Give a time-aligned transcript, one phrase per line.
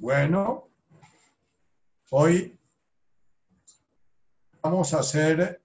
[0.00, 0.68] Bueno,
[2.10, 2.56] hoy
[4.62, 5.60] vamos a hacer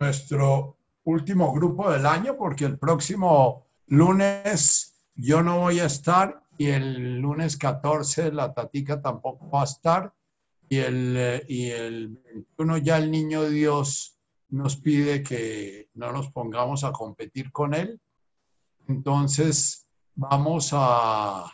[0.00, 6.68] nuestro último grupo del año porque el próximo lunes yo no voy a estar y
[6.68, 10.14] el lunes 14 la tatica tampoco va a estar
[10.70, 14.18] y el, y el 21 ya el niño Dios
[14.48, 18.00] nos pide que no nos pongamos a competir con él.
[18.88, 21.52] Entonces vamos a,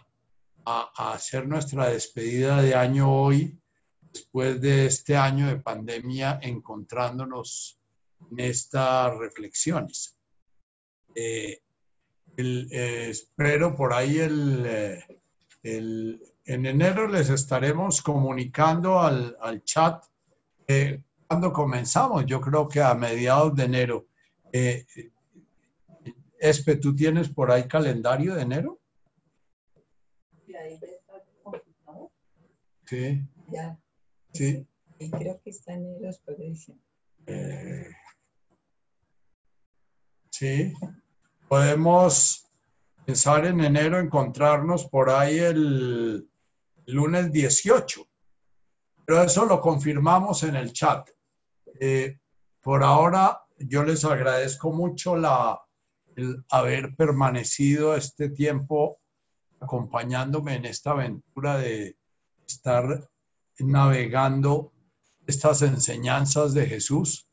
[0.69, 3.59] a, hacer nuestra despedida de año hoy,
[4.13, 7.81] después de este año de pandemia, encontrándonos
[8.31, 10.17] en estas reflexiones.
[11.15, 11.63] Eh,
[12.37, 15.05] eh, espero por ahí eh,
[15.63, 20.05] el, en enero les estaremos comunicando al, al chat
[21.27, 22.27] cuando comenzamos.
[22.27, 24.07] Yo creo que a mediados de enero.
[26.39, 28.79] Espe, ¿tú tienes por ahí calendario de enero?
[32.89, 33.23] Sí.
[33.49, 33.79] Ya.
[34.33, 34.67] Sí.
[34.99, 36.23] Y creo que está en los
[37.27, 37.91] eh,
[40.31, 40.73] sí.
[41.49, 42.51] Podemos
[43.05, 46.31] pensar en enero, encontrarnos por ahí el
[46.87, 48.09] lunes 18.
[49.05, 51.11] Pero eso lo confirmamos en el chat.
[51.79, 52.19] Eh,
[52.63, 55.61] por ahora, yo les agradezco mucho la,
[56.17, 58.99] el haber permanecido este tiempo
[59.61, 61.98] acompañándome en esta aventura de
[62.49, 63.09] estar
[63.59, 64.73] navegando
[65.27, 67.29] estas enseñanzas de Jesús,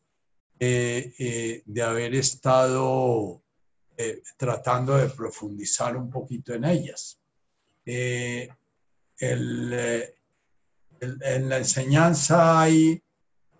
[0.59, 3.41] eh, eh, de haber estado
[3.97, 7.19] eh, tratando de profundizar un poquito en ellas.
[7.85, 8.49] en
[11.49, 13.01] la enseñanza hay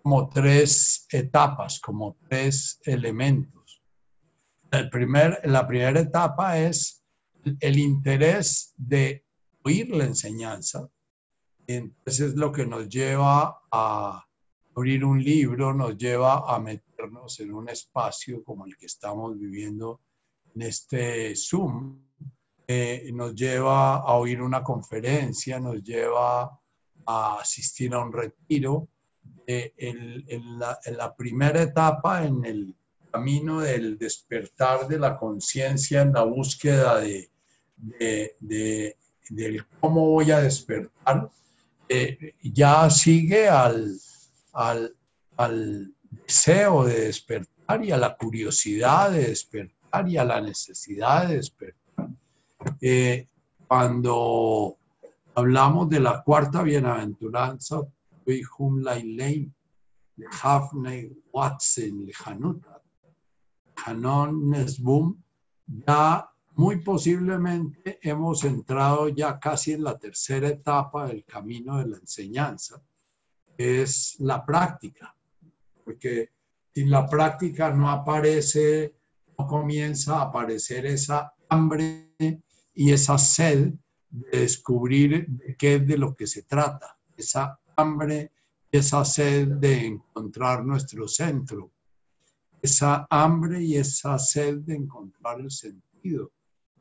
[0.02, 3.82] como tres etapas, como tres elementos.
[4.70, 7.02] El primer, la primera etapa es
[7.60, 9.24] el interés de
[9.62, 10.88] oír la enseñanza,
[11.66, 14.26] entonces lo que nos lleva a
[14.74, 20.00] abrir un libro, nos lleva a meternos en un espacio como el que estamos viviendo
[20.54, 21.98] en este Zoom,
[22.68, 26.60] eh, nos lleva a oír una conferencia, nos lleva
[27.06, 28.88] a asistir a un retiro.
[29.46, 32.74] Eh, en, la, primera etapa, en el
[33.12, 37.30] camino del despertar de la conciencia, en la búsqueda de,
[38.40, 38.96] de,
[39.30, 41.30] del cómo voy a despertar,
[41.88, 43.98] eh, ya sigue al,
[44.52, 44.94] al,
[46.10, 52.08] deseo de despertar y a la curiosidad de despertar y a la necesidad de despertar.
[52.80, 53.28] Eh,
[53.68, 54.76] cuando
[55.34, 57.80] hablamos de la cuarta bienaventuranza,
[61.32, 62.08] Watson,
[63.84, 65.22] Hanon Nesbum,
[65.66, 71.98] ya muy posiblemente hemos entrado ya casi en la tercera etapa del camino de la
[71.98, 72.82] enseñanza,
[73.58, 75.14] es la práctica,
[75.84, 76.30] porque
[76.74, 78.94] sin la práctica no aparece,
[79.38, 82.14] no comienza a aparecer esa hambre
[82.72, 83.74] y esa sed
[84.08, 88.32] de descubrir de qué es de lo que se trata, esa hambre
[88.70, 91.70] y esa sed de encontrar nuestro centro,
[92.62, 96.32] esa hambre y esa sed de encontrar el sentido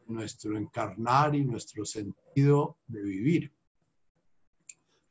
[0.07, 3.53] nuestro encarnar y nuestro sentido de vivir.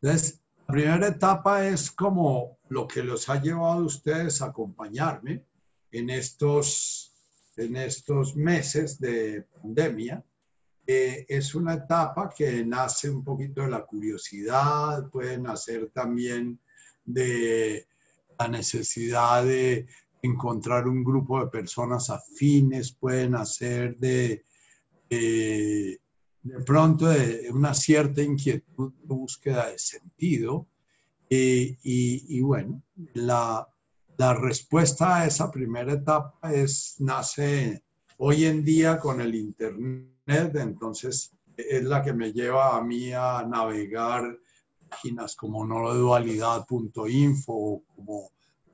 [0.01, 5.45] Entonces, la primera etapa es como lo que los ha llevado a ustedes a acompañarme
[5.91, 7.13] en estos,
[7.57, 10.25] en estos meses de pandemia.
[10.87, 16.61] es una etapa que nace un poquito de la curiosidad, puede nacer también
[17.05, 17.87] de
[18.39, 19.87] la necesidad de
[20.23, 24.45] encontrar un grupo de personas afines, pueden nacer de
[25.15, 26.01] de
[26.65, 30.67] pronto de una cierta inquietud de búsqueda de sentido.
[31.29, 32.83] y, y, bueno,
[33.15, 33.67] la,
[34.19, 37.83] la, respuesta a esa primera etapa es, nace
[38.19, 43.45] hoy en día con el Internet, entonces es la que me lleva a mí a
[43.49, 44.39] navegar
[44.89, 48.31] páginas como nodualidad.info, como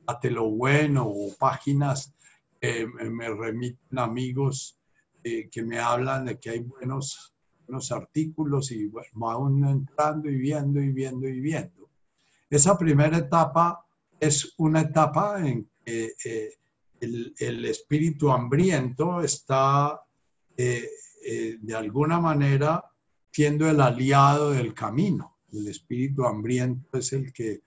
[0.06, 2.12] Date lo Bueno, o páginas
[2.60, 4.79] que me remiten amigos
[5.22, 7.34] eh, que me hablan de que hay buenos,
[7.66, 11.90] buenos artículos y bueno, uno entrando y viendo y viendo y viendo.
[12.48, 13.84] Esa primera etapa
[14.18, 16.54] es una etapa en que eh,
[17.00, 20.02] el, el, espíritu hambriento está
[20.56, 20.88] eh,
[21.60, 22.84] de alguna manera
[23.30, 25.38] siendo el aliado del camino.
[25.52, 27.62] El espíritu hambriento es el que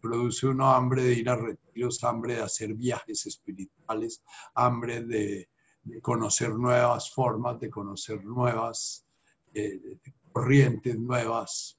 [0.00, 4.22] produce uno hambre de ir a retiros, hambre de hacer viajes espirituales,
[4.54, 5.48] hambre de,
[5.84, 9.06] de conocer nuevas formas, de conocer nuevas,
[9.54, 9.98] eh,
[10.32, 11.78] corrientes nuevas.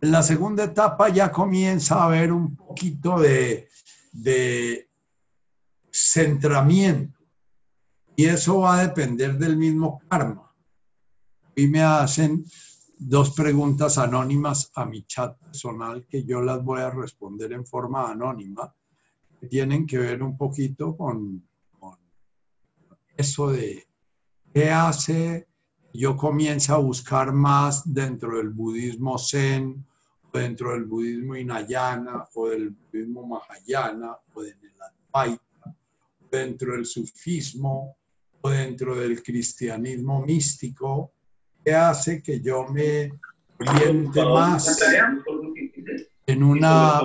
[0.00, 3.68] En la segunda etapa ya comienza a haber un poquito de,
[4.12, 4.88] de
[5.90, 7.18] centramiento
[8.14, 10.54] y eso va a depender del mismo karma.
[11.54, 12.44] Y me hacen
[12.98, 18.10] dos preguntas anónimas a mi chat personal que yo las voy a responder en forma
[18.10, 18.74] anónima,
[19.50, 21.45] tienen que ver un poquito con,
[23.16, 23.86] eso de
[24.52, 25.46] qué hace
[25.92, 29.84] yo comienzo a buscar más dentro del budismo zen,
[30.32, 34.56] o dentro del budismo hinayana, o del budismo mahayana, o del
[35.14, 35.74] advaita,
[36.30, 37.96] dentro del sufismo,
[38.42, 41.12] o dentro del cristianismo místico,
[41.64, 43.10] que hace que yo me
[43.58, 44.78] oriente más
[46.26, 47.00] en una...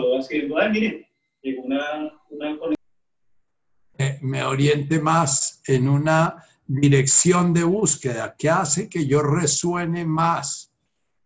[4.21, 10.71] Me oriente más en una dirección de búsqueda que hace que yo resuene más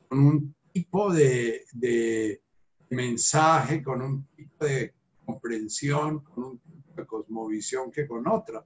[0.07, 2.41] con un tipo de,
[2.89, 4.93] mensaje, con un tipo de
[5.25, 8.65] comprensión, con un tipo de cosmovisión que con otra.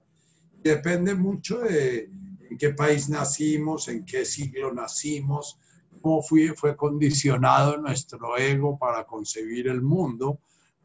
[0.61, 2.09] Depende mucho de,
[2.49, 5.59] en qué país nacimos, en qué siglo nacimos,
[6.01, 10.39] cómo fue, fue condicionado nuestro ego para concebir el mundo,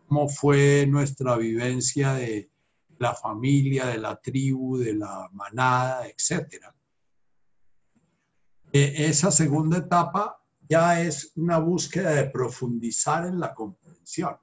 [0.06, 2.50] cómo fue nuestra vivencia de
[2.98, 6.64] la familia, de la tribu, de la manada, etc.
[8.72, 14.36] E, esa segunda etapa ya es una búsqueda de profundizar en la comprensión.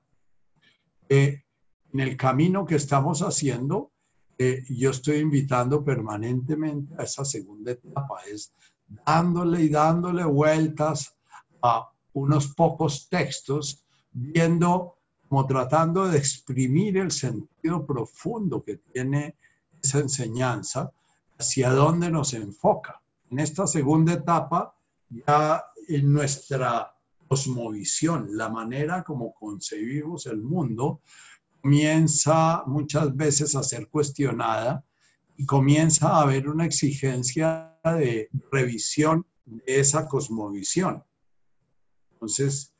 [1.09, 1.43] Eh,
[1.93, 3.91] en el camino que estamos haciendo,
[4.69, 8.53] yo estoy invitando permanentemente a esa segunda etapa, es
[9.05, 11.15] dándole y dándole vueltas
[11.61, 14.97] a unos pocos textos, viendo
[15.31, 19.37] como tratando de exprimir el sentido profundo que tiene
[19.81, 20.91] esa enseñanza,
[21.39, 23.01] hacia dónde nos enfoca.
[23.29, 24.75] En esta segunda etapa,
[25.09, 26.93] ya en nuestra
[27.29, 30.99] cosmovisión, la manera como concebimos el mundo,
[31.61, 34.83] comienza muchas veces a ser cuestionada
[35.37, 41.01] y comienza a haber una exigencia de revisión de esa cosmovisión.
[42.11, 42.70] Entonces,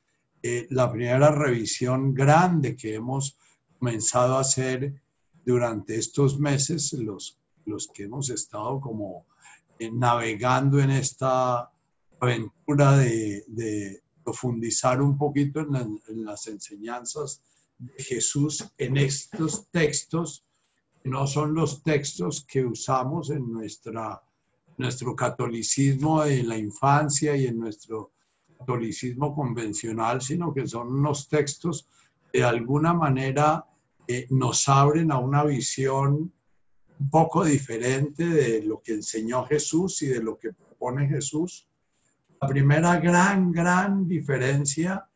[0.44, 3.38] eh, la primera revisión grande que hemos
[3.78, 4.94] comenzado a hacer
[5.46, 9.26] durante estos meses, los, los que hemos estado como
[9.78, 11.72] eh, navegando en esta
[12.20, 17.42] aventura de, profundizar un poquito en, las enseñanzas
[17.80, 20.46] de Jesús en estos textos,
[21.02, 24.22] que no son los textos que usamos en nuestra,
[24.78, 28.12] nuestro catolicismo en la infancia y en nuestro
[28.62, 31.88] catolicismo convencional, sino que son unos textos
[32.32, 33.66] que de alguna manera
[34.08, 36.34] eh, nos abren a una visión
[37.00, 41.68] un poco diferente de lo que enseñó Jesús y de lo que propone Jesús.
[42.40, 45.08] La primera gran, gran diferencia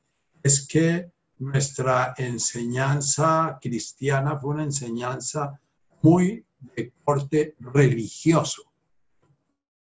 [0.44, 5.60] es que nuestra enseñanza cristiana fue una enseñanza
[6.02, 6.46] muy
[6.76, 8.64] de corte religioso.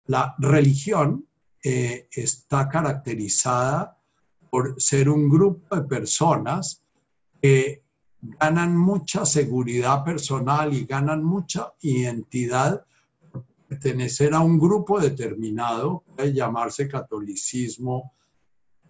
[0.06, 1.27] La religión
[1.62, 3.97] eh, está caracterizada
[4.51, 6.83] por ser un grupo de personas
[7.41, 7.83] que
[8.21, 12.85] ganan mucha seguridad personal y ganan mucha identidad
[13.31, 18.15] por pertenecer a un grupo determinado, puede llamarse catolicismo,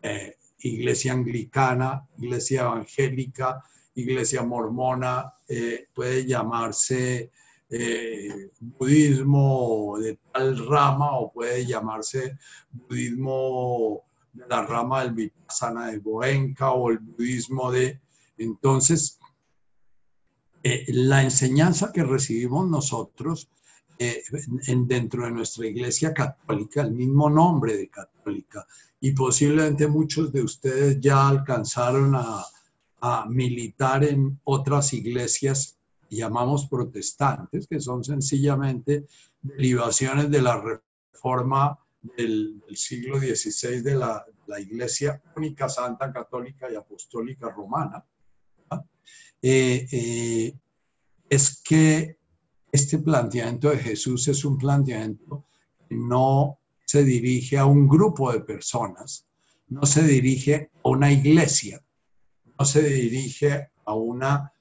[0.02, 3.62] eh, iglesia anglicana, iglesia evangélica,
[3.94, 7.30] iglesia mormona, eh, puede llamarse
[7.70, 12.36] eh, budismo de tal rama o puede llamarse
[12.72, 18.00] budismo de la rama del Vipassana de Goenka o el budismo de...
[18.38, 19.18] Entonces,
[20.62, 23.48] eh, la enseñanza que recibimos nosotros
[24.86, 28.66] dentro de nuestra iglesia católica, el mismo nombre de católica,
[29.00, 32.44] y posiblemente muchos de ustedes ya alcanzaron a,
[33.30, 35.78] militar en otras iglesias
[36.16, 39.06] llamamos protestantes, que son sencillamente
[39.40, 41.78] derivaciones de la reforma
[42.16, 44.26] del, siglo XVI de la,
[44.58, 48.04] Iglesia Única Santa Católica y Apostólica Romana,
[49.40, 50.54] eh, eh,
[51.28, 52.18] es que
[52.72, 55.44] este planteamiento de Jesús es un planteamiento
[55.88, 59.24] que no se dirige a un grupo de personas,
[59.68, 61.80] no se dirige a una iglesia,
[62.58, 64.52] no se dirige a una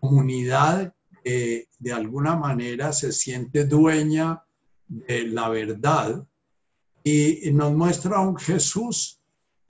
[0.00, 4.42] comunidad de alguna manera se siente dueña
[4.86, 6.26] de la verdad
[7.04, 9.20] y nos muestra un Jesús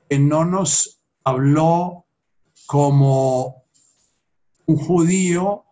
[0.08, 2.06] que no nos habló
[2.66, 3.64] como
[4.66, 5.64] un judío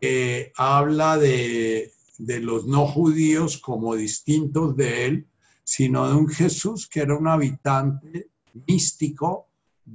[0.00, 5.26] que habla de, de los no judíos como distintos de él,
[5.64, 8.28] sino de un Jesús que era un habitante
[8.66, 9.48] místico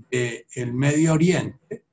[0.09, 1.85] del Medio Oriente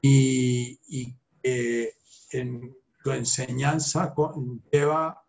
[0.00, 1.14] y,
[1.44, 1.92] que
[2.30, 4.14] en su enseñanza
[4.72, 5.22] lleva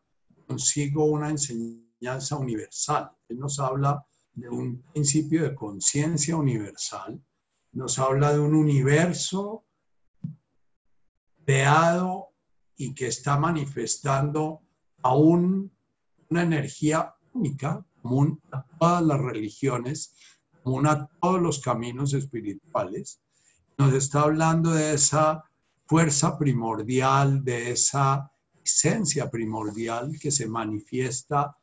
[0.48, 3.12] consigo una enseñanza universal.
[3.28, 7.22] Él nos habla de un principio de conciencia universal,
[7.74, 9.66] nos habla de un universo
[11.46, 12.30] creado
[12.78, 14.62] y que está manifestando
[15.02, 15.72] aún
[16.30, 20.16] una energía única, común a todas las religiones,
[20.64, 23.20] común a todos los caminos espirituales.
[23.78, 25.44] Nos está hablando de esa
[25.86, 28.32] fuerza primordial, de esa
[28.64, 31.56] esencia primordial que se manifiesta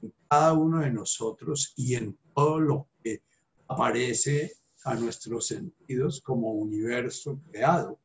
[0.00, 3.22] en cada uno de nosotros y en todo lo que
[3.68, 4.52] aparece
[4.84, 7.98] a nuestros sentidos como universo creado.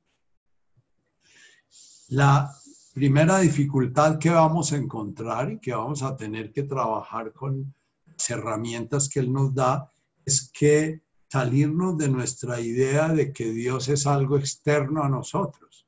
[2.10, 2.51] La
[2.94, 7.74] primera dificultad que vamos a encontrar y que vamos a tener que trabajar con
[8.06, 9.90] las herramientas que Él nos da
[10.25, 11.01] es que
[11.32, 15.88] salirnos de nuestra idea de que Dios es algo externo a nosotros,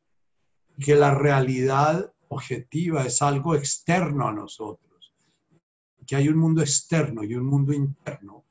[0.79, 5.13] que la realidad objetiva es algo externo a nosotros,
[6.07, 8.45] que hay un mundo externo y un mundo interno,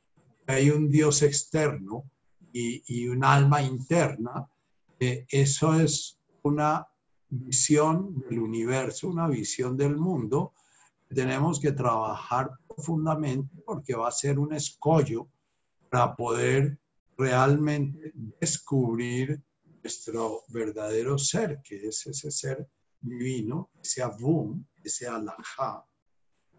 [0.46, 2.04] que hay un Dios externo
[2.52, 4.46] y, y un alma interna,
[4.98, 6.86] eso es una
[7.30, 10.52] visión del universo, una visión del mundo,
[11.08, 15.26] tenemos que trabajar profundamente porque va a ser un escollo
[15.88, 16.81] para poder
[17.16, 19.42] realmente descubrir
[19.82, 22.68] nuestro verdadero ser, que es ese ser
[23.00, 25.84] divino, ese abum, ese alajá,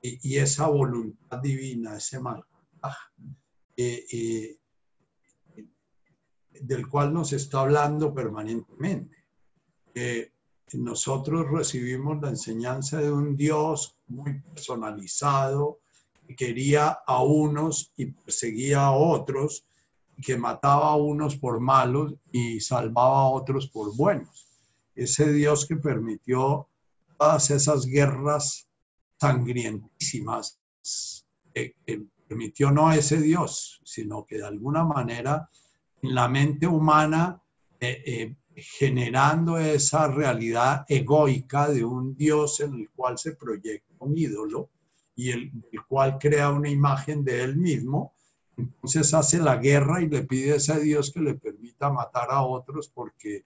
[0.01, 2.43] y, esa voluntad divina, ese mal,
[6.51, 9.15] del cual nos está hablando permanentemente.
[10.73, 15.79] Nosotros recibimos la enseñanza de un Dios muy personalizado,
[16.27, 19.65] que quería a unos y perseguía a otros,
[20.21, 24.47] que mataba a unos por malos y salvaba a otros por buenos.
[24.95, 26.67] Ese Dios que permitió
[27.17, 28.67] todas esas guerras
[29.19, 30.59] sangrientísimas,
[31.53, 31.75] que,
[32.27, 35.49] permitió no a ese Dios, sino que de alguna manera
[36.01, 37.41] la mente humana
[37.79, 44.17] eh, eh, generando esa realidad egoica de un Dios en el cual se proyecta un
[44.17, 44.69] ídolo
[45.15, 45.51] y el,
[45.87, 48.13] cual crea una imagen de él mismo.
[48.57, 52.89] Entonces hace la guerra y le pide a Dios que le permita matar a otros
[52.89, 53.45] porque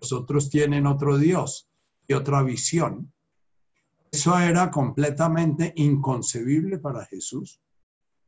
[0.00, 1.68] los otros tienen otro Dios
[2.08, 3.12] y otra visión.
[4.10, 7.60] Eso era completamente inconcebible para Jesús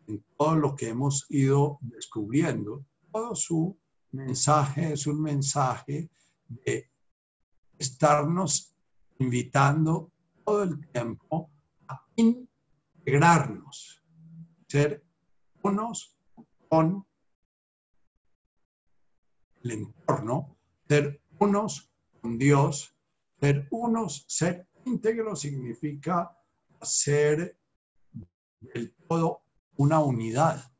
[0.07, 2.85] en todo lo que hemos ido descubriendo.
[3.11, 3.79] Todo su
[4.13, 6.11] mensaje es un mensaje
[6.49, 6.91] de
[7.79, 8.75] estarnos
[9.19, 10.11] invitando
[10.45, 11.51] todo el tiempo
[11.89, 14.03] a integrarnos,
[14.67, 15.05] ser
[15.63, 16.18] unos
[16.69, 17.07] con
[19.63, 20.57] el entorno,
[20.89, 22.95] ser unos con Dios,
[23.41, 26.37] ser unos, ser íntegro significa
[26.83, 27.59] ser
[28.61, 29.43] del todo
[29.77, 30.73] una unidad.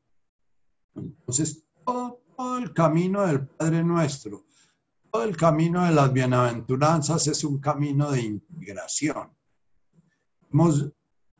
[0.95, 2.21] Entonces, todo,
[2.57, 4.45] el camino del Padre Nuestro
[5.11, 9.35] todo el camino de las bienaventuranzas es un camino de integración.
[10.53, 10.93] Hemos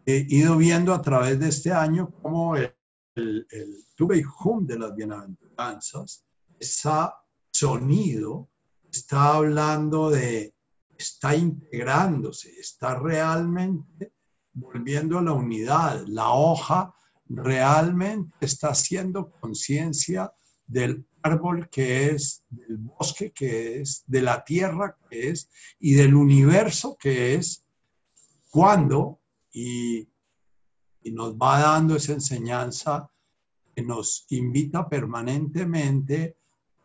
[0.07, 2.75] eh, ido viendo a través de este año cómo el
[4.05, 6.23] hum de las bienaventuranzas,
[6.59, 6.89] ese
[7.51, 8.49] sonido,
[8.91, 10.53] está hablando de,
[10.97, 14.13] está integrándose, está realmente
[14.53, 16.05] volviendo a la unidad.
[16.07, 16.93] La hoja
[17.27, 20.31] realmente está haciendo conciencia
[20.65, 26.15] del árbol que es, del bosque que es, de la tierra que es y del
[26.15, 27.65] universo que es,
[28.49, 29.19] cuando,
[29.51, 30.07] y,
[31.03, 33.09] y nos va dando esa enseñanza
[33.81, 36.37] nos invita permanentemente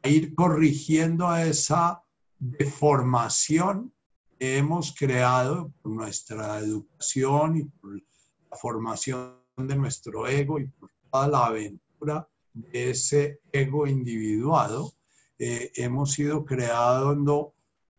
[0.02, 2.02] a ir corrigiendo a esa
[2.38, 3.92] deformación
[4.38, 10.90] que hemos creado por nuestra educación y por la formación de nuestro ego y por
[11.10, 14.92] toda la aventura de ese ego individuado,
[15.38, 17.54] eh, hemos ido creando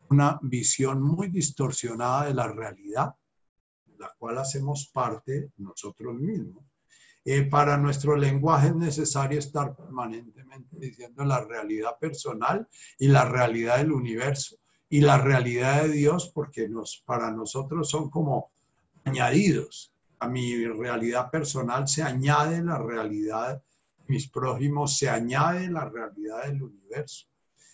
[0.10, 3.16] una visión muy distorsionada de la realidad,
[3.86, 6.64] de la cual hacemos parte nosotros mismos.
[7.26, 12.68] Eh, para nuestro lenguaje es necesario estar permanentemente diciendo la realidad personal
[13.00, 18.10] y la realidad del universo y la realidad de Dios, porque nos, para nosotros son
[18.10, 18.52] como
[19.04, 19.92] añadidos.
[20.20, 23.62] A mi realidad personal se añade la realidad
[24.08, 27.28] mis prójimos se añade la realidad del universo.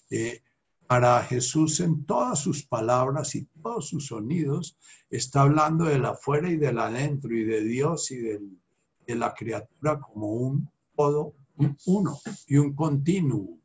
[0.10, 0.42] Eh,
[0.88, 4.78] para Jesús en todas sus palabras y todos sus sonidos
[5.10, 8.61] está hablando del afuera y del adentro y de Dios y del
[9.06, 13.58] de la criatura como un todo, un uno y un continuo.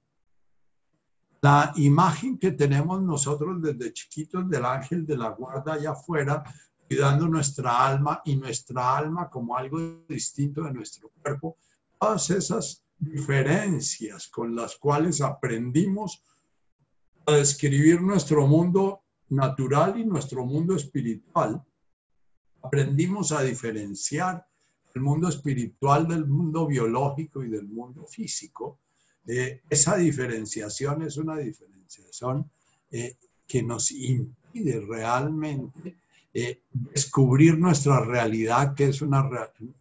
[1.41, 6.43] La imagen que tenemos nosotros desde chiquitos del ángel de la guarda allá afuera,
[6.89, 11.57] cuidando nuestra alma y nuestra alma como algo distinto de nuestro cuerpo,
[12.01, 16.23] todas esas diferencias con las cuales aprendimos
[17.27, 21.63] a describir nuestro mundo natural y nuestro mundo espiritual,
[22.63, 24.47] aprendimos a diferenciar
[24.97, 28.81] el mundo espiritual del mundo biológico y del mundo físico,
[29.27, 32.51] eh, esa diferenciación es una diferenciación
[32.91, 35.99] eh, que nos impide realmente
[36.33, 39.29] eh, descubrir nuestra realidad, que es una,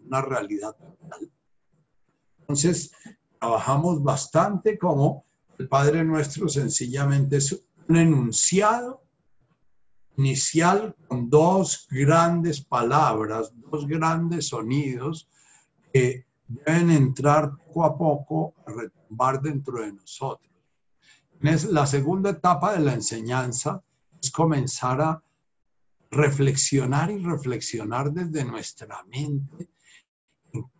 [0.06, 1.32] una realidad total.
[2.42, 2.92] Entonces,
[3.40, 5.24] trabajamos bastante como
[5.58, 7.58] el Padre Nuestro sencillamente es
[7.88, 9.05] un enunciado
[10.18, 15.28] inicial con dos grandes palabras, dos grandes sonidos
[15.94, 20.52] que deben entrar poco a poco a retumbar dentro de nosotros.
[21.70, 23.84] La segunda etapa de la enseñanza
[24.22, 25.22] es comenzar a
[26.12, 29.70] reflexionar y reflexionar desde nuestra mente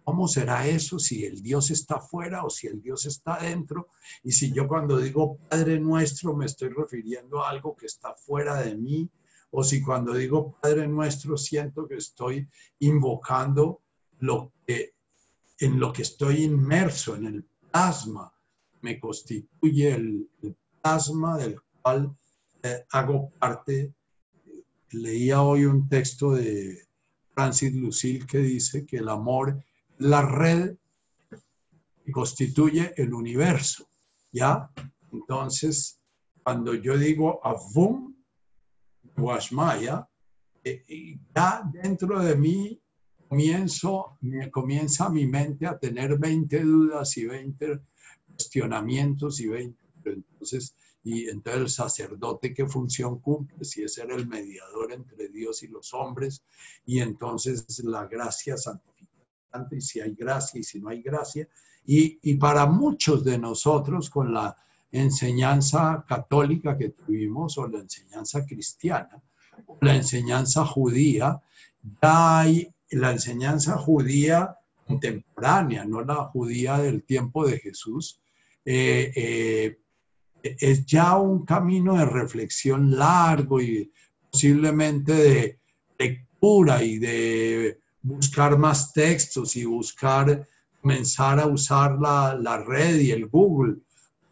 [0.04, 3.90] cómo será eso si el Dios está fuera o si el Dios está dentro.
[4.24, 8.62] Y si yo cuando digo Padre nuestro me estoy refiriendo a algo que está fuera
[8.62, 9.10] de mí,
[9.52, 12.48] o si cuando digo Padre nuestro siento que estoy
[12.80, 13.82] invocando
[14.20, 14.96] lo que
[15.60, 18.34] en lo que estoy inmerso, en el plasma,
[18.82, 20.30] me constituye el,
[20.82, 22.16] plasma del cual
[22.62, 23.94] eh, hago parte.
[24.92, 26.78] Leía hoy un texto de
[27.34, 29.64] Francis Lucille que dice que el amor
[29.98, 30.76] la red
[32.12, 33.88] constituye el universo,
[34.32, 34.70] ¿ya?
[35.12, 36.00] Entonces,
[36.44, 38.15] cuando yo digo Avum,
[39.16, 40.08] Guashmaya,
[40.64, 42.82] eh, ya dentro de mí
[43.28, 44.18] comienzo,
[44.52, 47.82] comienza mi mente a tener 20 dudas y 20
[48.28, 54.28] cuestionamientos y 20, entonces, y entonces el sacerdote qué función cumple, si es ser el
[54.28, 56.44] mediador entre Dios y los hombres,
[56.86, 61.48] y entonces la gracia santificante, y si hay gracia y si no hay gracia,
[61.86, 64.58] y, y para muchos de nosotros con la
[65.02, 69.22] enseñanza católica que tuvimos o la enseñanza cristiana,
[69.82, 71.42] la enseñanza judía,
[72.02, 78.20] ya hay la enseñanza judía contemporánea, no la judía del tiempo de Jesús,
[78.64, 79.78] eh, eh,
[80.44, 83.92] es ya un camino de reflexión largo y
[84.32, 85.60] posiblemente de
[85.98, 90.48] lectura y de buscar más textos y buscar
[90.82, 93.78] comenzar a usar la, la red y el Google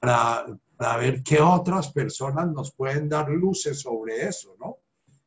[0.04, 4.80] para, ver qué otras personas nos pueden dar luces sobre eso, ¿no?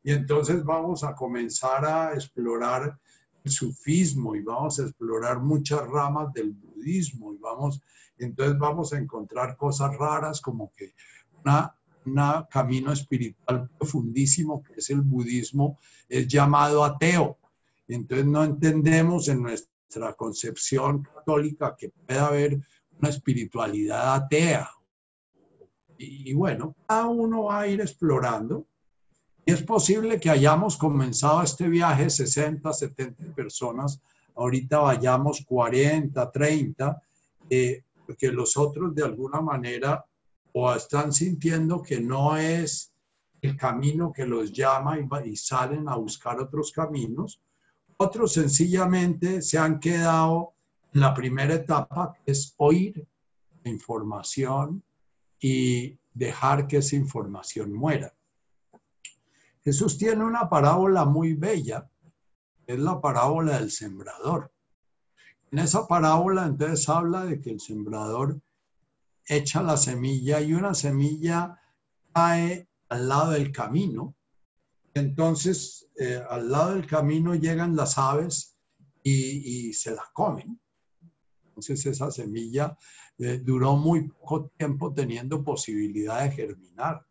[0.03, 2.99] Y entonces vamos a comenzar a explorar
[3.45, 7.81] sufismo y vamos a explorar muchas ramas del budismo y vamos,
[8.19, 10.93] entonces vamos a encontrar cosas raras como que
[12.05, 17.39] un camino espiritual profundísimo que es el budismo es llamado ateo.
[17.89, 22.61] Entonces no entendemos en nuestra concepción católica que pueda haber
[22.99, 24.71] una espiritualidad atea.
[25.99, 28.67] Y, y bueno, cada uno va a ir explorando
[29.47, 34.03] es posible que hayamos comenzado este viaje 60, 70 personas,
[34.35, 37.01] ahorita vayamos 40, 30,
[37.49, 40.05] eh, porque los otros de alguna manera
[40.53, 42.93] o están sintiendo que no es
[43.41, 47.41] el camino que los llama y, y salen a buscar otros caminos.
[47.99, 50.55] Otros sencillamente se han quedado
[51.01, 53.07] la primera etapa, es oír
[53.65, 54.83] la información
[55.39, 58.15] y dejar que esa información muera.
[59.63, 61.91] Jesús tiene una parábola muy bella,
[62.67, 64.53] es la parábola del sembrador.
[65.51, 68.41] En esa parábola entonces habla de que el sembrador
[69.27, 71.61] echa la semilla y una semilla
[72.13, 74.15] cae al lado del camino.
[74.95, 78.57] Entonces, eh, al lado del camino llegan las aves
[79.03, 80.61] y, se la comen.
[81.57, 82.77] Entonces, esa semilla
[83.19, 87.07] eh, duró muy poco tiempo teniendo posibilidad de germinar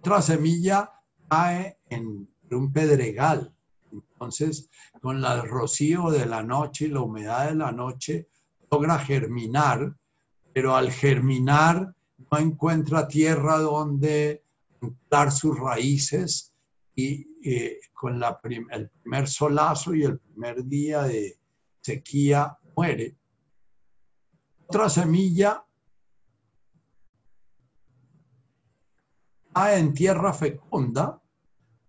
[0.00, 0.90] otra semilla
[1.28, 3.54] cae en un pedregal.
[3.92, 4.70] Entonces,
[5.02, 8.28] con el rocío de la noche y la humedad de la noche,
[8.70, 9.94] logra germinar,
[10.54, 11.94] pero al germinar
[12.30, 14.42] no encuentra tierra donde
[15.10, 16.54] dar sus raíces
[16.94, 17.26] y
[17.92, 21.39] con la el primer solazo y el primer día de
[21.80, 23.16] sequía muere.
[24.66, 25.64] Otra semilla
[29.68, 31.20] en tierra fecunda,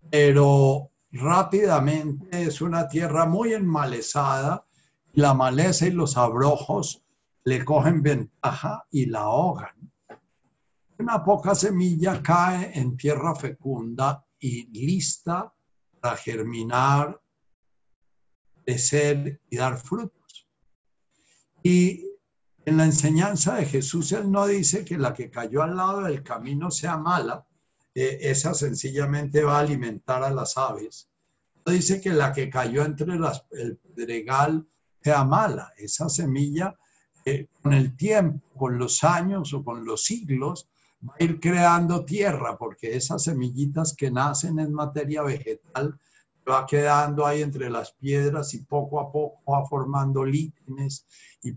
[0.09, 4.65] pero rápidamente es una tierra muy enmalezada,
[5.13, 7.03] la maleza y los abrojos
[7.43, 9.91] le cogen ventaja y la ahogan.
[10.99, 15.53] Una poca semilla cae en tierra fecunda y lista
[15.99, 17.19] para germinar,
[18.63, 20.47] crecer y dar frutos.
[21.63, 22.05] Y
[22.65, 26.23] en la enseñanza de Jesús, Él no dice que la que cayó al lado del
[26.23, 27.45] camino sea mala,
[27.93, 31.09] eh, esa sencillamente va a alimentar a las aves.
[31.65, 34.67] No dice que la que cayó entre el pedregal
[35.03, 36.75] sea mala, esa semilla
[37.25, 40.69] eh, con el tiempo, con los años o con los siglos,
[41.07, 45.99] va a ir creando tierra, porque esas semillitas que nacen en materia vegetal
[46.49, 51.05] va quedando ahí entre las piedras y poco a poco va formando líquenes
[51.43, 51.51] y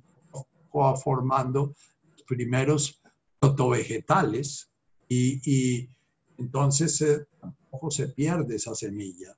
[0.77, 1.75] va formando
[2.11, 3.01] los primeros
[3.39, 4.71] protovegetales
[5.09, 5.89] y, y
[6.39, 9.37] entonces eh, tampoco se pierde esa semilla.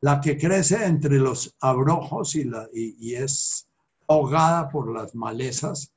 [0.00, 3.66] La que crece entre los abrojos y, la, y, es
[4.08, 5.92] ahogada por las malezas,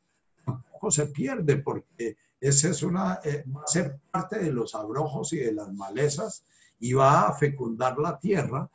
[0.46, 5.34] tampoco se pierde porque esa es una, eh, va a ser parte de los abrojos
[5.34, 6.44] y de las malezas
[6.80, 8.70] y va a fecundar la tierra,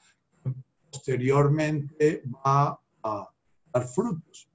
[0.94, 3.28] posteriormente va a
[3.72, 4.48] dar frutos.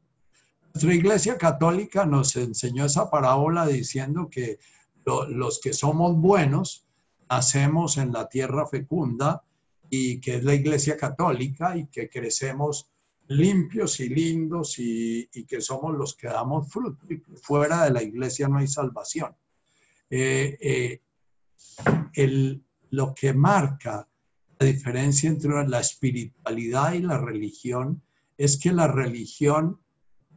[0.74, 4.60] Nuestra iglesia católica nos enseñó esa parábola diciendo que
[5.06, 6.86] los que somos buenos
[7.30, 9.44] nacemos en la tierra fecunda
[9.90, 12.90] y que es la iglesia católica y que crecemos
[13.28, 17.06] limpios y lindos y, que somos los que damos fruto.
[17.10, 19.36] Y fuera de la iglesia no hay salvación.
[20.10, 21.02] Eh,
[22.16, 24.09] eh, lo que marca
[24.60, 28.02] la diferencia entre la espiritualidad y la religión
[28.38, 29.80] es que la religión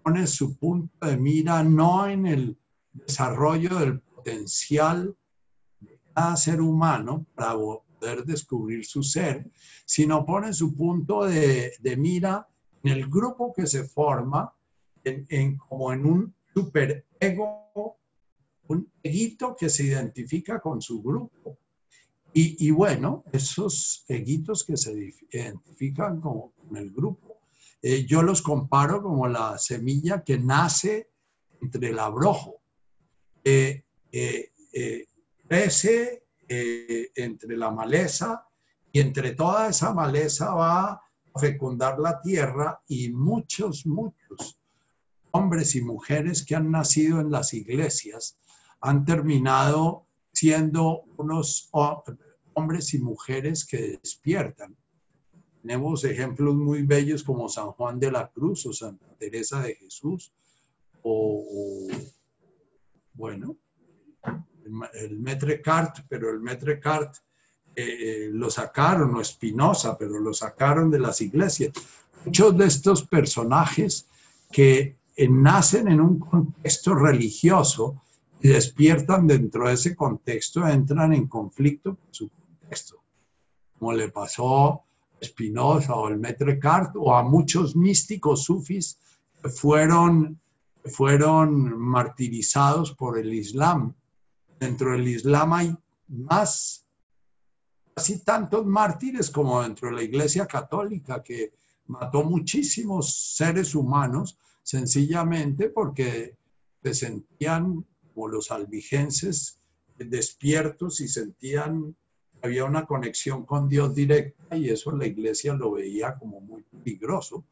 [0.02, 2.56] pone su punto de mira no en el
[2.92, 5.16] desarrollo del potencial
[5.80, 9.50] de cada ser humano para poder descubrir su ser,
[9.84, 12.46] sino pone su punto de, mira
[12.84, 14.54] en el grupo que se forma,
[15.04, 17.98] en, como en un superego,
[18.68, 21.58] un eguito que se identifica con su grupo.
[22.34, 27.32] Y, bueno, esos eguitos que se identifican con el grupo
[27.82, 31.10] eh, yo los comparo como la semilla que nace
[31.60, 32.60] entre el abrojo.
[33.42, 35.06] Eh, eh,
[35.48, 38.46] crece entre la maleza
[38.92, 44.58] y entre toda esa maleza va a fecundar la tierra y muchos, muchos
[45.30, 48.38] hombres y mujeres que han nacido en las iglesias
[48.80, 51.70] han terminado siendo unos
[52.54, 54.76] hombres y mujeres que despiertan
[55.62, 60.32] tenemos ejemplos muy bellos como San Juan de la Cruz o Santa Teresa de Jesús
[61.02, 61.88] o,
[63.14, 63.56] bueno,
[64.94, 67.16] el, Metre Cart, pero el Metre Cart
[67.74, 71.72] eh, eh, lo sacaron, o Espinosa, pero lo sacaron de las iglesias.
[72.24, 74.06] Muchos de estos personajes
[74.50, 74.96] que
[75.28, 78.02] nacen en un contexto religioso
[78.42, 83.00] y despiertan dentro de ese contexto, entran en conflicto con su contexto,
[83.78, 84.82] como le pasó
[85.22, 88.98] Spinoza o el Maître Cart o a muchos místicos sufis
[89.40, 90.40] que fueron,
[90.84, 93.94] fueron martirizados por el Islam.
[94.58, 95.76] Dentro del Islam hay
[96.08, 96.84] más,
[97.94, 101.52] casi tantos mártires como dentro de la Iglesia Católica, que
[101.86, 106.36] mató muchísimos seres humanos sencillamente porque
[106.82, 109.58] se sentían como los albigenses
[109.98, 111.94] despiertos y sentían
[112.42, 117.44] había una conexión con Dios directa y eso la iglesia lo veía como muy peligroso.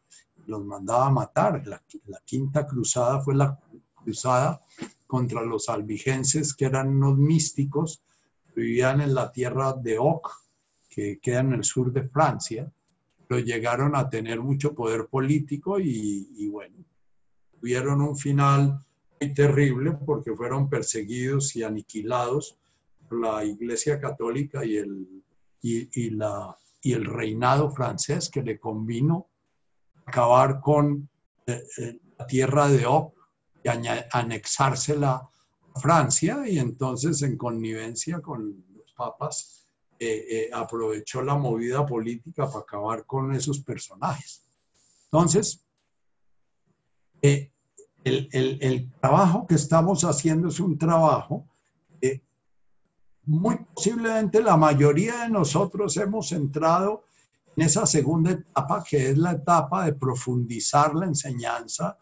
[0.47, 1.65] Los mandaba a matar.
[1.67, 1.81] La,
[2.25, 3.57] quinta cruzada fue la
[3.95, 4.61] cruzada
[5.07, 8.03] contra los albigenses, que eran unos místicos,
[8.55, 10.29] vivían en la tierra de Oc,
[10.89, 12.73] que queda en el sur de Francia,
[13.29, 16.85] pero llegaron a tener mucho poder político y, y bueno,
[17.61, 18.85] tuvieron un final
[19.21, 22.57] muy terrible porque fueron perseguidos y aniquilados
[23.11, 25.23] la Iglesia Católica y el,
[25.63, 29.29] y, la, y el reinado francés que le convino
[30.07, 31.09] acabar con
[31.47, 33.15] eh, eh, la tierra de Op
[33.63, 35.29] y anexársela
[35.75, 39.67] a Francia y entonces en connivencia con los papas
[39.99, 44.47] eh, aprovechó la movida política para acabar con esos personajes.
[45.13, 45.63] Entonces,
[48.05, 51.47] el, el, el, trabajo que estamos haciendo es un trabajo
[53.31, 57.05] muy posiblemente la mayoría de nosotros hemos entrado
[57.55, 61.97] en esa segunda etapa, que es la etapa de profundizar la enseñanza,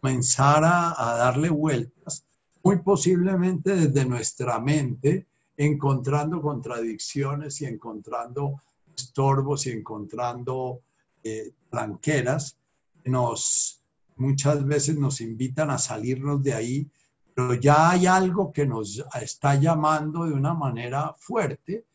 [0.00, 2.24] comenzar a, darle vueltas,
[2.62, 8.62] muy posiblemente desde nuestra mente, encontrando contradicciones y encontrando
[8.96, 10.82] estorbos y encontrando
[11.24, 12.56] eh, tranqueras,
[13.04, 13.77] nos
[14.18, 16.90] muchas veces nos invitan a salirnos de ahí,
[17.34, 21.86] pero ya hay algo que nos está llamando de una manera fuerte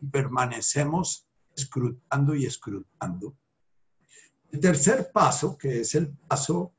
[0.00, 3.34] y permanecemos escrutando y escrutando.
[4.50, 6.72] El tercer paso, que es el paso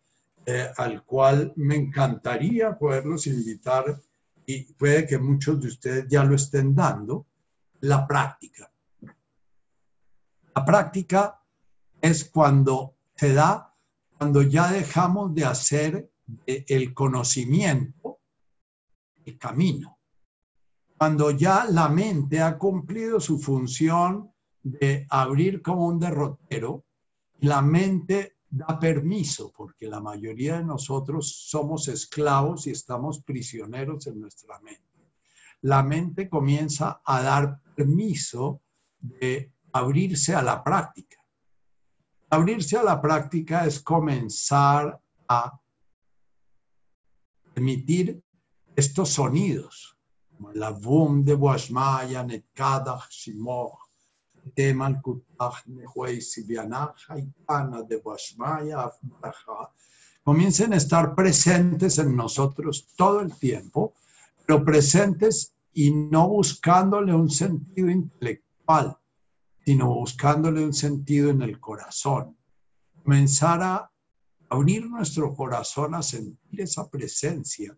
[0.46, 4.00] eh, al cual me encantaría poderlos invitar
[4.46, 7.26] y puede que muchos de ustedes ya lo estén dando,
[7.82, 8.70] la práctica.
[10.56, 11.42] La práctica
[12.02, 13.73] es cuando se da,
[14.18, 16.10] cuando ya dejamos de hacer
[16.46, 18.20] el conocimiento
[19.26, 20.00] el camino.
[20.98, 26.86] Cuando ya la mente ha cumplido su función de abrir como un derrotero,
[27.40, 34.22] la mente da permiso, porque la mayoría de nosotros somos esclavos y estamos prisioneros en
[34.22, 34.82] nuestra mente.
[35.62, 38.62] La mente comienza a dar permiso
[39.00, 41.23] de abrirse a la práctica.
[42.34, 45.54] Abrirse a la práctica es comenzar a
[47.54, 48.24] emitir
[48.76, 49.96] estos sonidos,
[50.56, 53.78] la boom de Washmaya, Netkadach, Shimoch,
[54.56, 55.64] Teman Kutach,
[56.22, 57.18] Sibianaja,
[57.88, 58.92] de Washmaya,
[60.24, 63.94] comiencen a estar presentes en nosotros todo el tiempo,
[64.44, 68.98] pero presentes y no buscándole un sentido intelectual,
[69.66, 72.38] sino buscándole un sentido en el corazón.
[73.04, 73.92] Comenzar a
[74.50, 77.78] abrir nuestro corazón a sentir esa presencia.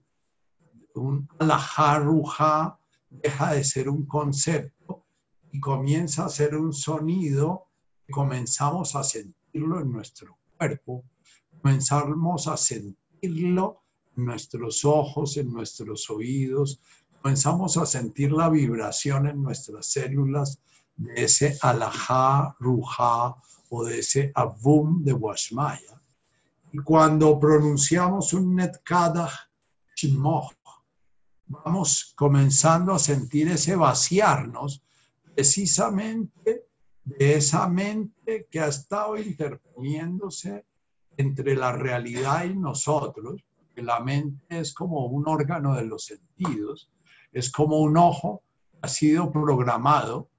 [0.95, 5.05] Un alajarruja deja de ser un concepto
[5.51, 7.69] y comienza a ser un sonido
[8.05, 11.03] que comenzamos a sentirlo en nuestro cuerpo,
[11.61, 13.83] comenzamos a sentirlo
[14.15, 16.81] en nuestros ojos, en nuestros oídos,
[17.21, 20.59] comenzamos a sentir la vibración en nuestras células,
[20.95, 23.35] de ese alajá, ruja
[23.69, 26.01] o de ese abum de Washmaya.
[26.71, 29.29] Y cuando pronunciamos un netkada
[29.95, 30.53] shimoch,
[31.47, 34.83] vamos comenzando a sentir ese vaciarnos
[35.33, 36.65] precisamente
[37.03, 40.65] de esa mente que ha estado interponiéndose
[41.17, 46.91] entre la realidad y nosotros, que la mente es como un órgano de los sentidos,
[47.31, 48.43] es como un ojo,
[48.81, 50.29] ha sido programado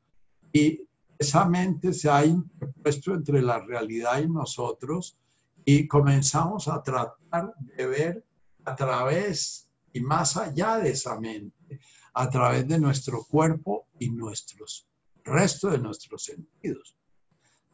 [0.57, 0.89] y
[1.19, 5.19] esa mente se ha interpuesto entre la realidad y nosotros
[5.67, 8.25] y comenzamos a tratar de ver
[8.65, 11.81] a través y más allá de esa mente,
[12.15, 14.89] a través de nuestro cuerpo y nuestros
[15.25, 16.97] resto de nuestros sentidos.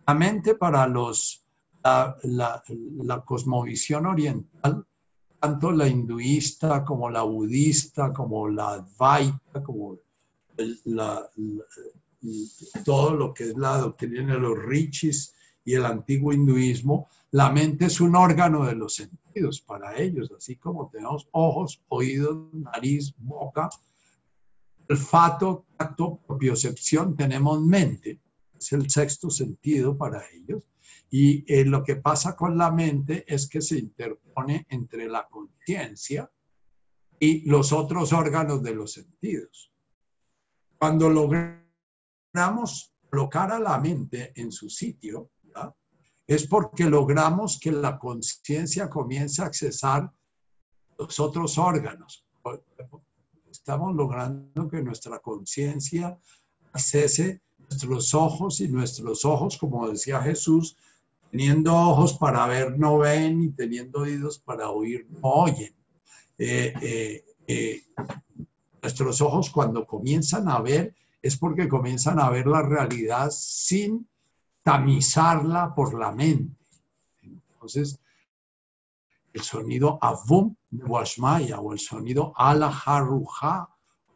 [0.07, 1.45] La mente para los,
[1.85, 4.85] la, la cosmovisión oriental,
[5.39, 9.99] tanto la hinduista como la budista, como la advaita, como
[10.85, 11.31] la,
[12.85, 17.87] todo lo que es la doctrina de los richis y el antiguo hinduismo, la mente
[17.87, 23.71] es un órgano de los sentidos para ellos, así como tenemos ojos, oídos, nariz, boca,
[24.89, 28.21] olfato, tacto, propiocepción, tenemos mente,
[28.59, 30.63] es el sexto sentido para ellos.
[31.11, 36.31] Y eh, lo que pasa con la mente es que se interpone entre la conciencia
[37.19, 39.73] y los otros órganos de los sentidos.
[40.79, 41.62] Cuando logramos
[42.33, 45.31] logramos colocar a la mente en su sitio,
[46.27, 50.11] es porque logramos que la conciencia comience a accesar
[50.99, 52.25] los otros órganos.
[53.51, 56.19] Estamos logrando que nuestra conciencia
[56.73, 60.77] accese nuestros ojos y nuestros ojos, como decía Jesús,
[61.31, 65.75] teniendo ojos para ver no ven y teniendo oídos para oír no oyen.
[66.39, 67.83] Eh, eh, eh,
[68.81, 74.09] nuestros ojos cuando comienzan a ver es porque comienzan a ver la realidad sin
[74.63, 76.57] tamizarla por la mente.
[77.23, 78.01] Entonces,
[79.33, 83.69] el sonido avum de Washmaya o el sonido alaharuja,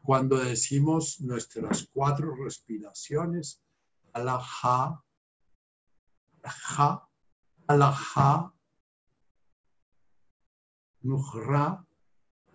[0.02, 3.62] cuando decimos nuestras cuatro respiraciones,
[4.12, 5.02] alaha,
[6.42, 7.08] alaha,
[7.66, 8.52] alaha,
[11.02, 11.84] nuhra,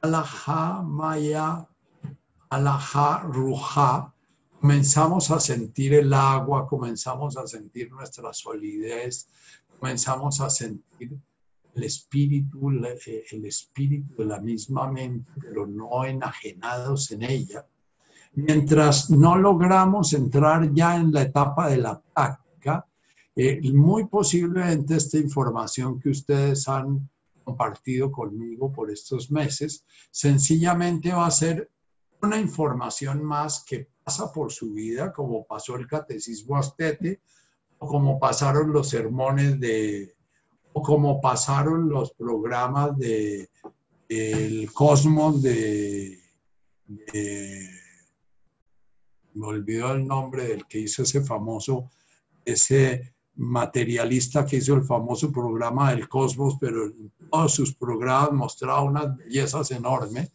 [0.02, 1.68] alaha, maya,
[2.50, 4.11] alaha, ruja,
[4.62, 9.28] comenzamos a sentir el agua, comenzamos a sentir nuestra solidez,
[9.80, 11.17] comenzamos a sentir
[11.74, 12.69] el espíritu,
[13.08, 17.65] eh, el espíritu de la misma mente, pero no enajenados en ella.
[18.34, 22.86] Mientras no logramos entrar ya en la etapa de la práctica,
[23.36, 27.10] eh, muy posiblemente esta información que ustedes han
[27.43, 31.71] compartido conmigo por estos meses, sencillamente va a ser
[32.22, 37.22] una información más que pasa por su vida, como pasó el catecismo astete,
[37.80, 40.16] o como pasaron los sermones de,
[40.74, 43.50] o como pasaron los programas de
[44.08, 46.20] el cosmos de,
[49.34, 51.90] me olvidó el nombre del que hizo ese famoso,
[52.44, 58.84] ese materialista que hizo el famoso programa del cosmos, pero en todos sus programas mostraba
[58.84, 60.32] unas bellezas enormes,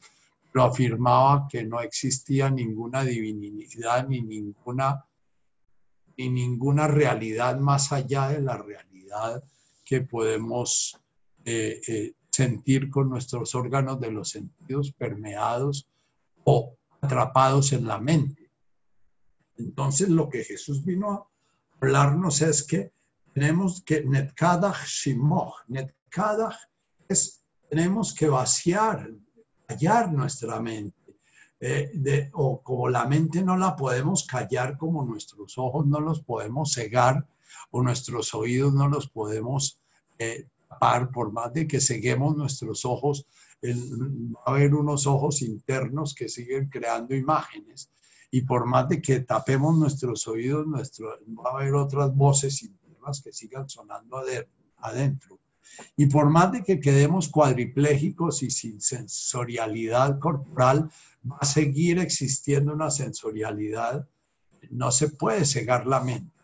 [0.57, 5.05] pero afirmaba que no existía ninguna divinidad ni ninguna,
[6.17, 9.45] ni ninguna realidad más allá de la realidad
[9.85, 10.99] que podemos
[11.45, 15.91] eh, eh, sentir con nuestros órganos de los sentidos permeados
[16.45, 18.51] o atrapados en la mente.
[19.59, 21.29] Entonces lo que Jesús vino a
[21.83, 22.93] hablarnos es que
[23.35, 26.57] tenemos que netkadach shimoch, netkadach
[27.11, 29.11] es tenemos que vaciar,
[29.67, 30.95] callar nuestra mente.
[31.59, 36.73] Eh, o como la mente no la podemos callar, como nuestros ojos no los podemos
[36.73, 37.27] cegar,
[37.71, 39.81] o nuestros oídos no los podemos
[40.19, 43.27] eh, tapar, por más de que ceguemos nuestros ojos,
[43.65, 47.91] va a haber unos ojos internos que siguen creando imágenes
[48.31, 53.23] y por más de que tapemos nuestros oídos, nuestro, va a haber otras voces internas
[53.23, 54.23] que sigan sonando
[54.79, 55.39] adentro.
[55.97, 60.91] Y por más de que quedemos cuadriplégicos y sin sensorialidad corporal,
[61.31, 64.09] va a seguir existiendo una sensorialidad.
[64.71, 66.37] No se puede cegar la mente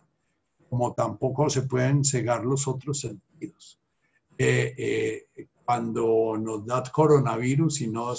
[0.72, 3.78] como tampoco se pueden cegar los otros sentidos.
[4.38, 8.14] Eh, eh, cuando nos da coronavirus y no,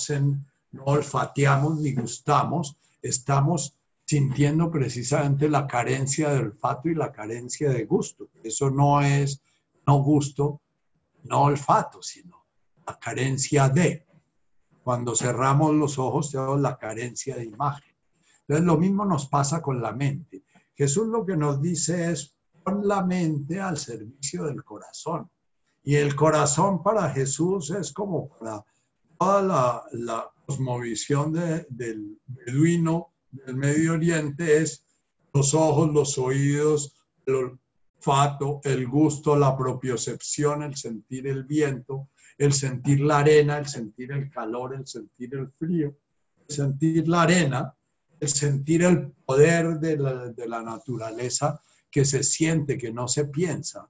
[0.72, 7.86] no olfateamos ni gustamos, estamos sintiendo precisamente la carencia de olfato y la carencia de
[7.86, 8.30] gusto.
[8.44, 9.42] Eso no es
[9.88, 10.62] no gusto,
[11.24, 12.46] no olfato, sino
[12.86, 14.06] la carencia de.
[14.84, 17.96] Cuando cerramos los ojos tenemos la carencia de imagen.
[18.42, 20.44] Entonces lo mismo nos pasa con la mente.
[20.76, 25.30] Jesús lo que nos dice es, con la mente al servicio del corazón.
[25.84, 28.64] Y el corazón para Jesús es como para
[29.18, 34.86] toda la, la cosmovisión del beduino del Medio Oriente, es
[35.34, 36.96] los ojos, los oídos,
[38.64, 44.30] el gusto, la propiocepción, el sentir el viento, el sentir la arena, el sentir el
[44.30, 45.96] calor, el sentir el frío,
[46.48, 47.74] el sentir la arena,
[48.20, 53.26] el sentir el poder de la, de la naturaleza que se siente, que no se
[53.26, 53.88] piensa.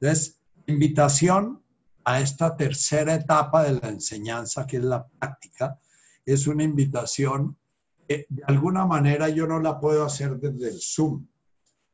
[0.00, 1.62] Entonces, invitación
[2.04, 5.78] a esta tercera etapa de la enseñanza, que es la práctica,
[6.24, 7.56] es una invitación
[8.08, 11.26] que de alguna manera yo no la puedo hacer desde el Zoom,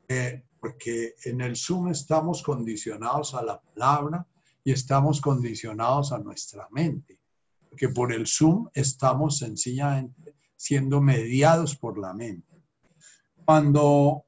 [0.09, 4.27] eh, porque en el Zoom estamos condicionados a la palabra
[4.64, 7.21] y estamos condicionados a nuestra mente,
[7.68, 12.62] porque por el Zoom estamos sencillamente siendo mediados por la mente.
[13.44, 14.25] Cuando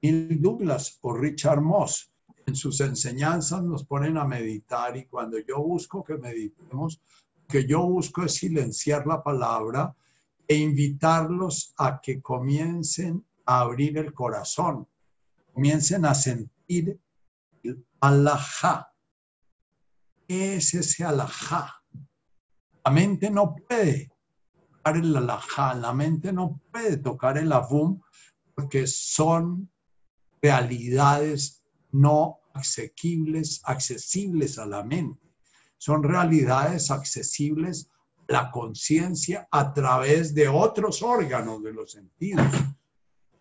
[0.00, 2.12] Douglas o Richard Moss
[2.46, 7.00] en sus enseñanzas nos ponen a meditar y cuando yo busco que meditemos,
[7.48, 9.94] que yo busco es silenciar la palabra
[10.46, 14.86] e invitarlos a que comiencen a abrir el corazón,
[15.56, 17.00] comiencen a sentir
[17.62, 18.92] el alajá.
[20.28, 21.82] ¿Qué es ese alajá?
[22.84, 24.12] La mente no puede
[24.60, 28.02] tocar el alajá, la mente no puede tocar el avum
[28.54, 29.70] porque son
[30.42, 35.26] realidades no asequibles, accesibles a la mente.
[35.78, 37.88] Son realidades accesibles
[38.28, 42.46] a la conciencia a través de otros órganos de los sentidos,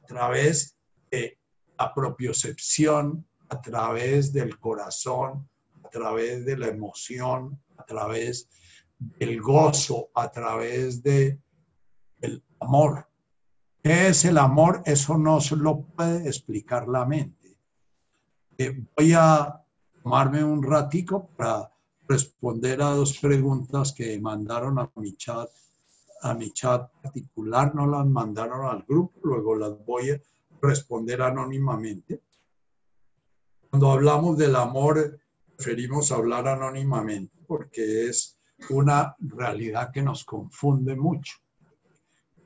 [0.01, 0.77] a través
[1.11, 1.37] de
[1.77, 5.47] la propiocepción, a través del corazón,
[5.83, 8.49] a través de la emoción, a través
[8.97, 11.39] del gozo, a través de
[12.21, 13.07] el amor.
[13.83, 14.81] ¿Qué es el amor?
[14.85, 17.57] Eso no se lo puede explicar la mente.
[18.57, 19.63] Eh, voy a
[20.01, 21.71] tomarme un ratico para
[22.07, 25.49] responder a dos preguntas que mandaron a mi chat,
[26.21, 30.21] a mi chat particular, no las mandaron al grupo, luego las voy a
[30.65, 32.21] responder anónimamente.
[33.69, 35.19] Cuando hablamos del amor,
[35.55, 38.37] preferimos hablar anónimamente porque es
[38.69, 41.35] una realidad que nos confunde mucho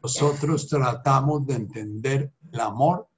[0.01, 3.09] nosotros tratamos de entender el amor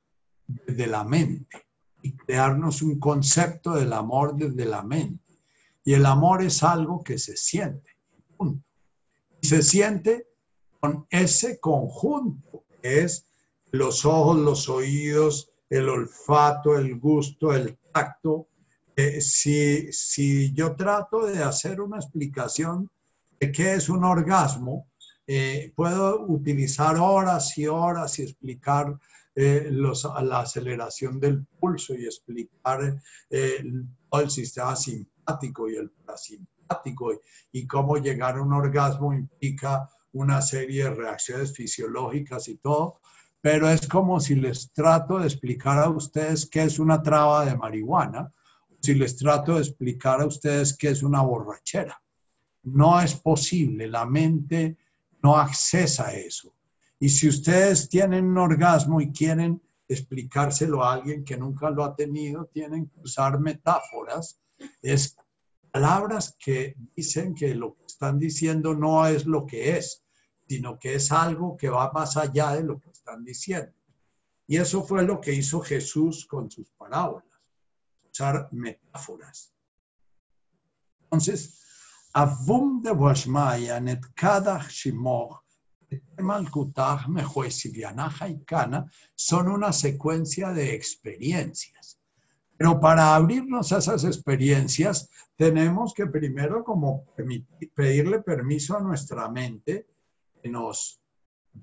[0.47, 1.67] desde la mente
[2.01, 5.23] y crearnos un concepto del amor desde la mente.
[5.83, 7.89] Y el amor es algo que se siente.
[9.41, 10.27] Y se siente
[10.79, 13.30] con ese conjunto que es
[13.71, 18.47] los ojos, los oídos, el olfato, el gusto, el tacto.
[18.95, 22.89] Eh, si, si yo trato de hacer una explicación
[23.39, 24.87] de qué es un orgasmo,
[25.25, 28.99] eh, puedo utilizar horas y horas y explicar
[29.33, 32.99] eh, los, la aceleración del pulso y explicar
[34.09, 37.13] todo el sistema simpático y el parasimpático
[37.53, 43.00] y cómo llegar a un orgasmo implica una serie de reacciones fisiológicas y todo,
[43.41, 47.57] pero es como si les trato de explicar a ustedes qué es una traba de
[47.57, 48.31] marihuana,
[48.79, 52.01] si les trato de explicar a ustedes qué es una borrachera.
[52.63, 54.77] No es posible, la mente
[55.23, 56.53] no accesa eso.
[56.99, 61.95] Y si ustedes tienen un orgasmo y quieren explicárselo a alguien que nunca lo ha
[61.95, 64.39] tenido, tienen que usar metáforas.
[64.81, 65.17] Es
[65.71, 70.03] palabras que dicen que lo que están diciendo no es lo que es,
[70.47, 73.73] sino que es algo que va más allá de lo que están diciendo.
[74.47, 77.25] Y eso fue lo que hizo Jesús con sus parábolas,
[78.09, 79.53] usar metáforas.
[81.03, 81.57] Entonces,
[82.13, 85.41] Avum de Washmaya, net cada shimoch,
[89.15, 91.99] son una secuencia de experiencias.
[92.57, 97.05] Pero para abrirnos a esas experiencias, tenemos que primero como
[97.73, 99.87] pedirle permiso a nuestra mente
[100.41, 101.00] que nos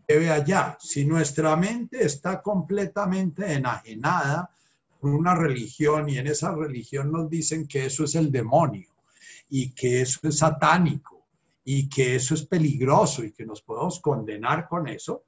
[0.07, 0.77] lleve allá.
[0.81, 4.51] Si nuestra mente está completamente enajenada
[5.01, 8.89] por una religión y en esa religión nos dicen que eso es el demonio
[9.49, 11.27] y que eso es satánico
[11.65, 15.25] y que eso es peligroso y que nos podemos condenar con eso.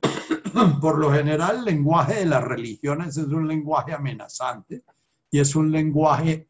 [0.80, 4.82] Por lo general, el lenguaje de las religiones es un lenguaje amenazante
[5.30, 6.46] y es un lenguaje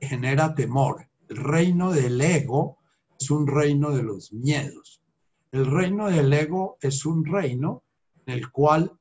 [0.00, 1.08] que genera temor.
[1.28, 2.78] El reino del ego
[3.18, 4.99] es un reino de los miedos.
[5.52, 7.84] El reino del ego es un reino
[8.26, 8.96] en el cual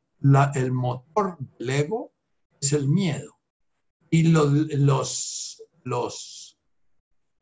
[0.55, 2.11] el motor del ego
[2.59, 3.39] es el miedo.
[4.09, 6.59] Y los, los,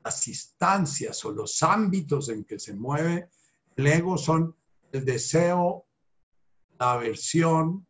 [0.04, 3.30] las instancias o los ámbitos en que se mueve
[3.78, 4.56] el ego son
[4.92, 5.86] el deseo,
[6.80, 7.88] la aversión,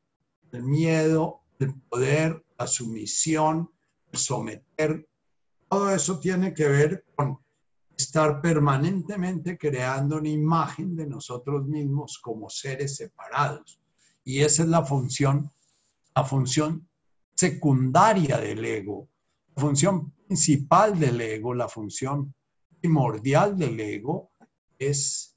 [0.52, 3.72] el miedo, el poder, la sumisión,
[4.12, 5.08] el someter.
[5.70, 7.40] Todo eso tiene que ver con
[7.98, 13.80] estar permanentemente creando una imagen de nosotros mismos como seres separados.
[14.24, 15.52] Y esa es la función,
[16.16, 16.88] la función
[17.34, 19.10] secundaria del ego.
[19.56, 22.34] La función principal del ego, la función
[22.80, 24.32] primordial del ego
[24.78, 25.36] es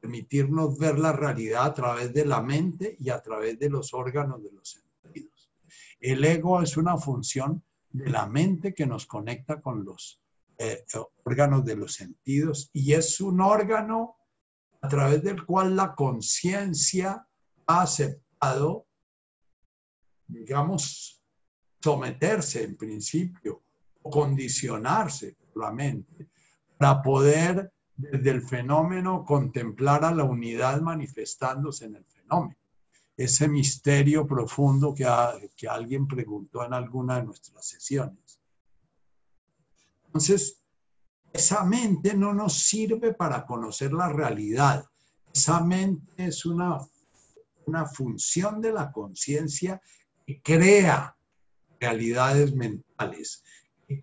[0.00, 4.42] permitirnos ver la realidad a través de la mente y a través de los órganos
[4.44, 4.70] de los
[5.02, 5.50] sentidos.
[5.98, 10.23] El ego es una función de la mente que nos conecta con los
[10.58, 10.84] eh,
[11.24, 14.16] órganos de los sentidos y es un órgano
[14.80, 17.26] a través del cual la conciencia
[17.66, 18.86] ha aceptado,
[20.26, 21.22] digamos,
[21.82, 23.62] someterse en principio
[24.02, 26.28] condicionarse por la mente
[26.76, 32.58] para poder desde el fenómeno contemplar a la unidad manifestándose en el fenómeno.
[33.16, 35.06] Ese misterio profundo que,
[35.56, 38.40] que alguien preguntó en alguna de nuestras sesiones.
[40.14, 40.62] Entonces,
[41.32, 44.86] esa mente no nos sirve para conocer la realidad.
[45.32, 46.78] Esa mente es una,
[47.66, 49.82] una función de la conciencia
[50.24, 51.16] que crea
[51.80, 53.42] realidades mentales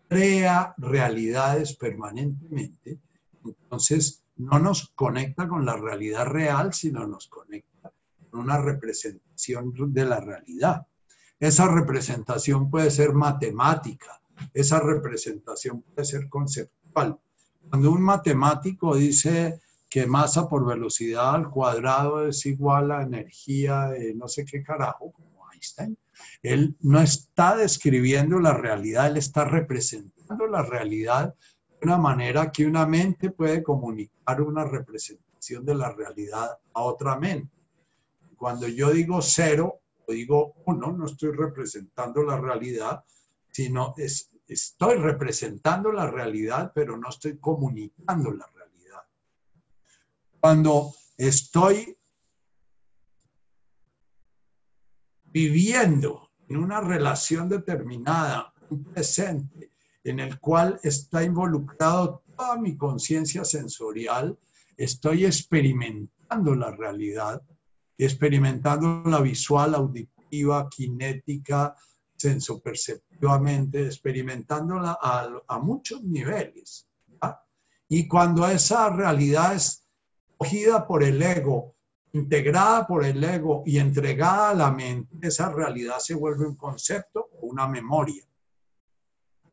[0.07, 2.99] crea realidades permanentemente,
[3.43, 7.91] entonces no nos conecta con la realidad real, sino nos conecta
[8.29, 10.85] con una representación de la realidad.
[11.39, 14.21] Esa representación puede ser matemática,
[14.53, 17.19] esa representación puede ser conceptual.
[17.69, 24.13] Cuando un matemático dice que masa por velocidad al cuadrado es igual a energía de
[24.15, 25.97] no sé qué carajo, como Einstein,
[26.41, 31.35] él no está describiendo la realidad, él está representando la realidad
[31.69, 37.17] de una manera que una mente puede comunicar una representación de la realidad a otra
[37.17, 37.51] mente.
[38.37, 43.03] Cuando yo digo cero o digo uno, no estoy representando la realidad,
[43.51, 43.93] sino
[44.51, 49.01] estoy representando la realidad, pero no estoy comunicando la realidad.
[50.41, 51.97] Cuando estoy
[55.23, 59.71] viviendo en una relación determinada, un presente,
[60.03, 64.37] en el cual está involucrado toda mi conciencia sensorial,
[64.75, 67.41] estoy experimentando la realidad,
[67.97, 71.75] experimentando la visual, auditiva, kinética,
[72.21, 76.87] sensoperceptivamente, experimentándola a, a muchos niveles.
[77.87, 79.85] Y cuando esa realidad es
[80.37, 81.75] cogida por el ego
[82.13, 87.29] integrada por el ego y entregada a la mente, esa realidad se vuelve un concepto
[87.39, 88.23] o una memoria.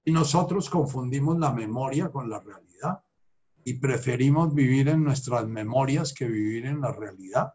[0.04, 3.02] Y nosotros confundimos la memoria con la realidad.
[3.64, 7.52] y preferimos vivir en nuestras memorias que vivir en la realidad.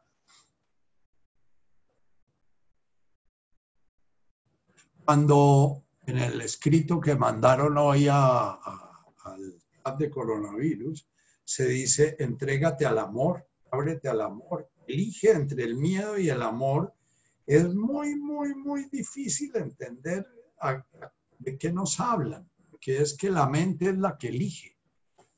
[5.06, 8.58] Cuando en el escrito que mandaron hoy al
[9.84, 11.08] chat de coronavirus,
[11.44, 16.94] se dice, entrégate al amor, ábrete al amor, elige entre el miedo y el amor,
[17.46, 20.26] es muy, muy, muy difícil entender
[21.40, 22.50] de qué nos hablan,
[22.80, 24.78] que es que la mente es la que elige,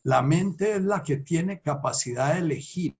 [0.03, 2.95] la mente es la que tiene capacidad de elegir.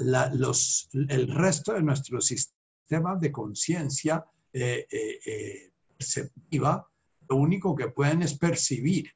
[0.00, 6.88] los, el resto de nuestros sistemas de conciencia eh, eh, eh, perceptiva,
[7.28, 9.10] lo único que pueden es percibir.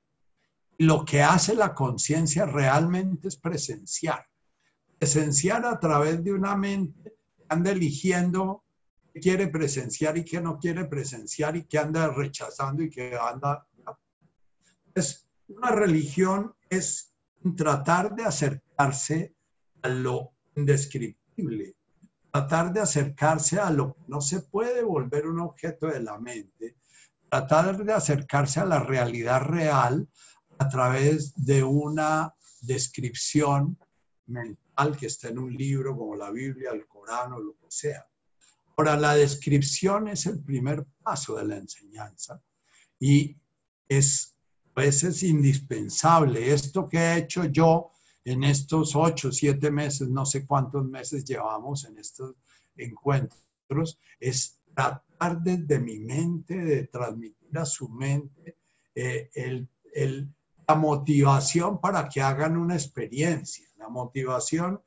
[0.79, 4.27] Lo que hace la conciencia realmente es presenciar.
[4.99, 8.65] Presenciar a través de una mente que anda eligiendo
[9.13, 13.67] qué quiere presenciar y qué no quiere presenciar y qué anda rechazando y qué anda...
[14.95, 17.13] Es, una religión es
[17.57, 19.35] tratar de acercarse
[19.83, 21.75] a lo indescriptible,
[22.35, 26.75] tratar de acercarse a lo que no se puede volver un objeto de la mente,
[27.31, 30.09] tratar de acercarse a la realidad real
[30.59, 33.79] a través de una descripción
[34.27, 38.05] mental que está en un libro como la Biblia, el Corán o lo que sea.
[38.77, 42.43] Ahora, la descripción es el primer paso de la enseñanza
[42.99, 43.37] y
[43.87, 44.35] es
[44.75, 46.53] a veces indispensable.
[46.53, 47.93] Esto que he hecho yo
[48.25, 52.35] en estos ocho, siete meses, no sé cuántos meses llevamos en estos
[52.77, 58.57] encuentros, es tratar desde mi mente de transmitir a su mente
[58.95, 59.67] eh,
[60.67, 64.81] la motivación para que hagan una experiencia, la motivación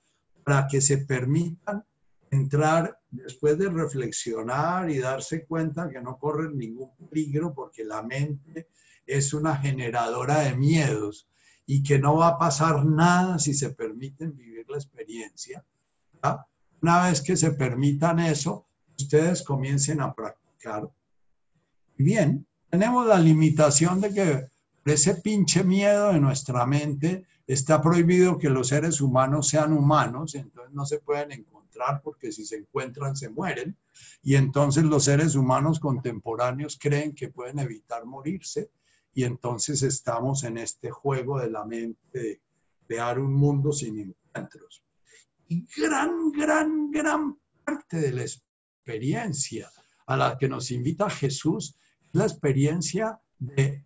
[0.44, 1.86] para que se permitan
[2.32, 8.68] entrar después de reflexionar y darse cuenta que no corren ningún peligro porque la mente
[9.06, 11.30] es una generadora de miedos
[11.70, 15.64] y que no va a pasar nada si se permiten vivir la experiencia.
[16.82, 18.66] Una vez que se permitan eso,
[18.98, 20.90] ustedes comiencen a practicar.
[21.98, 24.48] Bien, tenemos la limitación de que
[24.86, 30.74] ese pinche miedo de nuestra mente está prohibido que los seres humanos sean humanos, entonces
[30.74, 33.76] no se pueden encontrar porque si se encuentran se mueren
[34.24, 38.70] y entonces los seres humanos contemporáneos creen que pueden evitar morirse
[39.18, 42.44] y entonces estamos en este juego de la mente
[42.86, 44.84] crear un mundo sin encuentros.
[45.48, 49.72] Y gran, gran, gran parte de la experiencia
[50.06, 53.84] a la que nos invita Jesús es la experiencia de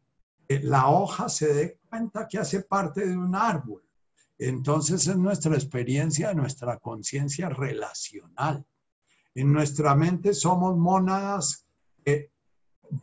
[0.49, 3.85] la hoja se dé cuenta que hace parte de un árbol.
[4.37, 8.65] Entonces es nuestra experiencia, nuestra conciencia relacional.
[9.33, 11.65] En nuestra mente somos mónadas
[12.03, 12.30] que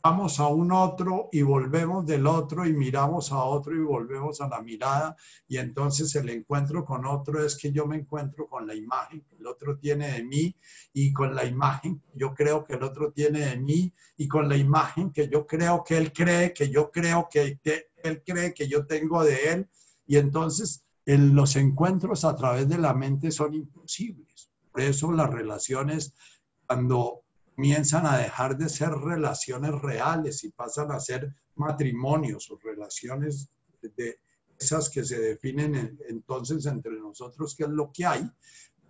[0.03, 4.49] vamos a un otro y volvemos del otro y miramos a otro y volvemos a
[4.49, 5.17] la mirada
[5.47, 9.37] y entonces el encuentro con otro es que yo me encuentro con la imagen que
[9.37, 10.55] el otro tiene de mí
[10.93, 14.49] y con la imagen que yo creo que el otro tiene de mí y con
[14.49, 17.59] la imagen que yo creo que él cree que yo creo que,
[18.03, 19.69] él cree que yo tengo de él
[20.07, 24.51] y entonces los encuentros a través de la mente son imposibles.
[24.71, 26.15] Por eso las relaciones
[26.67, 27.23] cuando
[27.59, 33.51] comienzan a dejar de ser relaciones reales y pasan a ser matrimonios o relaciones
[33.83, 34.21] de
[34.57, 38.31] esas que se definen entonces entre nosotros, que es lo que hay,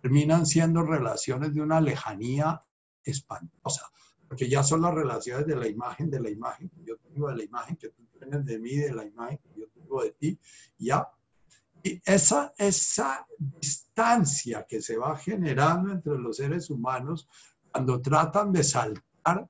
[0.02, 2.62] terminan siendo relaciones de una lejanía
[3.02, 3.90] espantosa,
[4.28, 7.36] porque ya son las relaciones de la imagen, de la imagen que yo tengo, de
[7.36, 10.38] la imagen que tú tienes de mí, de la imagen que yo tengo de ti,
[10.76, 11.08] ya.
[11.82, 17.26] Y esa, esa distancia que se va generando entre los seres humanos
[17.70, 19.48] cuando tratan de saltar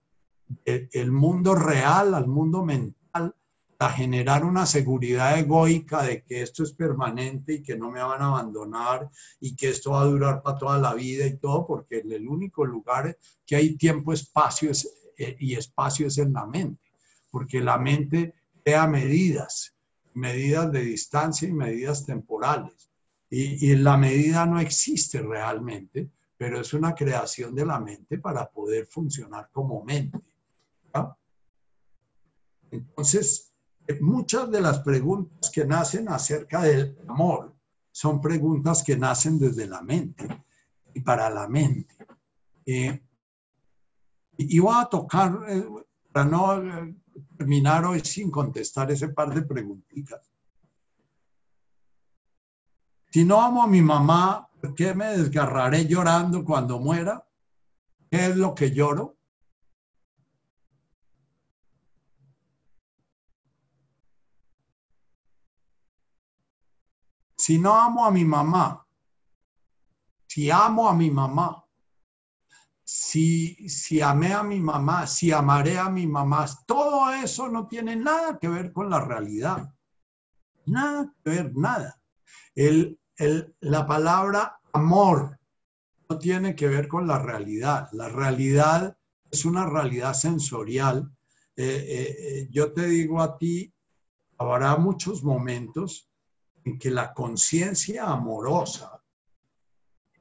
[0.64, 3.34] el mundo real al mundo mental,
[3.80, 8.20] a generar una seguridad egoica de que esto es permanente y que no me van
[8.20, 9.08] a abandonar
[9.40, 12.64] y que esto va a durar para toda la vida y todo, porque el único
[12.64, 13.16] lugar
[13.46, 14.72] que hay tiempo, espacio
[15.16, 16.90] eh, y espacio es en la mente,
[17.30, 19.76] porque la mente crea medidas,
[20.12, 22.90] medidas de distancia y medidas temporales.
[23.30, 28.48] Y, y la medida no existe realmente, pero es una creación de la mente para
[28.48, 30.18] poder funcionar como mente.
[32.70, 33.52] Entonces,
[33.86, 37.56] eh, muchas de las preguntas que nacen acerca del amor
[37.90, 40.44] son preguntas que nacen desde la mente
[40.94, 41.94] y para la mente.
[42.66, 43.02] Eh,
[44.36, 45.66] y voy a tocar, eh,
[46.12, 46.94] para no
[47.36, 50.30] terminar hoy sin contestar ese par de preguntitas.
[53.10, 57.24] Si no amo a mi mamá, ¿Por qué me desgarraré llorando cuando muera?
[58.10, 59.16] ¿Qué es lo que lloro?
[67.36, 68.84] Si no amo a mi mamá,
[70.26, 71.64] si amo a mi mamá,
[72.82, 77.94] si, si amé a mi mamá, si amaré a mi mamá, todo eso no tiene
[77.94, 79.72] nada que ver con la realidad.
[80.66, 82.00] Nada que ver, nada.
[82.54, 85.38] El, la palabra amor
[86.08, 87.88] no tiene que ver con la realidad.
[87.92, 88.96] La realidad
[89.30, 91.10] es una realidad sensorial.
[91.56, 93.72] Eh, eh, eh, yo te digo a ti,
[94.38, 96.08] habrá muchos momentos
[96.64, 99.02] en que la conciencia amorosa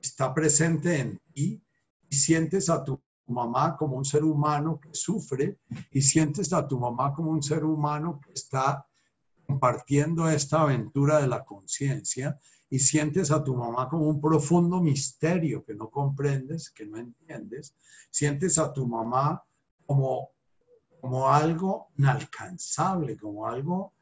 [0.01, 1.61] está presente en ti
[2.09, 5.59] y sientes a tu mamá como un ser humano que sufre
[5.91, 8.87] y sientes a tu mamá como un ser humano que está
[9.45, 12.37] compartiendo esta aventura de la conciencia
[12.70, 17.76] y sientes a tu mamá como un profundo misterio que no comprendes, que no entiendes,
[18.09, 19.43] sientes a tu mamá
[19.86, 20.32] como,
[20.99, 23.93] como algo inalcanzable, como algo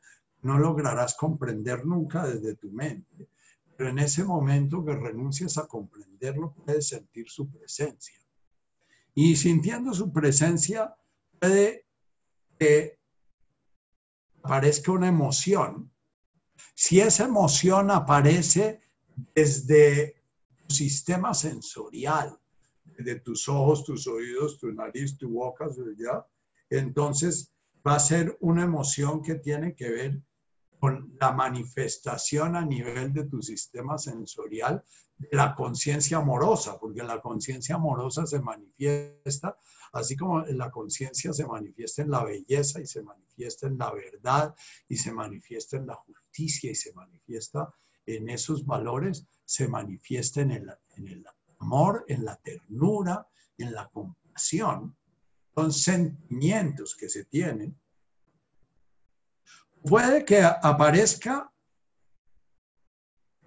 [0.42, 3.30] no lograrás comprender nunca desde tu mente.
[3.78, 8.20] Pero en ese momento que renuncias a comprenderlo, puedes sentir su presencia.
[9.14, 10.96] Y sintiendo su presencia,
[11.40, 11.86] puede
[12.60, 13.00] que
[14.44, 15.92] aparezca una emoción
[16.74, 18.82] si esa emoción aparece
[19.34, 20.22] desde
[20.68, 22.38] tu sistema sensorial,
[22.98, 26.26] de tus ojos, tus oídos, tu nariz, tu boca, ¿ya?
[26.70, 27.54] entonces
[27.86, 30.22] va a ser una emoción que tiene que ver
[30.80, 34.84] con la manifestación a nivel de tu sistema sensorial
[35.18, 39.58] de la conciencia amorosa, porque la conciencia amorosa se manifiesta,
[39.94, 44.54] así como la conciencia se manifiesta en la belleza y se manifiesta en la verdad
[44.90, 47.74] y se manifiesta en la justicia y se manifiesta
[48.06, 51.26] en esos valores, se manifiesta en el,
[51.60, 53.28] amor, en la ternura,
[53.58, 54.96] en la compasión.
[55.54, 57.80] Son sentimientos que se tienen.
[59.84, 61.52] Puede que aparezca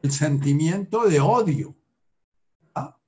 [0.02, 1.76] el sentimiento de odio.
[2.74, 2.98] ¿ah?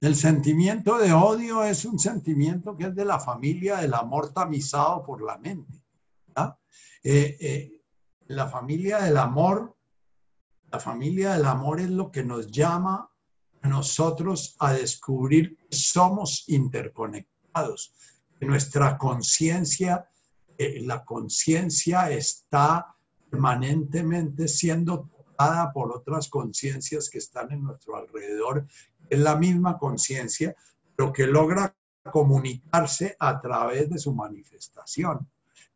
[0.00, 5.02] El sentimiento de odio es un sentimiento que es de la familia del amor tamizado
[5.04, 5.82] por la mente.
[6.36, 6.58] ¿ah?
[7.02, 7.79] Eh, eh,
[8.30, 9.76] la familia del amor,
[10.70, 13.10] la familia del amor es lo que nos llama
[13.60, 17.92] a nosotros a descubrir que somos interconectados,
[18.40, 20.08] nuestra conciencia,
[20.56, 22.94] eh, la conciencia está
[23.28, 28.64] permanentemente siendo tocada por otras conciencias que están en nuestro alrededor.
[29.08, 30.54] Es la misma conciencia,
[30.94, 31.74] pero que logra
[32.12, 35.28] comunicarse a través de su manifestación.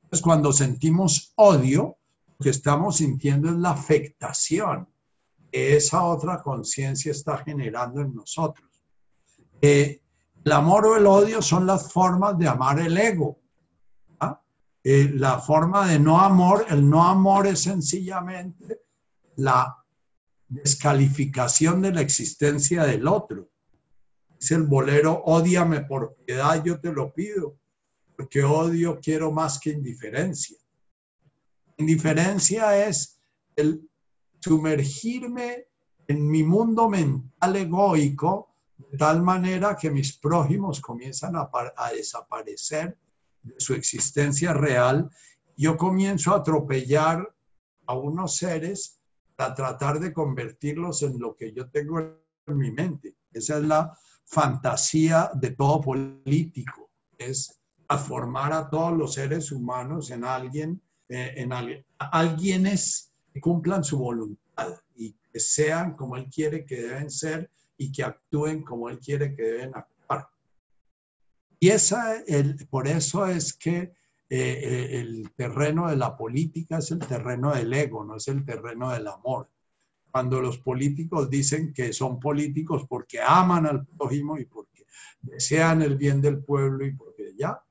[0.05, 1.99] Entonces, cuando sentimos odio,
[2.41, 4.89] que estamos sintiendo es la afectación
[5.51, 8.69] que esa otra conciencia está generando en nosotros.
[9.61, 10.01] El
[10.51, 13.39] amor o el odio son las formas de amar el ego.
[14.21, 14.41] ¿ah?
[14.83, 18.83] La forma de no amor, el no amor es sencillamente
[19.37, 19.77] la
[20.49, 23.49] descalificación de la existencia del otro.
[24.39, 27.57] Es el bolero, odiame por piedad, yo te lo pido,
[28.17, 30.59] porque odio quiero más que indiferencia.
[31.77, 33.21] Indiferencia es
[33.57, 33.89] el
[34.41, 35.67] sumergirme
[36.07, 41.49] en mi mundo mental egoico de tal manera que mis prójimos comienzan a,
[41.93, 42.97] desaparecer
[43.43, 45.11] de su existencia real.
[45.57, 47.35] Yo comienzo a atropellar
[47.87, 49.01] a unos seres
[49.37, 53.17] para tratar de convertirlos en lo que yo tengo en mi mente.
[53.33, 60.25] Esa es la fantasía de todo político, es transformar a todos los seres humanos en
[60.25, 61.51] alguien eh, en
[61.99, 67.93] alguienes que cumplan su voluntad y que sean como Él quiere que deben ser y
[67.93, 70.29] que actúen como Él quiere que deben actuar.
[71.61, 73.93] Y esa, el, por eso es que eh,
[74.31, 78.91] eh, el terreno de la política es el terreno del ego, no es el terreno
[78.91, 79.51] del amor.
[80.11, 84.87] Cuando los políticos dicen que son políticos porque aman al prójimo y porque
[85.21, 87.63] desean el bien del pueblo y porque ya,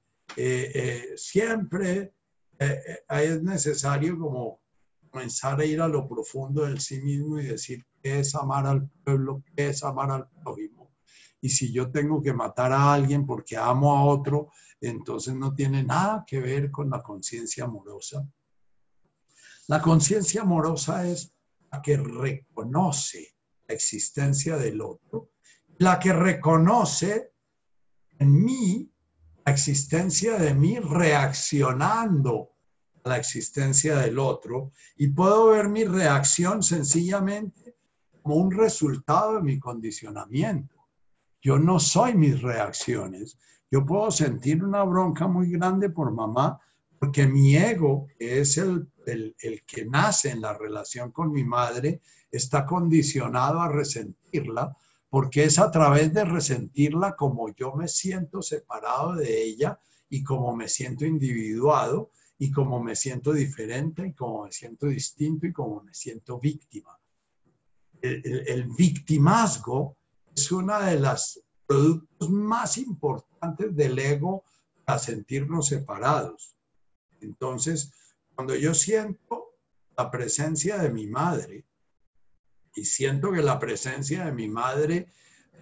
[1.15, 2.13] siempre
[2.59, 4.61] eh, ahí es necesario como
[5.09, 8.89] comenzar a ir a lo profundo del sí mismo y decir qué es amar al
[9.03, 10.91] pueblo, qué es amar al prójimo.
[11.39, 14.49] Y si yo tengo que matar a alguien porque amo a otro,
[14.79, 18.27] entonces no tiene nada que ver con la conciencia amorosa.
[19.67, 21.33] La conciencia amorosa es
[21.71, 23.35] la que reconoce
[23.67, 25.31] la existencia del otro,
[25.77, 27.33] la que reconoce
[28.19, 28.92] en mí
[29.45, 32.49] la existencia de mí reaccionando
[33.03, 37.75] a la existencia del otro y puedo ver mi reacción sencillamente
[38.21, 40.75] como un resultado de mi condicionamiento.
[41.41, 43.37] Yo no soy mis reacciones.
[43.69, 46.59] Yo puedo sentir una bronca muy grande por mamá,
[46.97, 51.43] porque mi ego, que es el, el, el que nace en la relación con mi
[51.43, 54.73] madre, está condicionado a resentirla,
[55.13, 60.55] porque es a través de resentirla como yo me siento separado de ella y como
[60.55, 62.09] me siento individuado
[62.39, 66.99] y como me siento diferente y como me siento distinto y como me siento víctima.
[68.01, 69.97] El, el, victimazgo
[70.35, 74.43] es una de las productos más importantes del ego
[74.83, 76.55] para sentirnos separados.
[77.21, 77.93] Entonces,
[78.33, 79.53] cuando yo siento
[79.95, 81.65] la presencia de mi madre
[82.75, 85.07] y siento que la presencia de mi madre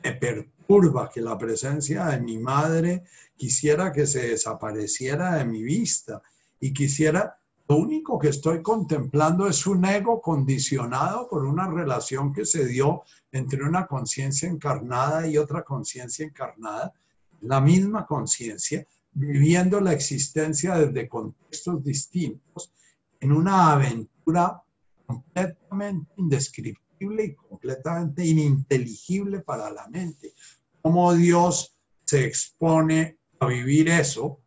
[0.04, 3.04] me perturba, que la presencia de mi madre
[3.36, 6.22] quisiera que se desapareciera de mi vista.
[6.60, 7.38] Y quisiera,
[7.68, 13.04] lo único que estoy contemplando es un ego condicionado por una relación que se dio
[13.32, 16.94] entre una conciencia encarnada y otra conciencia encarnada,
[17.42, 22.72] la misma conciencia, viviendo la existencia desde contextos distintos,
[23.20, 24.64] en una aventura
[25.06, 30.34] completamente indescriptible y completamente ininteligible para la mente.
[30.82, 31.76] ¿Cómo Dios
[32.06, 34.40] se expone a vivir eso?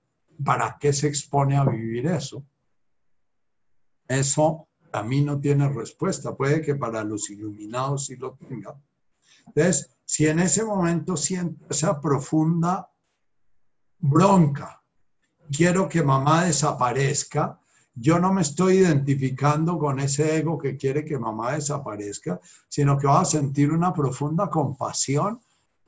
[0.44, 2.44] ¿Para qué se expone a vivir eso?
[4.06, 6.36] Eso a mí no tiene respuesta.
[6.36, 8.80] Puede que para los iluminados sí lo tenga.
[9.46, 12.88] Entonces, si en ese momento siento esa profunda
[13.98, 14.82] bronca,
[15.50, 17.60] quiero que mamá desaparezca,
[17.94, 23.06] yo no me estoy identificando con ese ego que quiere que mamá desaparezca, sino que
[23.06, 25.40] voy a sentir una profunda compasión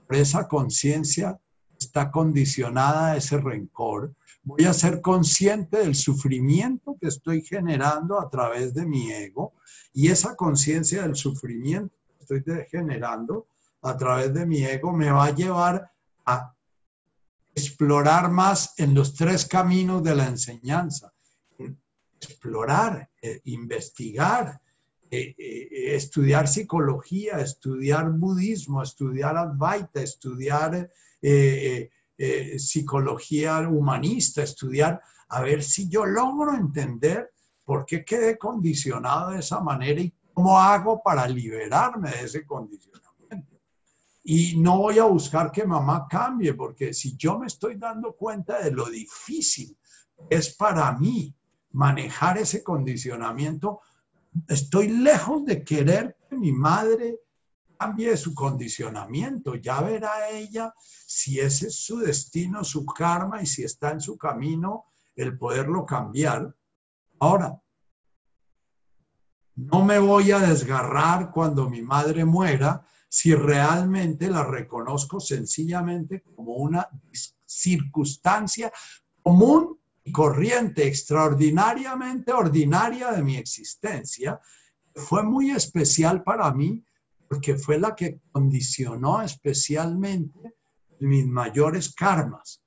[0.06, 1.38] por esa conciencia
[1.78, 4.14] está condicionada a ese rencor.
[4.44, 9.54] Voy a ser consciente del sufrimiento que estoy generando a través de mi ego
[9.92, 11.94] y esa conciencia del sufrimiento
[12.28, 13.46] que estoy generando
[13.82, 15.90] a través de mi ego me va a llevar
[16.24, 16.54] a
[17.54, 21.12] explorar más en los tres caminos de la enseñanza.
[22.20, 24.60] Explorar, eh, investigar,
[25.10, 30.90] eh, eh, estudiar psicología, estudiar budismo, estudiar Advaita, estudiar
[32.56, 37.32] psicología humanista, estudiar, a ver si yo logro entender
[37.64, 43.60] por qué quedé condicionado de esa manera y cómo hago para liberarme de ese condicionamiento.
[44.22, 48.62] Y no voy a buscar que mamá cambie, porque si yo me estoy dando cuenta
[48.62, 49.76] de lo difícil
[50.30, 51.34] es para mí
[51.76, 53.80] manejar ese condicionamiento,
[54.48, 57.20] estoy lejos de querer que mi madre
[57.78, 59.56] cambie su condicionamiento.
[59.56, 64.16] Ya verá ella si ese es su destino, su karma y si está en su
[64.16, 66.56] camino el poderlo cambiar.
[67.18, 67.60] Ahora,
[69.56, 76.54] no me voy a desgarrar cuando mi madre muera si realmente la reconozco sencillamente como
[76.54, 76.88] una
[77.44, 78.72] circunstancia
[79.22, 79.75] común
[80.12, 84.40] corriente, extraordinariamente ordinaria de mi existencia,
[84.94, 86.84] fue muy especial para mí
[87.28, 90.54] porque fue la que condicionó especialmente
[91.00, 92.62] mis mayores karmas,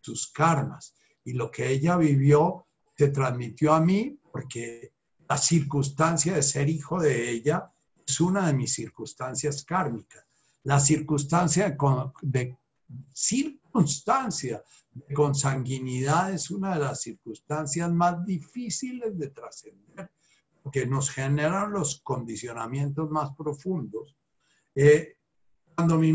[0.00, 0.94] sus karmas.
[1.24, 2.66] Y lo que ella vivió
[2.96, 4.92] se transmitió a mí porque
[5.28, 7.72] la circunstancia de ser hijo de ella
[8.06, 10.24] es una de mis circunstancias kármicas.
[10.64, 11.76] La circunstancia
[12.20, 12.56] de,
[13.72, 14.62] circunstancia
[14.92, 20.12] de consanguinidad es una de las circunstancias más difíciles de trascender,
[20.62, 24.14] porque nos generan los condicionamientos más profundos.
[24.74, 25.16] Eh,
[25.74, 26.12] cuando mi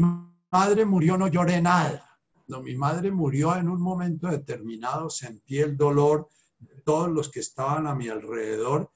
[0.52, 2.20] madre murió no lloré nada.
[2.32, 6.30] Cuando mi madre murió en un momento determinado sentí el dolor
[6.60, 8.92] de todos los que estaban a mi alrededor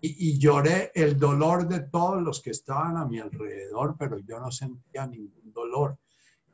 [0.00, 4.52] y, lloré el dolor de todos los que estaban a mi alrededor, pero yo no
[4.52, 5.98] sentía ningún dolor.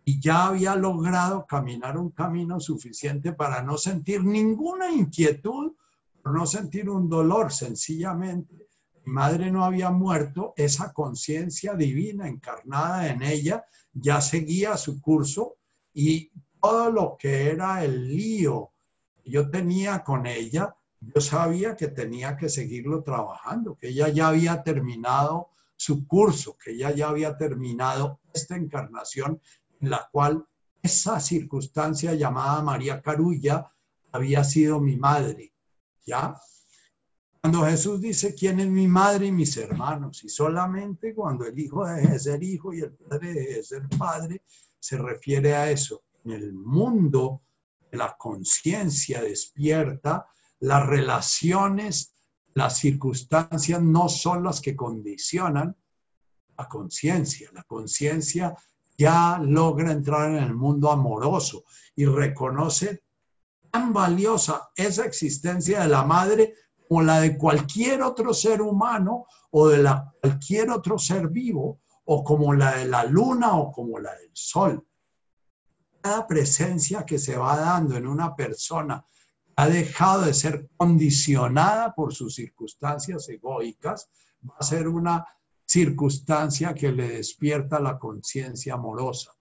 [0.05, 5.73] Y ya había logrado caminar un camino suficiente para no sentir ninguna inquietud,
[6.25, 8.69] no sentir un dolor, sencillamente.
[9.05, 15.57] Mi madre no había muerto, esa conciencia divina encarnada en ella ya seguía su curso
[15.93, 16.31] y
[16.61, 18.71] todo lo que era el lío
[19.23, 24.29] que yo tenía con ella, yo sabía que tenía que seguirlo trabajando, que ella ya
[24.29, 29.41] había terminado su curso, que ella ya había terminado esta encarnación
[29.83, 30.47] en la cual
[30.81, 33.71] esa circunstancia llamada María Carulla
[34.13, 35.53] había sido mi madre,
[36.07, 36.35] ¿ya?
[37.41, 41.85] Cuando Jesús dice quién es mi madre y mis hermanos, y solamente cuando el hijo
[41.85, 44.43] deje de ser hijo y el padre deje de ser padre,
[44.79, 46.05] se refiere a eso.
[46.25, 47.43] En el mundo
[47.91, 50.27] de la conciencia despierta,
[50.61, 52.15] las relaciones,
[52.55, 55.77] las circunstancias no son las que condicionan
[56.57, 57.51] la conciencia.
[57.53, 58.55] La conciencia
[58.97, 61.65] ya logra entrar en el mundo amoroso
[61.97, 63.03] y reconoce
[63.71, 66.55] tan valiosa esa existencia de la madre
[66.89, 72.23] como la de cualquier otro ser humano o de la, cualquier otro ser vivo o
[72.23, 74.87] como la de la luna o como la del sol.
[76.01, 79.05] Cada presencia que se va dando en una persona
[79.57, 84.11] ha dejado de ser condicionada por sus circunstancias egoicas,
[84.49, 85.27] va a ser una
[85.73, 89.33] circunstancia que le despierta la conciencia amorosa,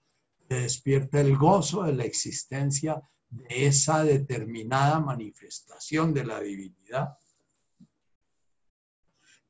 [0.48, 7.18] le despierta el gozo de la existencia de esa determinada manifestación de la divinidad.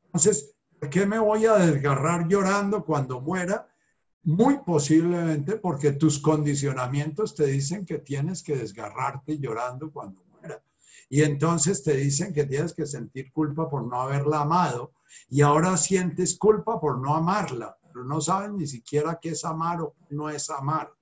[0.06, 3.68] Entonces, ¿por qué me voy a desgarrar llorando cuando muera?
[4.24, 10.64] Muy posiblemente porque tus condicionamientos te dicen que tienes que desgarrarte llorando cuando muera.
[11.10, 14.94] Y entonces te dicen que tienes que sentir culpa por no haberla amado
[15.30, 19.82] y ahora sientes culpa por no amarla, pero no sabes ni siquiera qué es amar
[19.82, 20.93] o no es amar.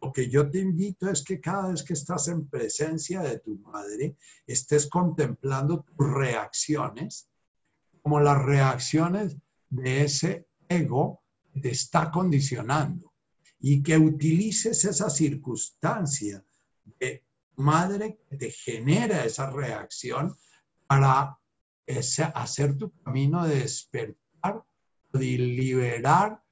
[0.00, 3.58] Lo que yo te invito es que cada vez que estás en presencia de tu
[3.58, 7.28] madre, estés contemplando tus reacciones
[8.02, 9.36] como las reacciones
[9.68, 13.12] de ese ego que te está condicionando
[13.58, 16.44] y que utilices esa circunstancia
[17.00, 17.24] de
[17.56, 20.36] madre que te genera esa reacción
[20.86, 21.38] para
[22.34, 24.64] hacer tu camino de despertar,
[25.12, 26.42] de liberar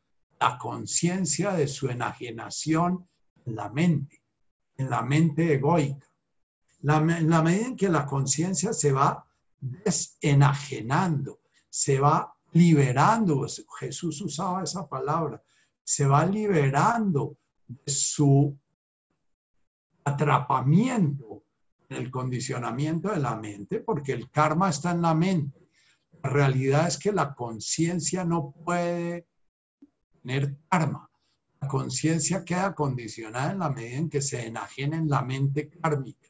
[0.40, 3.08] la conciencia de su enajenación
[3.44, 4.22] en la mente,
[4.76, 6.06] en la mente egoica.
[6.82, 9.26] en la medida en que la conciencia se va
[9.60, 13.46] desenajenando, se va liberando,
[13.78, 15.42] Jesús usaba esa palabra,
[15.82, 18.56] se va liberando de su
[20.04, 21.43] atrapamiento en
[21.88, 25.68] el condicionamiento de la mente, porque el karma está en la mente.
[26.22, 29.26] La realidad es que la conciencia no puede
[30.22, 31.10] tener karma.
[31.60, 36.28] La conciencia queda condicionada en la medida en que se enajena en la mente kármica.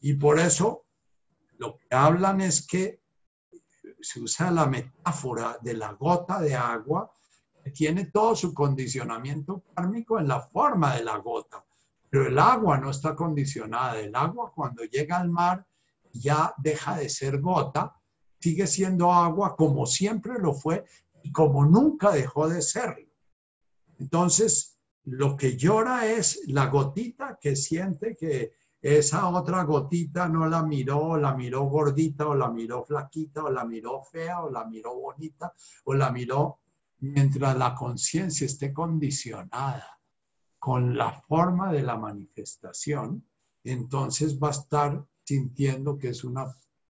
[0.00, 0.86] Y por eso
[1.58, 3.02] lo que hablan es que
[4.00, 7.10] se usa la metáfora de la gota de agua
[7.64, 11.64] que tiene todo su condicionamiento kármico en la forma de la gota.
[12.10, 14.00] Pero el agua no está condicionada.
[14.00, 15.66] El agua cuando llega al mar
[16.12, 17.94] ya deja de ser gota,
[18.40, 20.84] sigue siendo agua como siempre lo fue
[21.22, 23.08] y como nunca dejó de serlo.
[23.98, 30.62] Entonces, lo que llora es la gotita que siente que esa otra gotita no la
[30.62, 34.94] miró, la miró gordita, o la miró flaquita, o la miró fea, o la miró
[34.94, 35.52] bonita,
[35.84, 36.60] o la miró
[37.00, 39.97] mientras la conciencia esté condicionada
[40.68, 43.26] con la forma de la manifestación,
[43.64, 46.36] entonces va a estar sintiendo que es un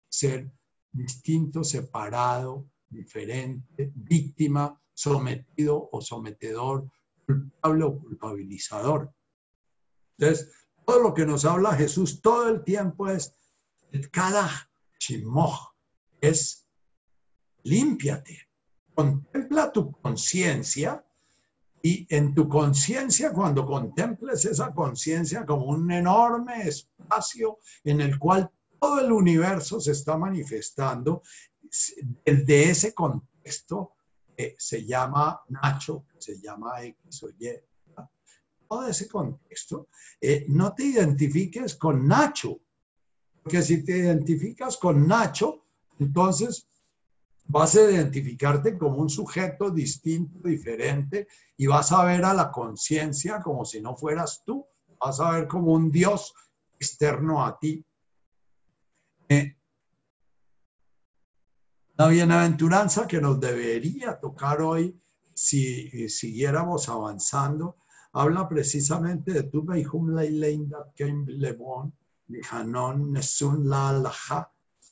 [0.08, 0.48] ser
[0.92, 6.88] distinto, separado, diferente, víctima, sometido o sometedor,
[7.26, 9.12] culpable o culpabilizador.
[10.18, 10.52] Entonces,
[10.86, 13.36] todo lo que nos habla Jesús todo el tiempo es
[14.12, 14.70] cada
[15.00, 15.74] shimoch,
[16.20, 16.68] es
[17.64, 18.38] límpiate,
[18.94, 21.03] contempla tu conciencia
[21.86, 28.50] y en tu conciencia, cuando contemples esa conciencia como un enorme espacio en el cual
[28.80, 31.20] todo el universo se está manifestando,
[32.24, 33.96] de ese contexto
[34.56, 37.50] se llama Nacho, se llama X o Y,
[38.66, 39.88] todo ese contexto,
[40.22, 42.60] eh, no te identifiques con Nacho,
[43.42, 45.66] porque si te identificas con Nacho,
[45.98, 46.66] entonces
[47.46, 53.40] vas a identificarte como un sujeto distinto, diferente, y vas a ver a la conciencia
[53.40, 54.66] como si no fueras tú,
[54.98, 56.34] vas a ver como un Dios
[56.78, 57.84] externo a ti.
[59.28, 59.56] Eh,
[61.96, 65.00] la bienaventuranza que nos debería tocar hoy
[65.32, 67.76] si siguiéramos avanzando
[68.14, 69.64] habla precisamente de tu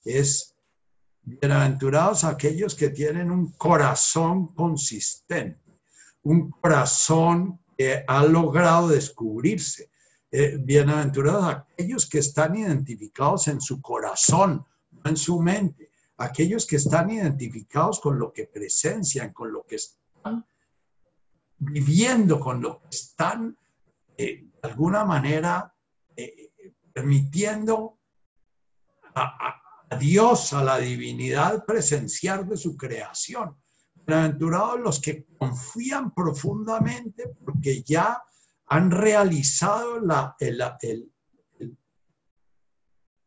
[0.05, 0.52] es
[1.23, 5.61] bienaventurados aquellos que tienen un corazón consistente,
[6.23, 9.91] un corazón que ha logrado descubrirse.
[10.31, 16.77] Eh, bienaventurados aquellos que están identificados en su corazón, no en su mente, aquellos que
[16.77, 20.47] están identificados con lo que presencian, con lo que están
[21.63, 23.57] viviendo con lo que están,
[24.17, 25.73] eh, de alguna manera,
[26.17, 26.53] eh,
[26.93, 27.99] permitiendo
[29.15, 29.62] a,
[29.97, 33.57] Dios, a la divinidad, presenciar de su creación.
[33.95, 38.23] Bienaventurados los que confían profundamente porque ya
[38.67, 41.13] han realizado la, el, el,
[41.59, 41.79] el,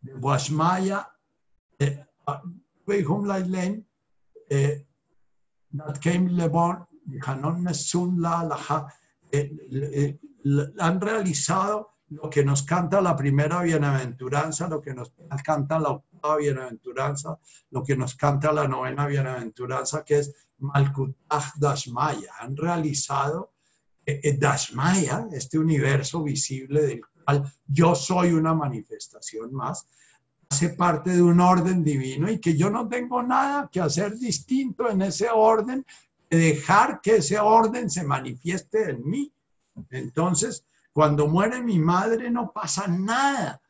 [0.04, 0.22] el
[9.32, 10.20] eh, eh,
[10.80, 15.12] han realizado lo que nos canta la primera bienaventuranza, lo que nos
[15.44, 17.40] canta la octava bienaventuranza,
[17.72, 22.32] lo que nos canta la novena bienaventuranza, que es Malkutach Dashmaya.
[22.40, 23.54] Han realizado
[24.06, 29.88] eh, eh, Dashmaya, este universo visible del cual yo soy una manifestación más,
[30.50, 34.90] hace parte de un orden divino y que yo no tengo nada que hacer distinto
[34.90, 35.84] en ese orden,
[36.30, 39.34] dejar que ese orden se manifieste en mí.
[39.90, 40.66] Entonces,
[40.96, 43.62] cuando muere mi madre no pasa nada.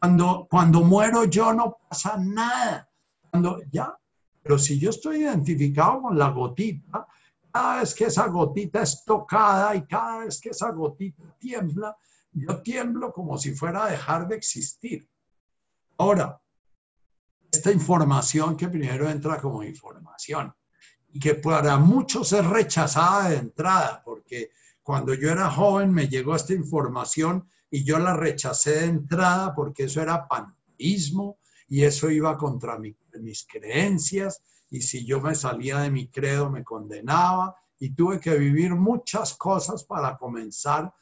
[0.00, 2.90] Cuando, cuando muero yo no pasa nada.
[3.30, 3.96] Cuando ya,
[4.42, 7.06] pero si yo estoy identificado con la gotita,
[7.52, 11.96] cada vez que esa gotita es tocada y cada vez que esa gotita tiembla,
[12.32, 15.08] yo tiemblo como si fuera a dejar de existir.
[15.98, 16.42] Ahora,
[17.52, 20.52] esta información que primero entra como información
[21.12, 24.50] y que para muchos es rechazada de entrada, porque
[24.82, 29.84] cuando yo era joven me llegó esta información y yo la rechacé de entrada porque
[29.84, 34.42] eso era panteísmo y eso iba contra mis creencias.
[34.70, 37.54] Y si yo me salía de mi credo me condenaba.
[37.78, 40.92] Y tuve que vivir muchas cosas para comenzar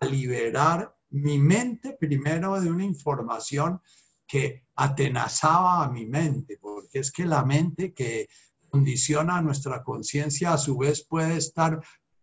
[0.00, 3.80] a liberar mi mente primero de una información
[4.26, 8.28] que atenazaba a mi mente, porque es que la mente que
[8.70, 11.80] condiciona nuestra conciencia a su vez puede estar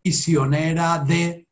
[0.08, 1.46] prisionera de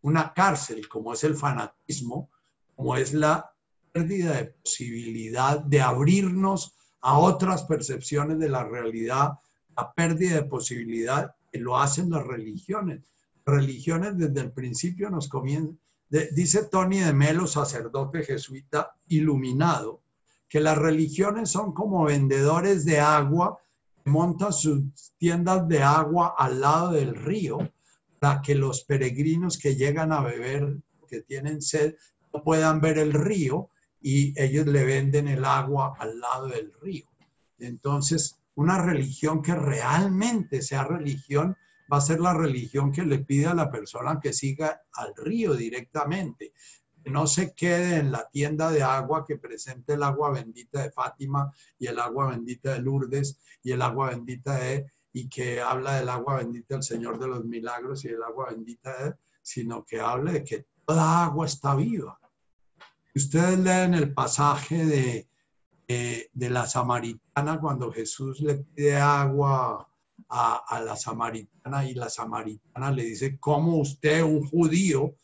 [0.00, 2.30] una cárcel, como es el fanatismo,
[2.74, 3.52] como es la
[3.92, 9.32] pérdida de posibilidad de abrirnos a otras percepciones de la realidad,
[9.76, 13.02] la pérdida de posibilidad que lo hacen las religiones.
[13.44, 15.78] religiones desde el principio nos comienzan,
[16.08, 20.00] dice Tony de Melo, sacerdote jesuita iluminado,
[20.48, 23.58] que las religiones son como vendedores de agua
[24.06, 24.82] monta sus
[25.18, 27.58] tiendas de agua al lado del río
[28.18, 30.78] para que los peregrinos que llegan a beber,
[31.08, 31.96] que tienen sed,
[32.32, 33.68] no puedan ver el río
[34.00, 37.06] y ellos le venden el agua al lado del río.
[37.58, 41.56] Entonces, una religión que realmente sea religión
[41.92, 45.54] va a ser la religión que le pide a la persona que siga al río
[45.54, 46.52] directamente,
[47.06, 51.52] no se quede en la tienda de agua que presente el agua bendita de Fátima
[51.78, 56.08] y el agua bendita de Lourdes y el agua bendita de, y que habla del
[56.08, 60.32] agua bendita del Señor de los Milagros y el agua bendita de, sino que hable
[60.32, 62.18] de que toda agua está viva.
[63.14, 65.28] Ustedes leen el pasaje de,
[65.86, 69.88] de, la samaritana cuando Jesús le pide agua
[70.28, 75.14] a, a la samaritana y la samaritana le dice, ¿cómo usted, un judío,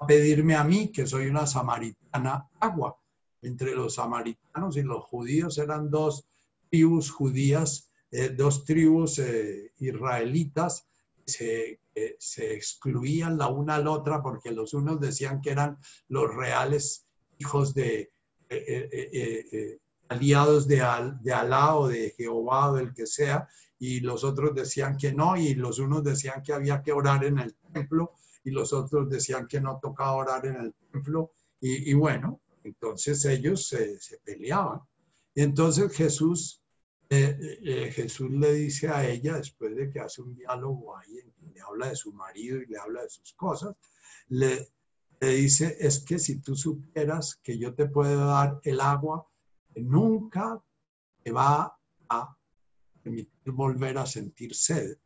[0.00, 2.96] a pedirme a mí, que soy una samaritana, agua.
[3.42, 6.26] Entre los samaritanos y los judíos eran dos
[6.70, 10.86] tribus judías, eh, dos tribus eh, israelitas,
[11.26, 15.78] se, eh, se excluían la una a la otra porque los unos decían que eran
[16.08, 17.06] los reales
[17.38, 18.10] hijos de
[20.08, 20.82] aliados de,
[21.22, 25.36] de Alá o de Jehová o del que sea, y los otros decían que no,
[25.36, 28.12] y los unos decían que había que orar en el templo,
[28.44, 31.32] y los otros decían que no tocaba orar en el templo.
[31.60, 34.80] Y, bueno, entonces ellos se, peleaban.
[35.34, 36.60] Y entonces Jesús,
[37.08, 41.20] eh, eh, eh, Jesús le dice a ella, después de que hace un diálogo ahí,
[41.54, 43.76] le habla de su marido y le habla de sus cosas,
[44.28, 44.72] le,
[45.20, 49.24] le dice, es que si tú supieras que yo te puedo dar el agua,
[49.76, 50.60] nunca
[51.22, 51.78] te va
[52.08, 52.36] a
[53.02, 54.98] permitir volver a sentir sed.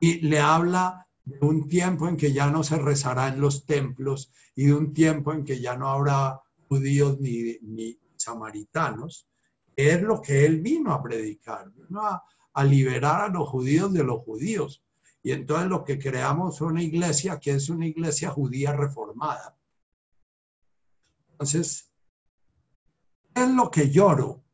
[0.00, 4.30] Y le habla de un tiempo en que ya no se rezará en los templos
[4.54, 9.28] y de un tiempo en que ya no habrá judíos ni, ni samaritanos,
[9.74, 12.22] es lo que él vino a predicar, vino a,
[12.54, 14.84] a, liberar a los judíos de los judíos.
[15.22, 19.58] Y entonces lo que creamos fue una iglesia que es una iglesia judía reformada.
[21.32, 21.90] Entonces,
[23.34, 24.45] ¿qué es lo que lloro?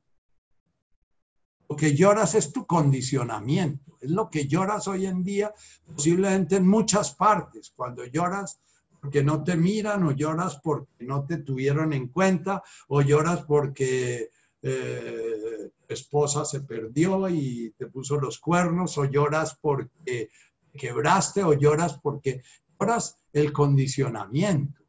[1.77, 5.53] Que lloras es tu condicionamiento, es lo que lloras hoy en día,
[5.95, 8.61] posiblemente en muchas partes, cuando lloras
[9.03, 14.31] porque no te miran o lloras porque no te tuvieron en cuenta o lloras porque
[14.63, 20.31] eh, tu esposa se perdió y te puso los cuernos o lloras porque
[20.73, 22.43] quebraste o lloras porque
[22.79, 24.81] lloras el condicionamiento.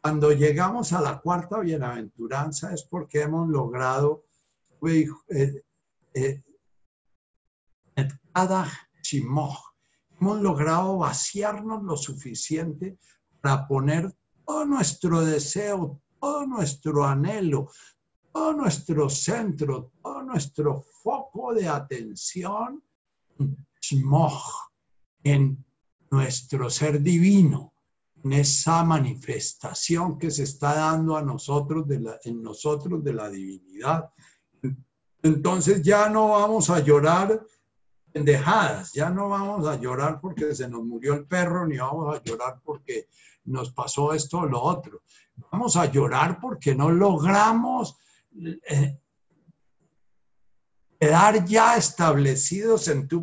[0.00, 4.24] Cuando llegamos a la cuarta bienaventuranza es porque hemos logrado
[4.88, 5.62] eh,
[6.14, 6.42] eh,
[10.20, 12.98] hemos logrado vaciarnos lo suficiente
[13.40, 14.14] para poner
[14.46, 17.70] todo nuestro deseo, todo nuestro anhelo,
[18.32, 22.82] todo nuestro centro, todo nuestro foco de atención
[25.24, 25.64] en
[26.10, 27.74] nuestro ser divino,
[28.22, 31.84] en esa manifestación que se está dando a nosotros
[32.24, 34.12] en nosotros de la divinidad.
[35.22, 37.44] Entonces ya no vamos a llorar
[38.12, 42.22] pendejadas, ya no vamos a llorar porque se nos murió el perro, ni vamos a
[42.22, 43.08] llorar porque
[43.44, 45.02] nos pasó esto o lo otro.
[45.50, 47.96] Vamos a llorar porque no logramos
[48.68, 48.98] eh,
[51.00, 53.22] quedar ya establecidos en tu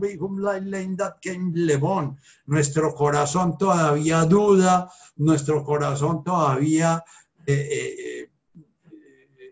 [1.53, 2.19] Levón.
[2.45, 7.03] Nuestro corazón todavía duda, nuestro corazón todavía
[7.45, 8.29] eh,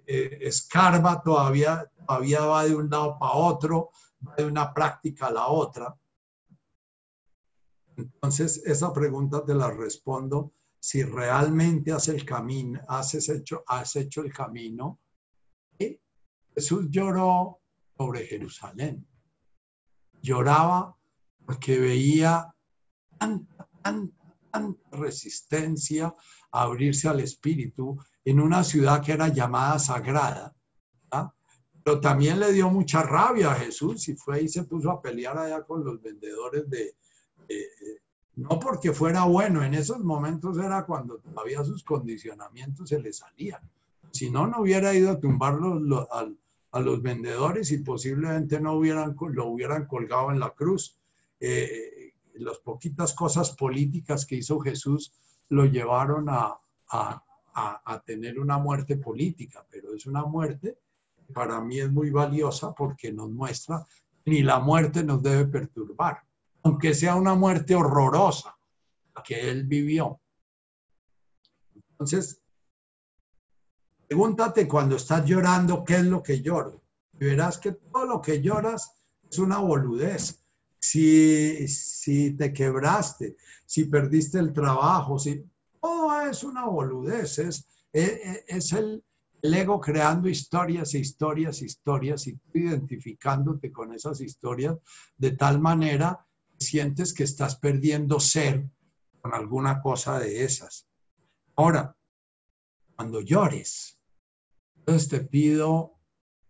[0.05, 3.91] eh, escarba, todavía, todavía va de un lado para otro,
[4.25, 5.95] va de una práctica a la otra.
[7.97, 14.21] Entonces, esa pregunta te la respondo si realmente has el camino, has hecho, has hecho
[14.21, 14.99] el camino.
[16.55, 17.59] Jesús lloró
[17.95, 19.07] sobre Jerusalén.
[20.21, 20.97] Lloraba
[21.45, 22.51] porque veía
[23.19, 23.69] tanta
[24.91, 26.15] resistencia
[26.51, 30.56] a abrirse al Espíritu en una ciudad que era llamada sagrada.
[31.87, 35.37] Pero también le dio mucha rabia a Jesús y fue y se puso a pelear
[35.37, 36.97] allá con los vendedores de,
[38.35, 43.61] no porque fuera bueno, en esos momentos era cuando todavía sus condicionamientos se le salían.
[44.11, 45.81] Si no, no hubiera ido a tumbarlos
[46.11, 50.97] a, los vendedores y posiblemente no hubieran, lo hubieran colgado en la cruz.
[51.39, 55.13] Eh, las poquitas cosas políticas que hizo Jesús
[55.47, 56.59] lo llevaron a,
[56.89, 60.79] a, tener una muerte política, pero es una muerte
[61.33, 63.85] para mí es muy valiosa porque nos muestra
[64.25, 66.27] ni la muerte nos debe perturbar
[66.67, 68.57] aunque sea una muerte horrorosa
[69.23, 70.19] que él vivió.
[71.91, 72.41] Entonces,
[74.07, 76.83] pregúntate cuando estás llorando, ¿qué es lo que lloro?
[77.13, 78.91] Y verás que todo lo que lloras
[79.29, 80.43] es una boludez.
[80.79, 85.43] Si, si te quebraste, si perdiste el trabajo, si
[85.81, 89.03] todo es una boludez, es, es, el,
[89.41, 94.77] el ego creando historias, historias, historias y identificándote con esas historias
[95.17, 96.25] de tal manera
[96.57, 98.67] sientes que estás perdiendo ser
[99.21, 100.87] con alguna cosa de esas.
[101.55, 101.95] Ahora,
[102.95, 103.99] cuando llores,
[104.77, 105.99] entonces te pido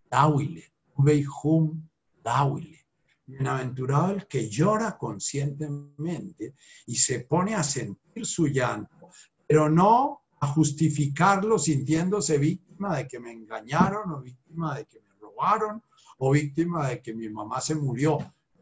[0.09, 1.89] dáwile, veihum
[2.23, 2.85] dáwile.
[3.25, 9.09] Bienaventurado el que llora conscientemente y se pone a sentir su llanto,
[9.45, 15.13] pero no a justificarlo sintiéndose víctima de que me engañaron o víctima de que me
[15.19, 15.83] robaron
[16.19, 18.17] o víctima de que mi mamá se murió.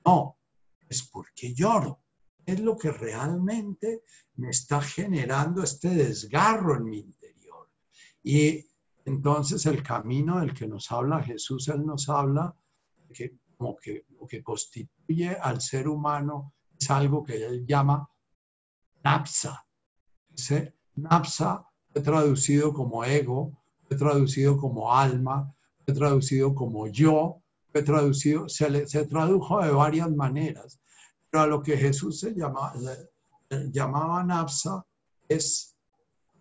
[0.05, 0.37] No,
[0.87, 1.99] es porque lloro.
[2.45, 4.03] Es lo que realmente
[4.35, 7.69] me está generando este desgarro en mi interior.
[8.23, 8.65] Y
[9.05, 12.55] entonces el camino del que nos habla Jesús, Él nos habla
[13.13, 18.09] que como que lo que constituye al ser humano es algo que Él llama
[19.03, 19.65] napsa.
[20.33, 25.53] Ese napsa fue traducido como ego, fue traducido como alma,
[25.85, 30.79] fue traducido como yo, fue traducido, se, se tradujo de varias maneras,
[31.29, 32.73] pero a lo que Jesús se llamaba,
[33.71, 34.85] llamaba Napsa
[35.27, 35.75] es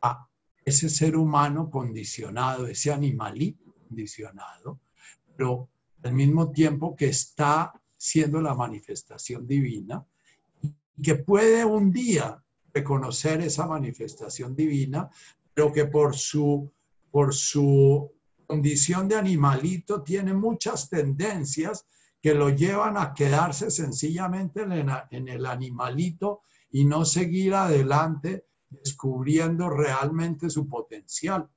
[0.01, 0.27] a
[0.65, 4.81] ese ser humano condicionado, ese animalito condicionado,
[5.37, 5.69] pero
[6.03, 10.05] al mismo tiempo que está siendo la manifestación divina
[10.63, 12.43] y que puede un día
[12.73, 15.09] reconocer esa manifestación divina,
[15.55, 16.71] pero que por su,
[17.15, 18.11] por su
[18.45, 21.87] condición de animalito tiene muchas tendencias
[22.21, 26.41] que lo llevan a quedarse sencillamente en el animalito
[26.73, 31.49] y no seguir adelante descubriendo realmente su potencial.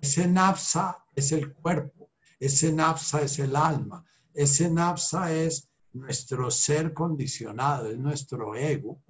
[0.00, 6.94] Ese napsa es el cuerpo, ese napsa es el alma, ese napsa es nuestro ser
[6.94, 9.02] condicionado, es nuestro ego.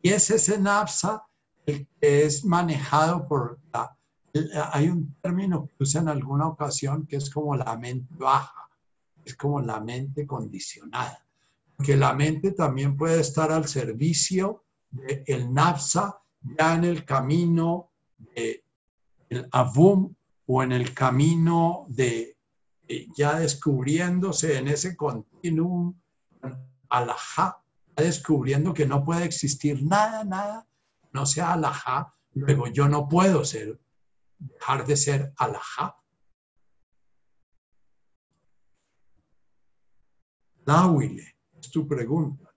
[0.00, 1.22] Y es ese napsa
[1.66, 3.96] el que es manejado por la
[4.72, 8.68] hay un término que usa en alguna ocasión que es como la mente baja,
[9.24, 11.24] es como la mente condicionada,
[11.84, 16.18] que la mente también puede estar al servicio del el napsa
[16.58, 18.62] ya en el camino del
[19.28, 20.12] el avum
[20.46, 22.36] o en el camino de
[23.16, 25.94] ya descubriéndose en ese continuum
[26.88, 27.58] alajá,
[27.96, 30.66] descubriendo que no puede existir nada, nada,
[31.14, 33.80] no sea alajá, luego yo no puedo ser
[34.38, 35.96] dejar de ser alajá.
[40.66, 42.52] Dáwile, es tu pregunta.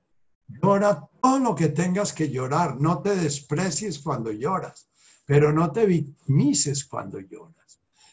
[0.48, 2.80] Llora todo lo que tengas que llorar.
[2.80, 4.90] No te desprecies cuando lloras,
[5.26, 7.67] pero no te victimices cuando lloras.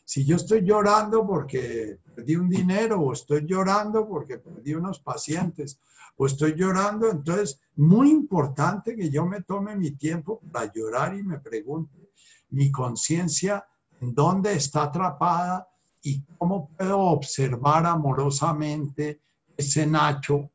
[0.05, 5.81] Si yo estoy llorando porque perdí un dinero o estoy llorando porque perdí unos pacientes
[6.17, 11.23] o estoy llorando, entonces muy importante que yo me tome mi tiempo para llorar y
[11.23, 12.11] me pregunte
[12.51, 13.67] mi conciencia
[14.01, 15.67] en dónde está atrapada
[16.03, 19.23] y cómo puedo observar amorosamente
[19.57, 20.51] ese Nacho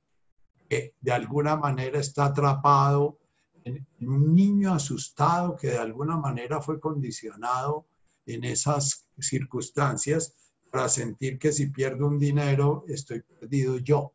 [0.70, 3.18] que de alguna manera está atrapado
[3.64, 7.88] en, un niño asustado que de alguna manera fue condicionado
[8.26, 10.36] en esas circunstancias
[10.72, 14.14] para sentir que si pierdo un dinero estoy perdido yo.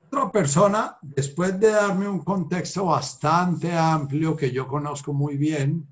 [0.00, 5.86] Otra persona, después de darme un contexto bastante amplio que yo conozco muy bien,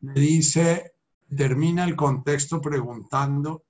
[0.00, 0.92] me dice,
[1.34, 3.64] termina el contexto preguntando,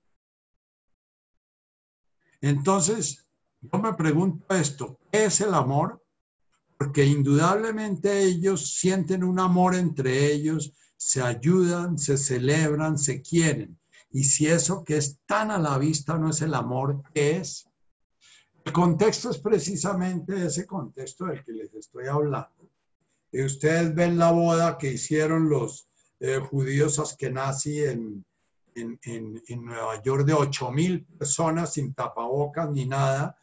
[2.41, 3.27] entonces,
[3.61, 6.03] yo me pregunto esto, ¿qué es el amor?
[6.77, 13.79] Porque indudablemente ellos sienten un amor entre ellos, se ayudan, se celebran, se quieren.
[14.11, 17.67] Y si eso que es tan a la vista no es el amor, ¿qué es?
[18.63, 22.69] El contexto es precisamente ese contexto del que les estoy hablando.
[23.31, 25.87] Y ustedes ven la boda que hicieron los
[26.19, 28.25] eh, judíos askenazi en,
[28.75, 28.99] en,
[29.47, 33.37] en, Nueva York de 8 mil personas sin tapabocas ni nada,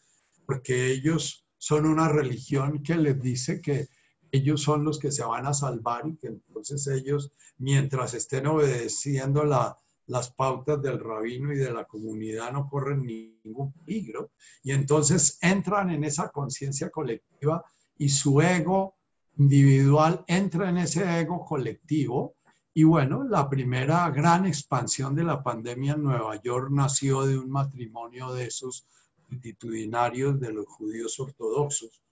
[0.46, 3.88] porque ellos son una religión que les dice que
[4.30, 9.44] ellos son los que se van a salvar y que entonces ellos, mientras estén obedeciendo
[9.44, 9.74] la,
[10.06, 14.32] las pautas del rabino y de la comunidad, no corren ningún peligro.
[14.62, 17.64] Y entonces entran en esa conciencia colectiva
[17.96, 18.96] y su ego
[19.38, 22.34] individual entra en ese ego colectivo
[22.74, 27.50] y bueno, la primera gran expansión de la pandemia en Nueva York nació de un
[27.50, 28.86] matrimonio de esos
[29.34, 32.02] multitudinarios de los judíos ortodoxos,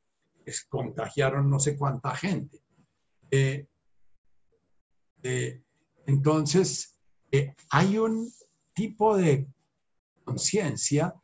[0.45, 2.61] que contagiaron no sé cuánta gente.
[3.31, 3.67] Eh,
[5.23, 5.63] eh,
[6.07, 6.99] entonces,
[7.31, 8.29] eh, hay un
[8.75, 9.47] tipo de
[10.25, 11.15] conciencia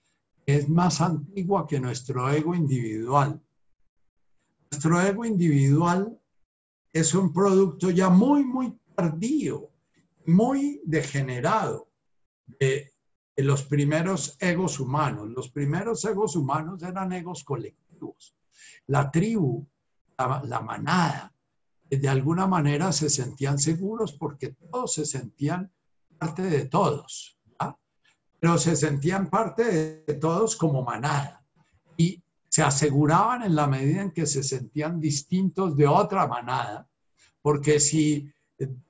[0.46, 3.40] que es más antigua que nuestro ego individual.
[4.70, 6.18] Nuestro ego individual
[6.92, 9.70] es un producto ya muy, muy tardío,
[10.26, 11.88] muy degenerado
[12.46, 12.92] de,
[13.46, 15.28] los primeros egos humanos.
[15.28, 18.34] Los primeros egos humanos eran egos colectivos.
[18.86, 19.66] La tribu,
[20.16, 21.32] la, manada,
[21.88, 25.70] de alguna manera se sentían seguros porque todos se sentían
[26.18, 27.38] parte de todos,
[28.40, 31.44] pero se sentían parte de todos como manada
[31.96, 36.88] y se aseguraban en la medida en que se sentían distintos de otra manada,
[37.42, 38.32] porque si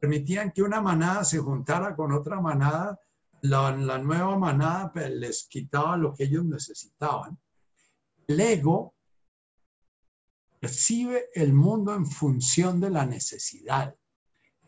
[0.01, 2.99] permitían que una manada se juntara con otra manada,
[3.43, 7.39] la, nueva manada pues, les quitaba lo que ellos necesitaban.
[8.27, 8.95] El ego
[10.61, 13.95] percibe el mundo en función de la necesidad.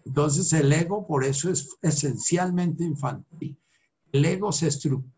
[0.04, 3.58] Entonces el ego por eso es esencialmente infantil.
[4.12, 5.10] El ego se estructura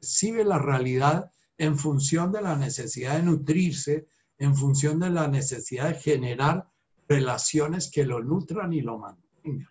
[0.00, 4.06] percibe la realidad en función de la necesidad de nutrirse,
[4.38, 6.70] en función de la necesidad de generar
[7.08, 9.68] relaciones que lo nutran y lo mantengan.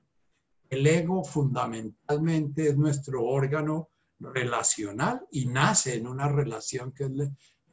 [0.70, 3.90] El ego fundamentalmente es nuestro órgano
[4.20, 7.12] relacional y nace en una relación que es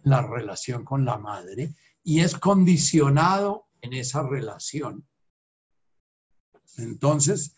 [0.03, 5.07] la relación con la madre y es condicionado en esa relación.
[6.77, 7.57] Entonces,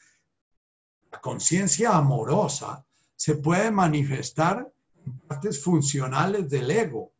[1.10, 4.72] la conciencia amorosa se puede manifestar
[5.04, 7.12] en partes funcionales del ego.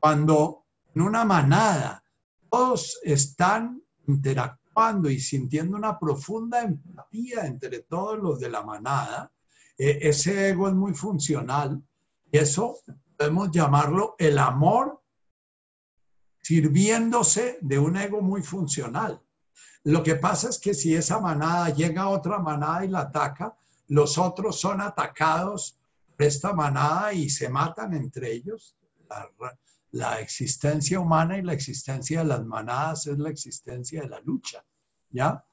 [0.00, 2.02] Cuando en una manada
[2.50, 4.65] todos están interactuando
[5.08, 9.32] y sintiendo una profunda empatía entre todos los de la manada,
[9.78, 11.82] eh, ese ego es muy funcional.
[12.30, 12.78] Y eso
[13.16, 15.02] podemos llamarlo el amor
[16.42, 19.22] sirviéndose de un ego muy funcional.
[19.84, 23.56] Lo que pasa es que si esa manada llega a otra manada y la ataca,
[23.88, 25.78] los otros son atacados
[26.14, 28.76] por esta manada y se matan entre ellos.
[29.96, 34.64] La existencia humana y la existencia de las manadas es la existencia de la lucha,
[35.10, 35.44] ¿ya?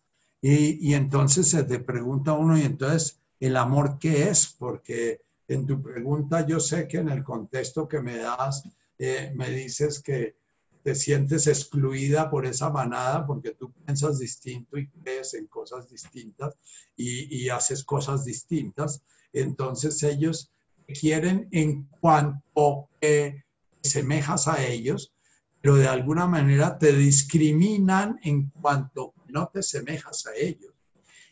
[0.42, 4.48] Y, y entonces se te pregunta uno, y entonces, ¿el amor qué es?
[4.48, 8.64] Porque en tu pregunta yo sé que en el contexto que me das,
[9.00, 10.36] eh, me dices que
[10.84, 16.58] te sientes excluida por esa manada porque tú piensas distinto y crees en cosas distintas
[16.98, 19.02] y, y haces cosas distintas.
[19.32, 20.52] Entonces ellos
[21.00, 23.44] quieren en cuanto que
[23.84, 25.14] semejas a ellos,
[25.62, 30.74] pero de alguna manera te discriminan en cuanto no te semejas a ellos.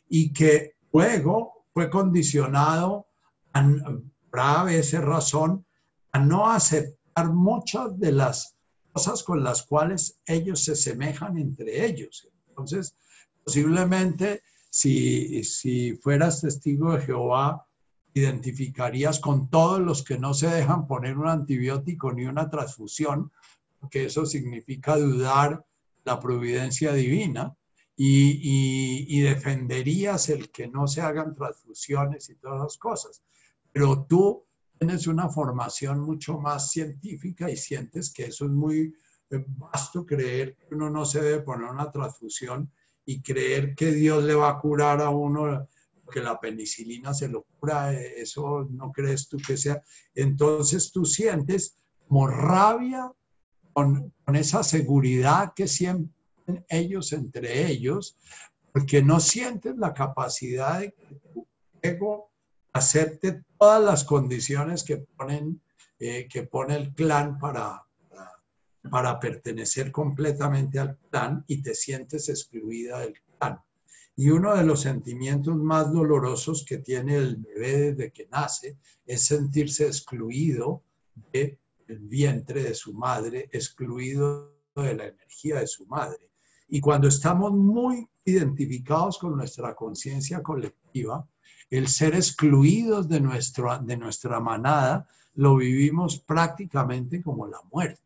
[0.10, 3.08] Y que luego fue condicionado,
[3.54, 5.66] a, veces razón,
[6.12, 8.56] a no aceptar muchas de las
[8.92, 12.28] cosas con las cuales ellos se semejan entre ellos.
[12.50, 12.96] Entonces,
[13.44, 17.66] posiblemente si, si fueras testigo de Jehová,
[18.14, 23.32] identificarías con todos los que no se dejan poner un antibiótico ni una transfusión,
[23.80, 25.66] porque eso significa dudar
[26.04, 27.56] la providencia divina,
[28.04, 33.22] y, y, defenderías el que no se hagan transfusiones y todas las cosas.
[33.72, 34.44] Pero tú
[34.80, 38.96] tienes una formación mucho más científica y sientes que eso es muy
[39.30, 42.72] eh, vasto creer que uno no se debe poner una transfusión
[43.06, 45.68] y creer que Dios le va a curar a uno
[46.12, 49.82] que la penicilina se lo cura, eh, eso no crees tú que sea.
[50.14, 51.78] Entonces tú sientes
[52.08, 53.12] como rabia
[53.74, 56.14] con, esa seguridad que sienten
[56.70, 58.18] ellos entre ellos,
[58.72, 61.48] porque no sientes la capacidad de que tu
[61.82, 62.32] ego
[62.74, 65.62] acepte todas las condiciones que ponen,
[66.00, 67.86] eh, que pone el clan para,
[68.90, 73.62] para pertenecer completamente al clan y te sientes excluida del clan.
[74.16, 79.26] Y uno de los sentimientos más dolorosos que tiene el bebé desde que nace es
[79.26, 80.84] sentirse excluido
[81.32, 81.58] del
[81.88, 86.30] vientre de su madre, excluido de la energía de su madre.
[86.68, 91.28] Y cuando estamos muy identificados con nuestra conciencia colectiva,
[91.70, 98.02] el ser excluidos de, nuestro, de nuestra manada lo vivimos prácticamente como la muerte.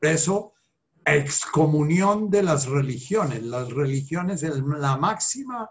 [0.00, 0.51] Por eso
[1.04, 3.42] excomunión de las religiones.
[3.42, 5.70] Las religiones, la máxima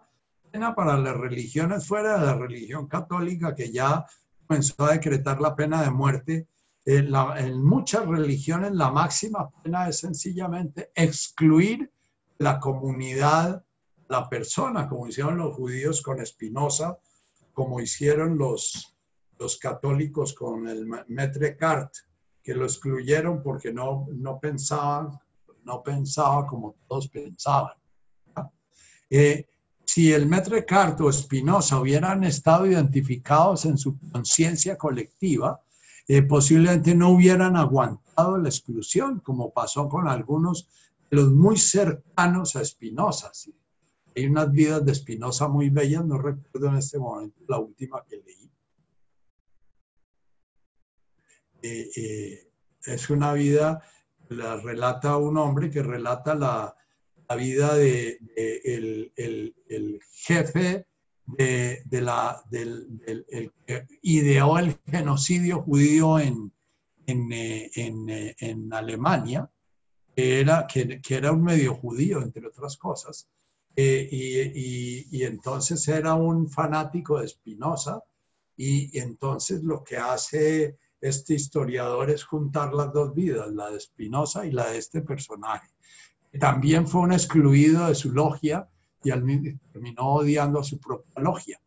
[0.51, 4.05] pena para las religiones fuera de la religión católica que ya
[4.45, 6.47] comenzó a decretar la pena de muerte.
[6.83, 11.91] En, en muchas religiones la máxima pena es sencillamente excluir
[12.39, 13.63] la comunidad,
[14.09, 16.97] la persona, como hicieron los judíos con Espinosa,
[17.53, 18.95] como hicieron los,
[19.37, 21.93] los católicos con el Maître Cart
[22.43, 25.19] que lo excluyeron porque no, no pensaban,
[25.63, 27.73] no pensaba como todos pensaban.
[29.09, 29.45] Eh,
[29.83, 35.61] si el Metre Carto o Espinosa hubieran estado identificados en su conciencia colectiva,
[36.07, 40.69] eh, posiblemente no hubieran aguantado la exclusión, como pasó con algunos
[41.09, 43.31] de los muy cercanos a Espinosa.
[44.15, 48.17] Hay unas vidas de Espinosa muy bellas, no recuerdo en este momento la última que
[48.17, 48.49] leí,
[51.61, 52.47] Eh, eh,
[52.85, 53.83] es una vida,
[54.29, 56.75] la relata un hombre que relata la,
[57.37, 60.87] vida de, el, jefe
[61.25, 63.51] de, la, del, el,
[64.01, 66.51] ideó el genocidio judío en,
[67.05, 68.35] en, eh,
[68.71, 69.49] Alemania,
[70.15, 73.29] que era, que, era un medio judío, entre otras cosas,
[73.75, 78.01] y, y, entonces era un fanático de Spinoza,
[78.57, 84.45] y entonces lo que hace este historiador es juntar las dos vidas, la de Spinoza
[84.45, 85.67] y la de este personaje.
[86.39, 88.69] También fue un excluido de su logia
[89.03, 91.59] y terminó odiando a su propia logia.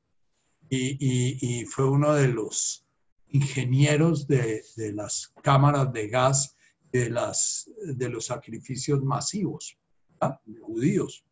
[0.71, 2.85] Y, fue uno de los
[3.29, 4.63] ingenieros de,
[4.95, 6.57] las cámaras de gas
[6.91, 7.15] de,
[7.95, 9.77] de los sacrificios masivos
[10.45, 11.25] de judíos.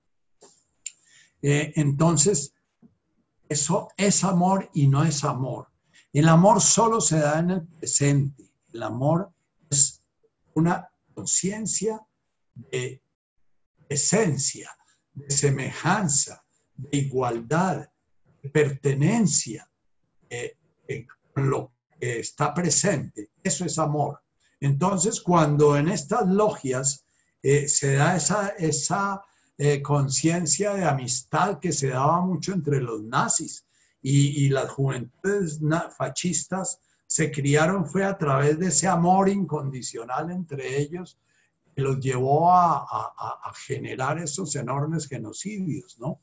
[1.41, 2.55] Eh, entonces,
[3.49, 5.72] eso es amor y no es amor.
[6.13, 8.53] El amor solo se da en el presente.
[8.73, 9.33] El amor
[9.71, 10.03] es
[10.55, 12.01] una conciencia
[12.55, 13.03] de
[13.89, 14.71] esencia,
[15.15, 16.45] de semejanza,
[16.77, 17.89] de igualdad,
[18.43, 19.69] de pertenencia
[21.35, 23.31] con lo que está presente.
[23.43, 24.21] Eso es amor.
[24.61, 27.05] Entonces, cuando en estas logias
[27.43, 29.23] eh, se da esa, esa
[29.59, 33.67] eh, conciencia de amistad que se daba mucho entre los nazis,
[34.03, 35.61] y, las juventudes
[35.97, 41.19] fascistas se criaron fue a través de ese amor incondicional entre ellos
[41.75, 46.21] que los llevó a, generar esos enormes genocidios, ¿no?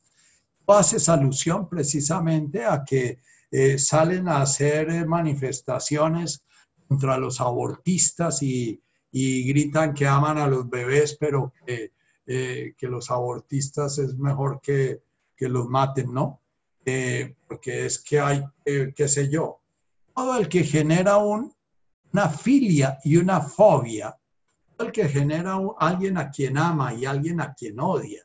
[0.66, 3.20] Tú haces alusión precisamente a que
[3.50, 6.44] eh, salen a hacer eh, manifestaciones
[6.88, 8.82] contra los abortistas y,
[9.12, 11.94] gritan que aman a los bebés, pero que,
[12.28, 15.02] eh, que los abortistas es mejor que,
[15.36, 16.42] que los maten, ¿no?
[16.86, 19.62] Eh, porque es que hay, eh, qué sé yo,
[20.16, 21.54] todo el que genera un,
[22.14, 24.18] una filia y una fobia,
[24.80, 28.24] el que genera a alguien a quien ama y alguien a quien odia,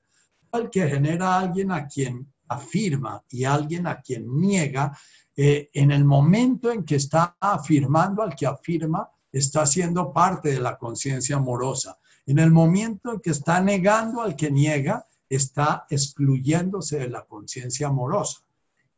[0.53, 4.97] el que genera alguien a quien afirma y alguien a quien niega,
[5.37, 10.61] eh, en el momento en que está afirmando al que afirma, está siendo parte de
[10.61, 11.99] la conciencia amorosa.
[12.27, 15.05] En el momento en que está negando al que niega,
[15.37, 18.41] está excluyéndose de la conciencia amorosa.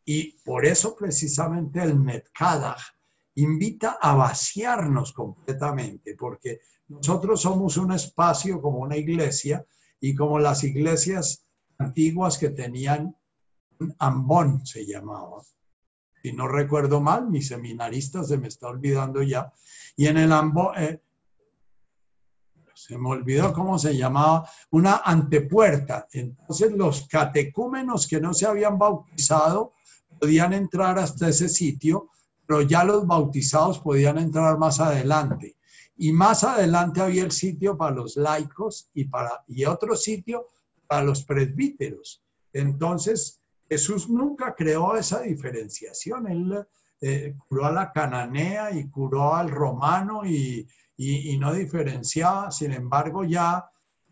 [0.04, 2.80] Y por eso precisamente el Metkadach
[3.34, 9.64] invita a vaciarnos completamente, porque nosotros somos un espacio como una iglesia
[10.00, 11.46] y como las iglesias
[11.78, 13.16] antiguas que tenían
[13.80, 15.42] un ambón, se llamaba.
[16.22, 19.52] Si no recuerdo mal, mi seminarista se me está olvidando ya.
[19.96, 21.02] Y en el ambón, eh,
[22.77, 26.07] se me olvidó cómo se llamaba, una antepuerta.
[26.12, 29.73] Entonces los catecúmenos que no se habían bautizado
[30.20, 32.11] podían entrar hasta ese sitio,
[32.47, 35.57] pero ya los bautizados podían entrar más adelante.
[35.97, 40.47] Y más adelante había el sitio para los laicos y, para, y otro sitio
[40.86, 42.23] para los presbíteros.
[42.53, 43.40] Entonces,
[43.70, 46.28] Jesús nunca creó esa diferenciación.
[46.28, 46.66] Él
[47.01, 52.51] eh, curó a la cananea y curó al romano y, y, no diferenciaba.
[52.51, 53.64] Sin embargo, ya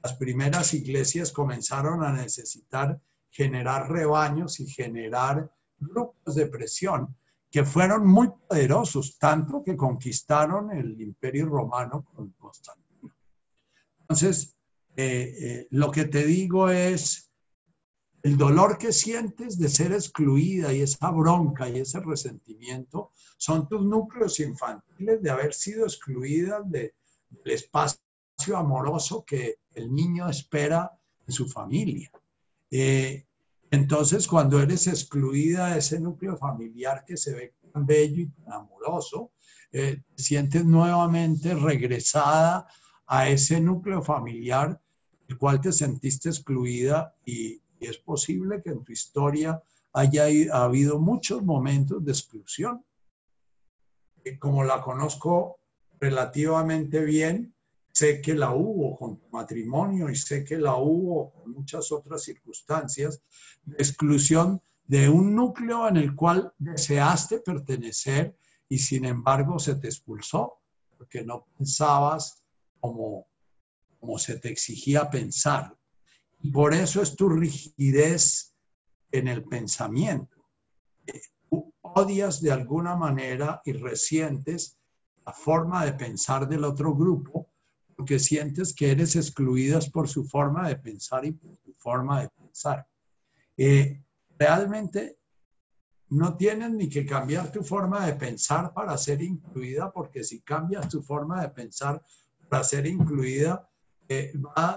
[0.03, 3.01] las primeras iglesias comenzaron a necesitar
[3.31, 7.17] generar rebaños y generar grupos de presión
[7.51, 13.15] que fueron muy poderosos, tanto que conquistaron el imperio romano con Constantino.
[14.01, 14.57] Entonces,
[14.97, 17.33] eh, eh, lo que te digo es,
[18.25, 23.85] el dolor que sientes de ser excluida y esa bronca y ese resentimiento son tus
[23.85, 26.95] núcleos infantiles de haber sido excluida de,
[27.29, 28.01] del espacio
[28.57, 30.91] amoroso que el niño espera
[31.27, 32.11] en su familia.
[32.71, 33.27] Eh,
[33.71, 38.55] entonces, cuando eres excluida de ese núcleo familiar que se ve tan bello y tan
[38.55, 39.33] amoroso,
[39.71, 42.67] eh, te sientes nuevamente regresada
[43.07, 44.81] a ese núcleo familiar
[45.29, 49.63] el cual te sentiste excluida y, es posible que en tu historia
[49.93, 52.85] haya habido muchos momentos de exclusión.
[54.39, 55.61] Como la conozco
[56.01, 57.55] relativamente bien,
[57.93, 62.23] sé que la hubo con tu matrimonio y sé que la hubo con muchas otras
[62.23, 63.23] circunstancias
[63.63, 68.37] de exclusión de un núcleo en el cual deseaste pertenecer
[68.69, 70.61] y sin embargo se te expulsó
[70.99, 72.43] porque no pensabas
[72.81, 73.29] como,
[74.01, 75.77] como se te exigía pensar.
[76.53, 78.55] Por eso es tu rigidez
[79.11, 80.37] en el pensamiento.
[81.49, 84.79] Tú odias de alguna manera y resientes
[85.25, 87.49] la forma de pensar del otro grupo
[87.97, 92.29] porque sientes que eres excluidas por su forma de pensar y por tu forma de
[92.29, 92.87] pensar.
[93.57, 94.03] Eh,
[94.39, 95.19] realmente
[96.11, 100.89] no tienes ni que cambiar tu forma de pensar para ser incluida, porque si cambias
[100.89, 102.03] tu forma de pensar
[102.49, 103.69] para ser incluida,
[104.09, 104.33] eh,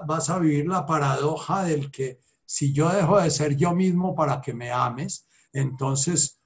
[0.06, 4.40] vas a vivir la paradoja del que si yo dejo de ser yo mismo para
[4.40, 6.40] que me ames, entonces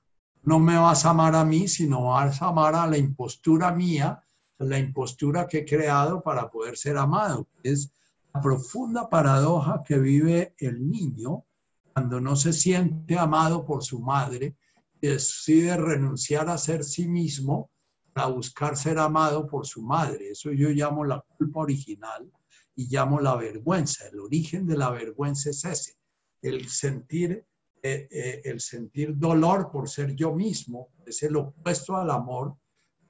[0.43, 4.23] no me vas a amar a mí, sino vas a amar a la impostura mía,
[4.57, 7.47] la impostura que he creado para poder ser amado.
[7.61, 7.91] Es
[8.33, 11.45] la profunda paradoja que vive el niño
[11.93, 14.55] cuando no se siente amado por su madre,
[14.99, 17.69] decide renunciar a ser sí mismo
[18.13, 20.31] para buscar ser amado por su madre.
[20.31, 22.31] Eso yo llamo la culpa original
[22.76, 24.07] y llamo la vergüenza.
[24.07, 25.98] El origen de la vergüenza es ese,
[26.41, 27.45] el sentir,
[27.84, 32.56] eh, eh, el sentir dolor por ser yo mismo, es el opuesto al amor,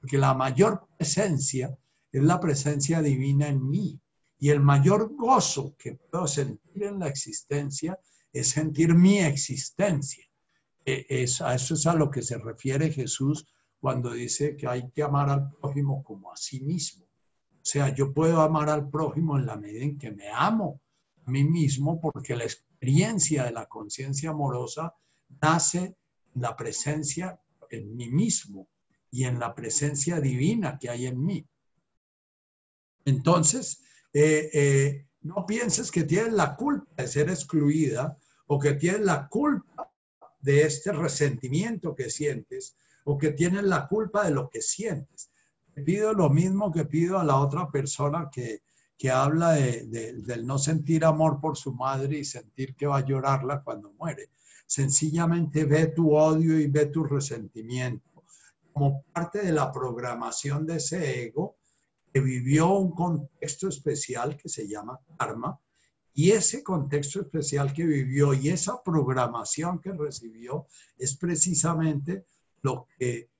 [0.00, 1.76] porque la mayor presencia
[2.10, 4.00] es la presencia divina en mí.
[4.38, 7.98] Y el mayor gozo que puedo sentir en la existencia
[8.32, 10.24] es sentir mi existencia.
[10.84, 13.46] E, es, a eso es a lo que se refiere Jesús
[13.78, 17.06] cuando dice que hay que amar al prójimo como a sí mismo.
[17.62, 20.80] O sea, yo puedo amar al prójimo en la medida en que me amo
[21.24, 24.94] a mí mismo porque la experiencia de la conciencia amorosa
[25.40, 25.96] nace
[26.34, 27.40] en la presencia
[27.70, 28.68] en mí mismo
[29.10, 31.46] y en la presencia divina que hay en mí.
[33.04, 33.82] Entonces,
[34.12, 39.28] eh, eh, no pienses que tienes la culpa de ser excluida o que tienes la
[39.28, 39.90] culpa
[40.40, 45.31] de este resentimiento que sientes o que tienes la culpa de lo que sientes.
[45.84, 48.62] Pido lo mismo que pido a la otra persona que,
[48.98, 49.84] que habla de,
[50.22, 54.30] del no sentir amor por su madre y sentir que va a llorarla cuando muere.
[54.66, 58.24] Sencillamente ve tu odio y ve tu resentimiento
[58.72, 61.56] como parte de la programación de ese ego
[62.12, 65.58] que vivió un contexto especial que se llama karma,
[66.14, 70.66] y ese contexto especial que vivió y esa programación que recibió
[70.98, 72.26] es precisamente
[72.60, 73.30] lo que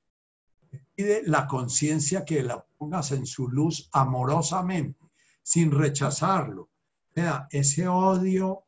[0.95, 5.01] pide la conciencia que la pongas en su luz amorosamente,
[5.43, 6.63] sin rechazarlo.
[6.63, 8.65] O sea, ese odio,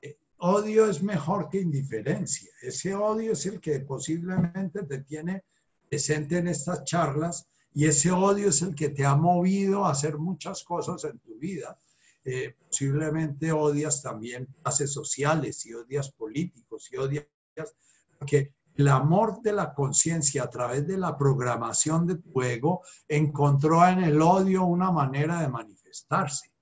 [0.00, 2.50] eh, odio es mejor que indiferencia.
[2.62, 5.44] Ese odio es el que posiblemente te tiene
[5.88, 10.18] presente en estas charlas y ese odio es el que te ha movido a hacer
[10.18, 11.78] muchas cosas en tu vida
[12.30, 17.26] eh, posiblemente odias también clases sociales y odias políticos y odias,
[18.18, 23.84] porque el amor de la conciencia a través de la programación de tu ego encontró
[23.86, 26.52] en el odio una manera de manifestarse.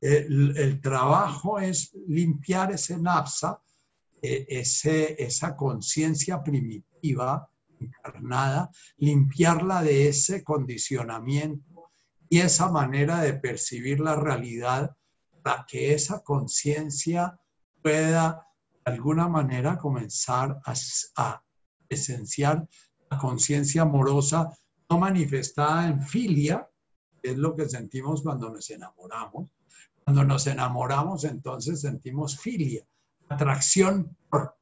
[0.00, 3.60] El, trabajo es limpiar ese napsa,
[4.20, 11.90] eh, ese, esa conciencia primitiva encarnada, limpiarla de ese condicionamiento
[12.28, 14.96] y esa manera de percibir la realidad
[15.44, 17.38] para que esa conciencia
[17.80, 18.44] pueda
[18.84, 20.74] de alguna manera comenzar a,
[21.16, 21.42] a
[21.88, 22.66] esenciar
[23.10, 24.50] la conciencia amorosa
[24.88, 26.68] no manifestada en filia,
[27.22, 29.48] que es lo que sentimos cuando nos enamoramos.
[30.04, 32.84] Cuando nos enamoramos, entonces sentimos filia,
[33.28, 34.56] atracción por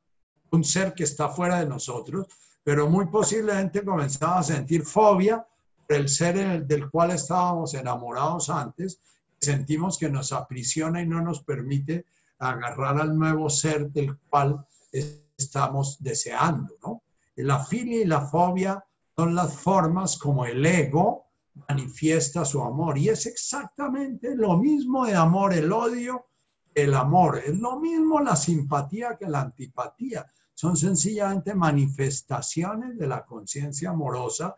[0.51, 2.27] un ser que está fuera de nosotros,
[2.63, 5.47] pero muy posiblemente comenzamos a sentir fobia
[5.87, 9.01] por el ser del cual estábamos enamorados antes,
[9.41, 12.05] sentimos que nos aprisiona y no nos permite
[12.41, 17.03] agarrar al nuevo ser del cual estamos deseando, ¿no?
[17.37, 18.85] La filia y la fobia
[19.17, 21.27] son las formas como el ego
[21.69, 26.27] manifiesta su amor y es exactamente lo mismo de amor, el odio,
[26.75, 33.25] el amor, es lo mismo la simpatía que la antipatía, son sencillamente manifestaciones de la
[33.25, 34.57] conciencia amorosa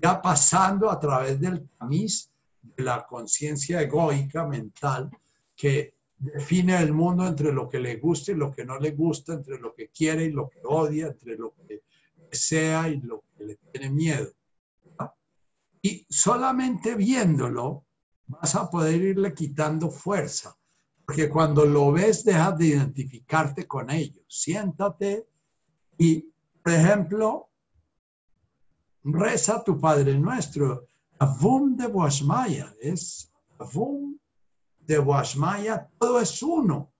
[0.00, 2.30] ya pasando a través del tamiz
[2.62, 5.10] de la conciencia egoica mental
[5.56, 9.32] que define el mundo entre lo que le gusta y lo que no le gusta,
[9.32, 11.82] entre lo que quiere y lo que odia, entre lo que
[12.30, 14.30] desea y lo que le tiene miedo.
[15.82, 17.86] Y solamente viéndolo
[18.26, 20.54] vas a poder irle quitando fuerza,
[21.06, 24.22] porque cuando lo ves dejas de identificarte con ellos.
[24.28, 25.26] Siéntate
[25.96, 26.30] y,
[26.62, 27.48] por ejemplo,
[29.02, 30.86] reza tu Padre Nuestro,
[31.18, 34.19] Avum de Boasmaya, es Avum
[34.90, 36.92] de Boasmaya, todo es uno.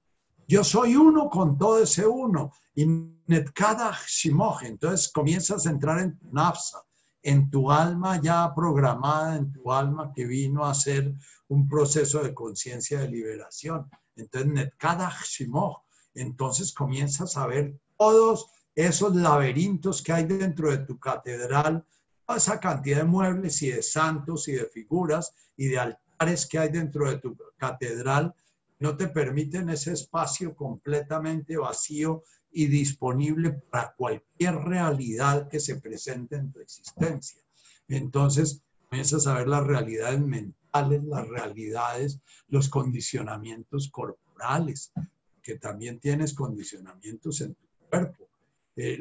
[0.47, 2.53] Yo soy uno con todo ese uno.
[2.73, 2.87] Y
[3.27, 6.83] Netkada Shimoje, entonces comienzas a entrar en tu nafsa,
[7.21, 11.13] en tu alma ya programada, en tu alma que vino a ser
[11.49, 13.91] un proceso de conciencia de liberación.
[14.15, 15.83] Entonces, Netkada Shimoje,
[16.15, 18.47] entonces comienzas a ver todos
[18.77, 21.85] esos laberintos que hay dentro de tu catedral,
[22.25, 26.10] toda esa cantidad de muebles y de santos y de figuras y de altares
[26.49, 28.35] que hay dentro de tu catedral,
[28.79, 32.23] no te permiten ese espacio completamente vacío
[32.53, 37.41] y disponible para cualquier realidad que se presente en tu existencia.
[37.89, 44.93] Entonces, comienzas a ver las realidades mentales, las realidades, los condicionamientos corporales,
[45.43, 48.29] que también tienes condicionamientos en tu cuerpo,
[48.77, 48.99] eh,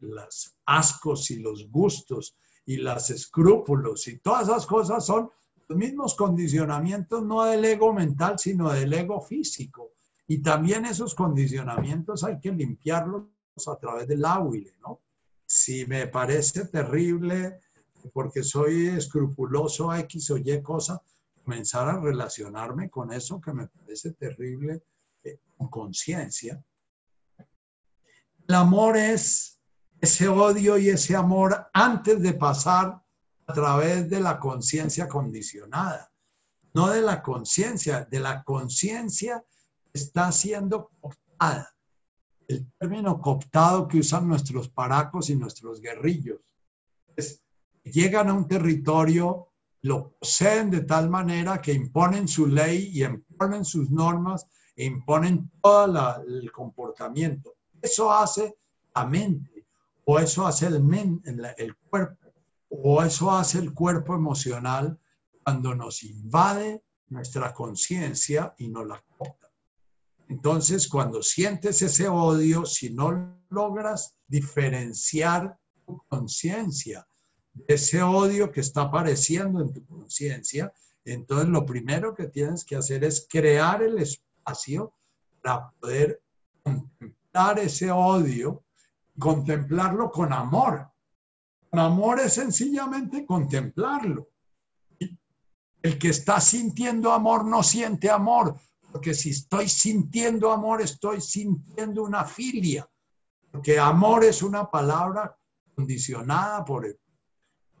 [0.00, 5.30] las ascos y los gustos y los escrúpulos y todas esas cosas son
[5.68, 9.92] mismos condicionamientos no del ego mental, sino del ego físico.
[10.26, 13.26] Y también esos condicionamientos hay que limpiarlos
[13.66, 15.00] a través del áhuile, ¿no?
[15.46, 17.60] Si me parece terrible
[18.12, 21.02] porque soy escrupuloso X o Y cosa,
[21.42, 24.82] comenzar a relacionarme con eso que me parece terrible
[25.24, 26.62] eh, con conciencia.
[28.46, 29.58] El amor es
[30.00, 33.02] ese odio y ese amor antes de pasar
[33.52, 36.10] través de la conciencia condicionada,
[36.74, 39.42] no de la conciencia, de la conciencia
[39.92, 41.74] está siendo cooptada.
[42.46, 46.40] El término cooptado que usan nuestros paracos y nuestros guerrillos
[47.84, 49.48] llegan a un territorio,
[49.82, 54.46] lo poseen de tal manera que imponen su ley y imponen sus normas
[54.76, 57.54] e imponen todo el comportamiento.
[57.80, 58.56] Eso hace
[58.94, 59.66] la mente,
[60.04, 60.76] o eso hace el,
[61.56, 62.27] el cuerpo
[62.68, 64.98] o eso hace el cuerpo emocional
[65.42, 69.50] cuando nos invade nuestra conciencia y nos la corta.
[70.28, 77.08] Entonces, cuando sientes ese odio, si no logras diferenciar tu conciencia
[77.54, 80.72] de ese odio que está apareciendo en tu conciencia,
[81.04, 84.92] entonces lo primero que tienes que hacer es crear el espacio
[85.42, 86.22] para poder
[86.62, 88.64] contemplar ese odio,
[89.18, 90.90] contemplarlo con amor,
[91.72, 94.28] amor es sencillamente contemplarlo.
[95.80, 98.56] El que está sintiendo amor no siente amor,
[98.90, 102.88] porque si estoy sintiendo amor, estoy sintiendo una filia,
[103.50, 105.36] porque amor es una palabra
[105.74, 106.98] condicionada por él.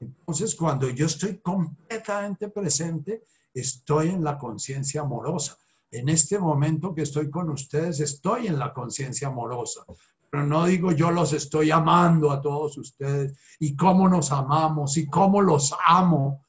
[0.00, 5.56] Entonces, cuando yo estoy completamente presente, estoy en la conciencia amorosa.
[5.90, 9.84] En este momento que estoy con ustedes, estoy en la conciencia amorosa.
[10.30, 15.06] Pero no digo yo los estoy amando a todos ustedes y cómo nos amamos y
[15.06, 16.44] cómo los amo.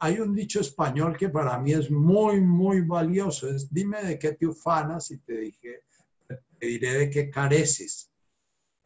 [0.00, 3.48] Hay un dicho español que para mí es muy, muy valioso.
[3.48, 5.82] Es dime de qué te ufanas y te, dije,
[6.26, 8.10] te diré de qué careces.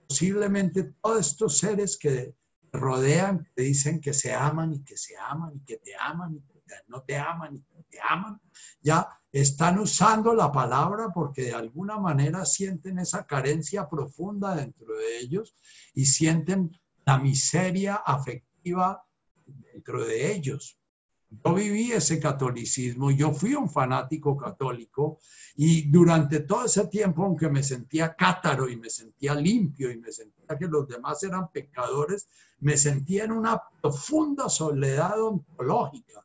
[0.08, 5.16] Posiblemente todos estos seres que te rodean, te dicen que se aman y que se
[5.16, 6.52] aman y que te aman y que
[6.88, 8.40] no te aman y que te aman,
[8.80, 15.18] ya están usando la palabra porque de alguna manera sienten esa carencia profunda dentro de
[15.18, 15.56] ellos
[15.94, 16.70] y sienten
[17.06, 19.02] la miseria afectiva
[19.46, 20.78] dentro de ellos.
[21.30, 25.18] Yo viví ese catolicismo, yo fui un fanático católico
[25.56, 30.12] y durante todo ese tiempo, aunque me sentía cátaro y me sentía limpio y me
[30.12, 32.28] sentía que los demás eran pecadores,
[32.60, 36.22] me sentía en una profunda soledad ontológica,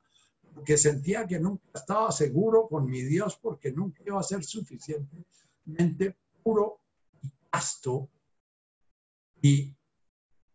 [0.58, 6.18] porque sentía que nunca estaba seguro con mi Dios, porque nunca iba a ser suficientemente
[6.42, 6.82] puro
[7.22, 8.10] y casto
[9.40, 9.76] y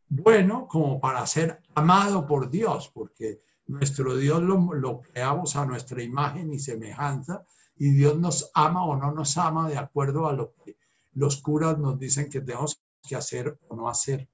[0.09, 6.53] bueno como para ser amado por Dios, porque nuestro Dios lo, creamos a nuestra imagen
[6.53, 7.47] y semejanza
[7.77, 10.77] y Dios nos ama o no nos ama de acuerdo a lo que
[11.13, 14.29] los curas nos dicen que tenemos que hacer o no hacer.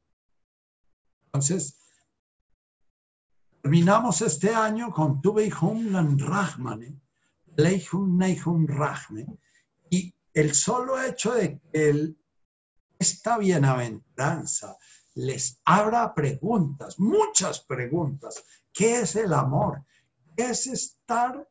[1.27, 1.78] Entonces,
[3.69, 7.03] terminamos este año con Tubeihum Rahmane,
[7.55, 9.27] Leihum Neihum Rahme,
[9.90, 12.15] y el solo hecho de que
[12.99, 14.74] esta bienaventuranza
[15.16, 18.43] les abra preguntas, muchas preguntas,
[18.73, 19.85] ¿Qué es el amor?
[20.35, 21.47] ¿Qué es estar?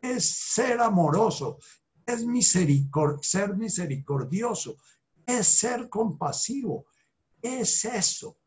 [0.00, 1.58] es ser amoroso?
[2.06, 2.24] es
[3.20, 4.78] ser misericordioso?
[5.26, 6.86] es ser compasivo?
[7.42, 8.37] ¿Qué es eso?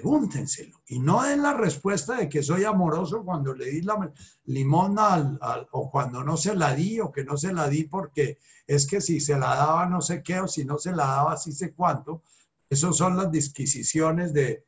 [0.00, 0.82] Pregúntenselo.
[0.86, 4.12] Y no den la respuesta de que soy amoroso cuando le di la
[4.44, 5.38] limona
[5.72, 9.00] o cuando no se la di o que no se la di porque es que
[9.00, 11.72] si se la daba no sé qué o si no se la daba sí sé
[11.72, 12.22] cuánto.
[12.68, 14.64] Esas son las disquisiciones de,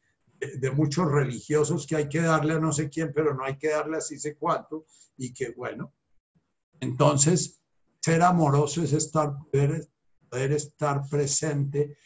[0.58, 3.70] de muchos religiosos que hay que darle a no sé quién, pero no hay que
[3.70, 4.86] darle así sé cuánto,
[5.16, 5.92] y que bueno,
[6.80, 7.62] entonces
[8.00, 11.96] ser amoroso es estar, poder estar presente,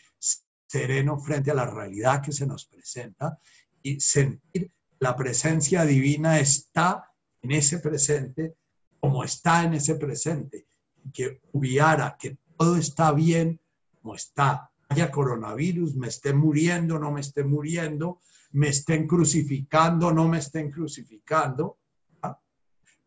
[0.66, 3.38] sereno frente a la realidad que se nos presenta
[3.82, 7.10] y sentir la presencia divina está
[7.42, 8.56] en ese presente
[9.00, 10.66] como está en ese presente,
[11.12, 13.60] que hubiera que todo está bien
[14.00, 18.20] como está, haya coronavirus, me esté muriendo, no me esté muriendo,
[18.52, 21.78] me estén crucificando, no me estén crucificando.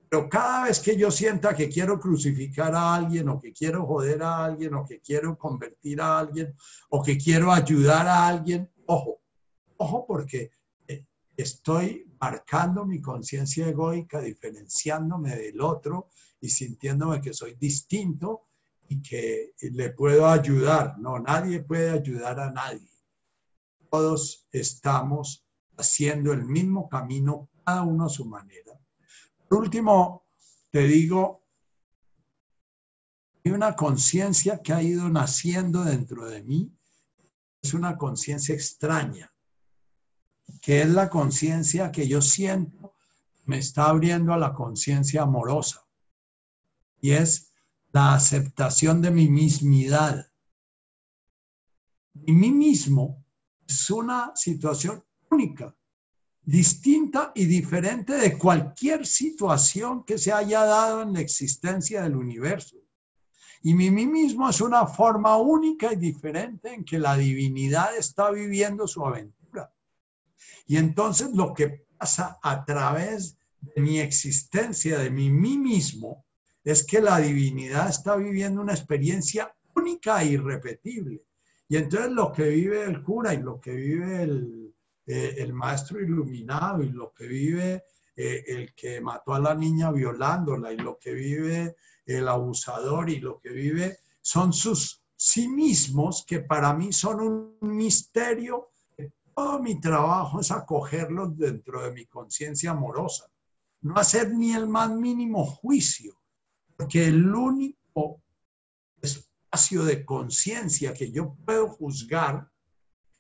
[0.09, 4.23] Pero cada vez que yo sienta que quiero crucificar a alguien o que quiero joder
[4.23, 6.55] a alguien o que quiero convertir a alguien
[6.89, 9.21] o que quiero ayudar a alguien, ojo,
[9.77, 10.49] ojo porque
[10.87, 11.05] eh,
[11.37, 16.09] estoy marcando mi conciencia egoica, diferenciándome del otro
[16.41, 18.47] y sintiéndome que soy distinto
[18.87, 20.97] y que le puedo ayudar.
[20.97, 22.89] No, nadie puede ayudar a nadie.
[23.91, 25.45] Todos estamos
[25.77, 28.79] haciendo el mismo camino, cada uno a su manera.
[29.49, 30.27] Por último,
[30.69, 31.43] te digo,
[33.43, 36.71] hay una conciencia que ha ido naciendo dentro de mí.
[37.59, 39.33] Es una conciencia extraña,
[40.61, 42.95] que es la conciencia que yo siento
[43.45, 45.83] me está abriendo a la conciencia amorosa.
[47.01, 47.51] Y es
[47.91, 50.31] la aceptación de mi mismidad.
[52.13, 53.25] Y mí mismo
[53.67, 55.75] es una situación única,
[56.43, 62.77] distinta y diferente de cualquier situación que se haya dado en la existencia del universo.
[63.61, 68.31] Y mi mí mismo es una forma única y diferente en que la divinidad está
[68.31, 69.71] viviendo su aventura.
[70.65, 76.25] Y entonces lo que pasa a través de mi existencia, de mi mí mismo,
[76.63, 81.23] es que la divinidad está viviendo una experiencia única e irrepetible.
[81.67, 84.58] Y entonces lo que vive el cura y lo que vive el,
[85.11, 87.83] eh, maestro iluminado y lo que vive
[88.15, 91.75] eh, el que mató a la niña violándola y lo que vive
[92.05, 97.57] el abusador y lo que vive son sus sí mismos que para mí son un
[97.61, 98.69] misterio.
[99.33, 103.25] Todo mi trabajo es acogerlos dentro de mi conciencia amorosa,
[103.81, 106.19] no hacer ni el más mínimo juicio
[106.79, 108.23] porque el único
[109.01, 112.49] espacio de conciencia que yo puedo juzgar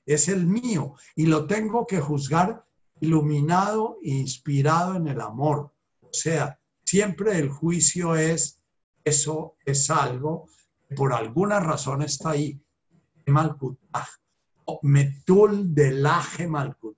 [0.09, 2.65] es el mío y lo tengo que juzgar
[2.99, 5.71] iluminado e inspirado en el amor.
[6.01, 8.59] O sea, siempre el juicio es,
[9.03, 10.49] eso es algo
[10.87, 12.59] que por alguna razón está ahí.
[13.27, 14.07] Malkutaj,
[14.65, 16.97] o metul delaje malkutaj.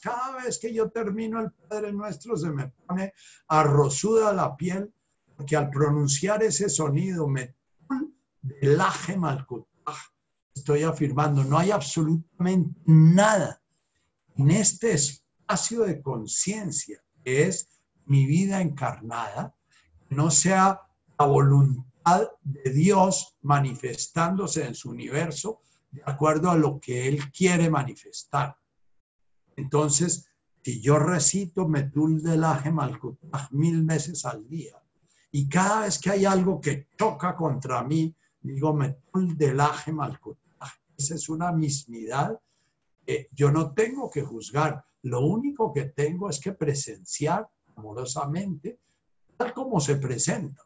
[0.00, 3.12] Cada vez que yo termino el Padre Nuestro se me pone
[3.48, 4.90] arrozuda la piel
[5.46, 10.11] que al pronunciar ese sonido, metul de malkutaj,
[10.54, 13.60] estoy afirmando, no hay absolutamente nada
[14.36, 17.68] en este espacio de conciencia que es
[18.06, 19.54] mi vida encarnada,
[20.08, 20.80] que no sea
[21.18, 25.60] la voluntad de Dios manifestándose en su universo
[25.90, 28.56] de acuerdo a lo que Él quiere manifestar.
[29.56, 30.26] Entonces,
[30.62, 34.76] si yo recito Metul de Laje Malkutaj mil veces al día,
[35.34, 39.90] Y cada vez que hay algo que choca contra mí, digo, me delaje
[41.10, 42.38] Es una mismidad
[43.32, 44.84] yo no tengo que juzgar.
[45.02, 48.78] Lo único que tengo es que presenciar amorosamente
[49.36, 50.62] tal como se presenta.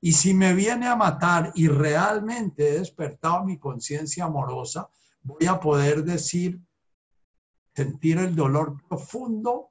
[0.00, 4.88] Y si me viene a matar y realmente he despertado mi conciencia amorosa,
[5.22, 6.60] voy a poder decir,
[7.74, 9.70] sentir el dolor profundo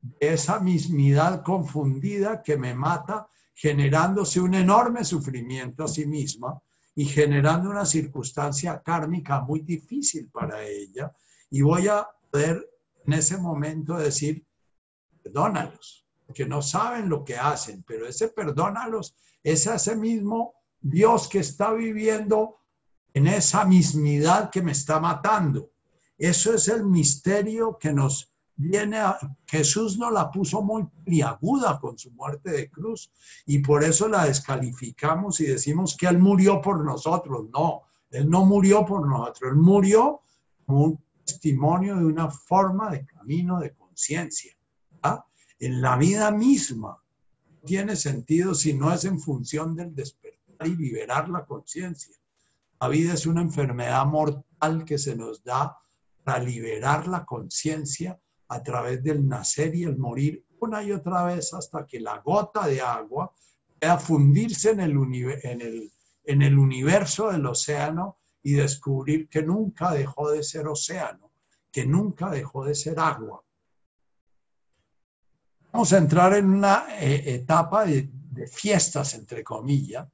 [0.00, 6.60] de esa mismidad confundida que me mata, generándose un enorme sufrimiento a sí misma
[6.94, 11.12] y generando una circunstancia kármica muy difícil para ella.
[11.50, 12.68] Y voy a poder
[13.06, 14.44] en ese momento decir,
[15.22, 21.40] perdónalos, que no saben lo que hacen, pero ese perdónalos es ese mismo Dios que
[21.40, 22.58] está viviendo
[23.14, 25.70] en esa mismidad que me está matando.
[26.16, 29.18] Eso es el misterio que nos viene a...
[29.46, 30.86] Jesús no la puso muy
[31.22, 33.10] aguda con su muerte de cruz
[33.46, 37.48] y por eso la descalificamos y decimos que Él murió por nosotros.
[37.52, 40.22] No, Él no murió por nosotros, Él murió
[40.64, 44.56] como un testimonio de una forma de camino de conciencia.
[45.58, 47.00] En la vida misma
[47.64, 52.16] tiene sentido si no es en función del despertar y liberar la conciencia.
[52.80, 55.78] La vida es una enfermedad mortal que se nos da
[56.24, 58.18] para liberar la conciencia
[58.52, 62.66] a través del nacer y el morir una y otra vez hasta que la gota
[62.66, 63.32] de agua
[63.80, 64.92] pueda fundirse en el,
[65.42, 65.92] en el,
[66.24, 71.32] en el universo del océano y descubrir que nunca dejó de ser océano,
[71.72, 73.42] que nunca dejó de ser agua.
[75.72, 80.06] Vamos a entrar en una eh, etapa de, de fiestas, entre comillas.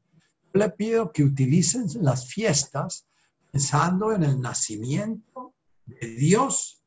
[0.54, 3.04] Yo le pido que utilicen las fiestas
[3.50, 5.54] pensando en el nacimiento
[5.84, 6.77] de Dios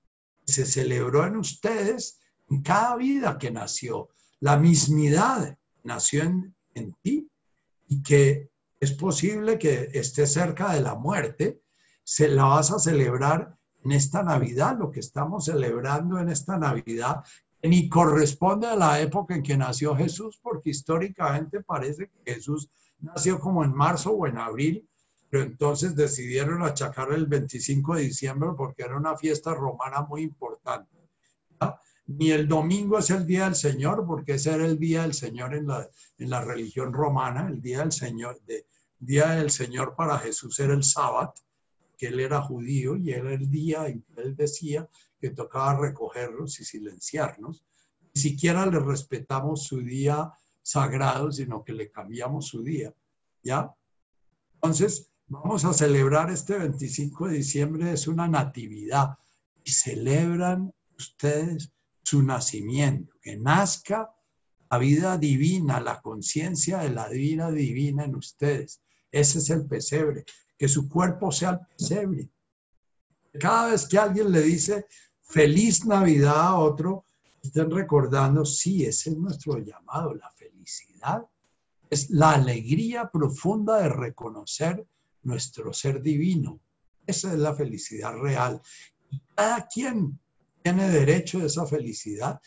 [0.51, 2.19] se celebró en ustedes
[2.49, 4.09] en cada vida que nació.
[4.39, 7.29] La mismidad nació en, en ti
[7.87, 11.61] y que es posible que esté cerca de la muerte,
[12.03, 17.23] se la vas a celebrar en esta Navidad, lo que estamos celebrando en esta Navidad,
[17.63, 22.69] ni corresponde a la época en que nació Jesús, porque históricamente parece que Jesús
[22.99, 24.87] nació como en marzo o en abril,
[25.31, 30.91] pero entonces decidieron achacar el 25 de diciembre porque era una fiesta romana muy importante.
[32.07, 35.55] Ni el domingo es el día del Señor, porque ese era el día del Señor
[35.55, 35.87] en la,
[36.17, 38.65] en la religión romana, el día del Señor, de,
[38.99, 41.33] día del Señor para Jesús era el sábado,
[41.97, 46.59] que él era judío y era el día en que él decía que tocaba recogerlos
[46.59, 47.63] y silenciarnos.
[48.13, 50.29] Ni siquiera le respetamos su día
[50.61, 52.93] sagrado, sino que le cambiamos su día.
[53.41, 53.73] ¿Ya?
[54.55, 59.17] Entonces, Vamos a celebrar este 25 de diciembre, es una natividad
[59.63, 61.71] y celebran ustedes
[62.03, 64.13] su nacimiento, que nazca
[64.69, 68.81] la vida divina, la conciencia de la vida divina en ustedes.
[69.09, 70.25] Ese es el pesebre,
[70.57, 72.29] que su cuerpo sea el pesebre.
[73.39, 74.85] Cada vez que alguien le dice
[75.21, 77.05] feliz Navidad a otro,
[77.41, 81.25] estén recordando, sí, ese es nuestro llamado, la felicidad.
[81.89, 84.85] Es la alegría profunda de reconocer
[85.23, 86.59] nuestro ser divino.
[87.05, 88.61] Esa es la felicidad real.
[89.09, 90.19] Y cada quien
[90.61, 92.39] tiene derecho a esa felicidad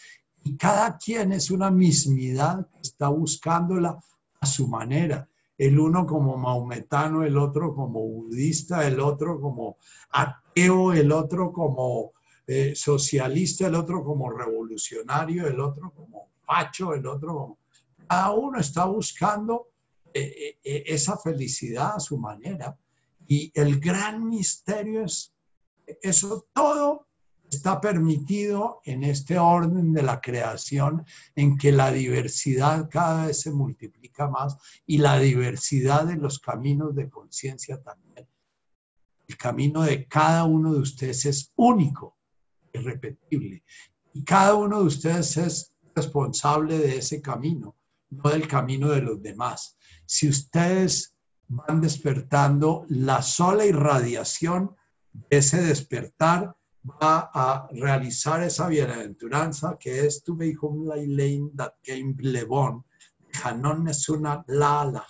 [0.44, 3.98] y cada quien es una mismidad que está buscándola
[4.40, 5.28] a su manera.
[5.56, 9.78] El uno como maometano, el otro como budista, el otro como
[10.10, 12.12] ateo, el otro como
[12.46, 17.58] eh, socialista, el otro como revolucionario, el otro como facho, el otro como...
[18.06, 19.68] Cada uno está buscando
[20.14, 22.78] eh, eh, esa felicidad a su manera.
[23.26, 25.34] Y el gran misterio es,
[26.02, 27.08] eso todo
[27.50, 31.04] está permitido en este orden de la creación
[31.34, 36.94] en que la diversidad cada vez se multiplica más y la diversidad de los caminos
[36.94, 38.28] de conciencia también.
[39.26, 42.16] El camino de cada uno de ustedes es único,
[42.72, 43.64] irrepetible.
[44.12, 47.73] Y cada uno de ustedes es responsable de ese camino,
[48.16, 49.76] no del camino de los demás.
[50.06, 51.14] Si ustedes
[51.48, 54.74] van despertando, la sola irradiación
[55.12, 56.54] de ese despertar
[56.84, 62.84] va a realizar esa bienaventuranza que es tu hijum lailein dat game levon,
[63.42, 65.06] Hanon es una la la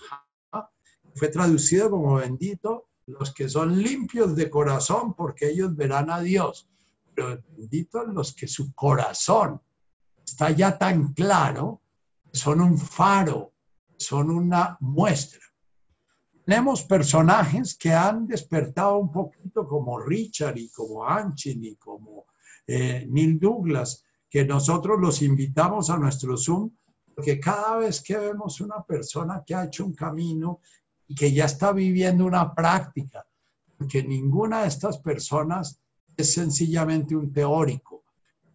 [1.14, 6.68] fue traducido como bendito los que son limpios de corazón porque ellos verán a Dios,
[7.14, 9.60] pero benditos los que su corazón
[10.26, 11.82] está ya tan claro,
[12.34, 13.54] son un faro
[13.96, 15.40] son una muestra.
[16.44, 22.26] Tenemos personajes que han despertado un poquito como Richard y como Anchin y como
[22.66, 26.70] eh, Neil Douglas, que nosotros los invitamos a nuestro Zoom
[27.14, 30.60] Porque cada vez que vemos una persona que ha hecho un camino
[31.06, 33.26] y que ya está viviendo una práctica,
[33.78, 35.80] porque ninguna de estas personas
[36.16, 38.03] es sencillamente un teórico.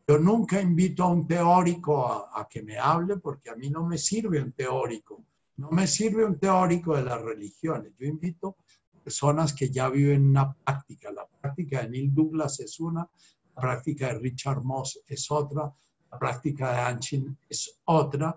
[0.09, 3.95] Yo nunca invito a un teórico a, que me hable porque a mí no me
[3.95, 5.23] sirve un teórico.
[5.57, 7.93] No me sirve un teórico de las religiones.
[7.99, 8.55] Yo invito
[9.03, 11.11] personas que ya viven una práctica.
[11.11, 13.07] La práctica de Neil Douglas es una,
[13.55, 15.71] la práctica de Richard Moss es otra,
[16.11, 18.35] la práctica de Anchin es otra.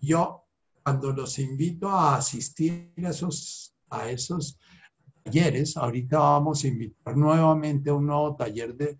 [0.00, 0.46] Yo,
[0.82, 4.58] cuando los invito a asistir a esos, a esos
[5.22, 8.98] talleres, ahorita vamos a invitar nuevamente a un nuevo taller de,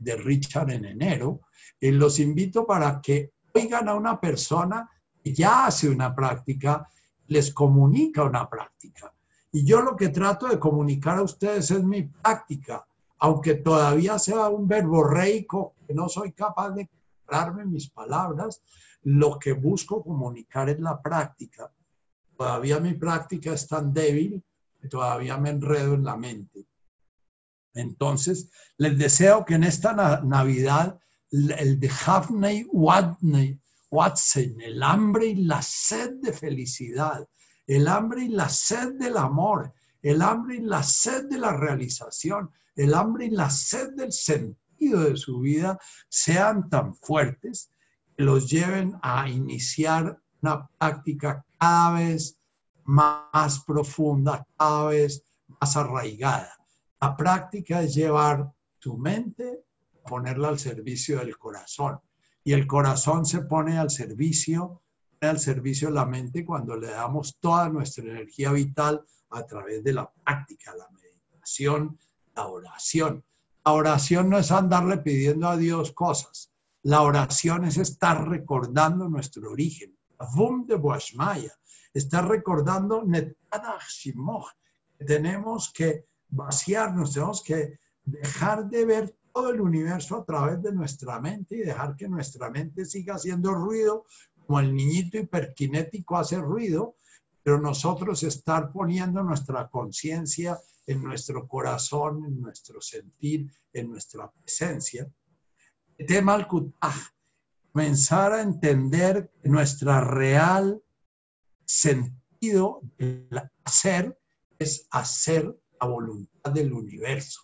[0.00, 1.40] de Richard en enero,
[1.80, 4.88] y los invito para que oigan a una persona
[5.22, 6.88] que ya hace una práctica,
[7.28, 9.12] les comunica una práctica.
[9.52, 12.84] Y yo lo que trato de comunicar a ustedes es mi práctica,
[13.18, 16.90] aunque todavía sea un verbo reico, que no soy capaz de
[17.30, 18.62] darme mis palabras,
[19.04, 21.70] lo que busco comunicar es la práctica.
[22.36, 24.42] Todavía mi práctica es tan débil
[24.80, 26.66] que todavía me enredo en la mente.
[27.74, 30.98] Entonces, les deseo que en esta Navidad
[31.30, 37.28] el de Hafney Watson, el hambre y la sed de felicidad,
[37.66, 39.72] el hambre y la sed del amor,
[40.02, 45.00] el hambre y la sed de la realización, el hambre y la sed del sentido
[45.00, 45.78] de su vida
[46.08, 47.70] sean tan fuertes
[48.16, 52.38] que los lleven a iniciar una práctica cada vez
[52.84, 55.24] más profunda, cada vez
[55.60, 56.52] más arraigada.
[57.00, 59.64] La práctica es llevar tu mente,
[60.06, 62.00] ponerla al servicio del corazón.
[62.42, 64.82] Y el corazón se pone al servicio,
[65.20, 69.92] al servicio de la mente cuando le damos toda nuestra energía vital a través de
[69.94, 71.98] la práctica, la meditación,
[72.34, 73.24] la oración.
[73.64, 76.50] La oración no es andarle pidiendo a Dios cosas.
[76.82, 79.96] La oración es estar recordando nuestro origen.
[80.34, 81.52] Vum de Boashmaya.
[81.94, 83.02] Estar recordando
[84.98, 86.04] que tenemos que
[86.34, 91.60] vaciarnos, tenemos que dejar de ver todo el universo a través de nuestra mente y
[91.60, 94.04] dejar que nuestra mente siga haciendo ruido,
[94.46, 96.96] como el niñito hiperkinético hace ruido,
[97.42, 105.10] pero nosotros estar poniendo nuestra conciencia en nuestro corazón, en nuestro sentir, en nuestra presencia.
[106.06, 106.46] Tema al
[107.72, 110.82] comenzar a entender nuestra real
[111.64, 113.28] sentido del
[113.64, 114.18] hacer
[114.58, 117.42] es hacer la voluntad del universo.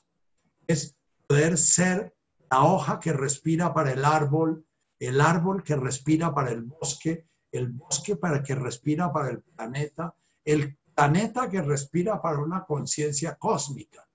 [0.67, 0.97] Es
[1.27, 2.15] poder ser
[2.51, 4.65] la hoja que respira para el árbol,
[4.99, 10.15] el árbol que respira para el bosque, el bosque para que respira para el planeta,
[10.45, 14.09] el planeta que respira para una conciencia cósmica.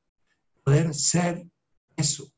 [0.64, 1.48] Poder ser
[1.96, 2.32] eso,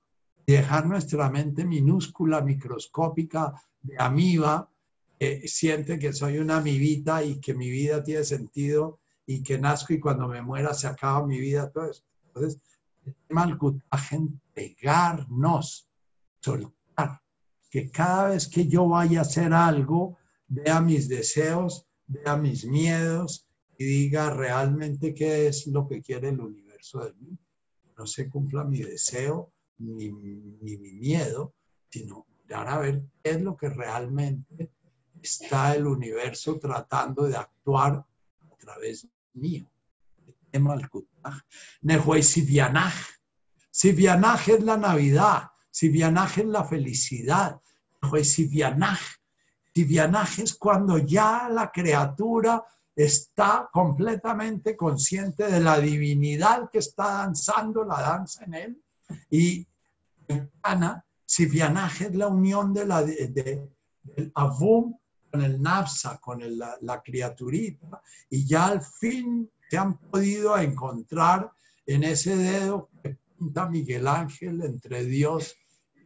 [0.46, 4.70] dejar nuestra mente minúscula, microscópica, de amiba,
[5.18, 9.94] que siente que soy una amibita y que mi vida tiene sentido y que nazco
[9.94, 12.04] y cuando me muera se acaba mi vida, todo eso.
[12.28, 12.60] Entonces,
[13.30, 15.90] Malkutaje, entregarnos,
[16.40, 17.22] soltar,
[17.70, 20.18] que cada vez que yo vaya a hacer algo,
[20.48, 23.48] vea mis deseos, vea mis miedos
[23.78, 27.38] y diga realmente qué es lo que quiere el universo de mí.
[27.98, 31.54] No se cumpla mi deseo ni, ni mi miedo,
[31.90, 34.72] sino mirar a ver qué es lo que realmente
[35.22, 37.94] está el universo tratando de actuar
[38.52, 39.08] a través
[39.38, 39.66] mío.
[41.82, 42.94] Nehuay Sivianaj.
[43.72, 45.50] Sivianaj es la Navidad.
[45.70, 47.62] Sivianaj es la felicidad.
[48.02, 49.00] Nehuay Sivianaj.
[49.74, 52.64] Sivianaj es cuando ya la criatura
[52.96, 58.84] está completamente consciente de la divinidad que está danzando la danza en él.
[59.30, 59.68] Y
[60.64, 62.92] Ana, Sivianaj es la unión del
[64.34, 64.98] Avum
[65.38, 68.02] con el Nafsa, con la, criaturita.
[68.30, 71.52] Y ya al fin se han podido encontrar
[71.86, 75.56] en ese dedo que pinta Miguel Ángel entre Dios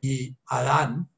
[0.01, 1.09] y Adán,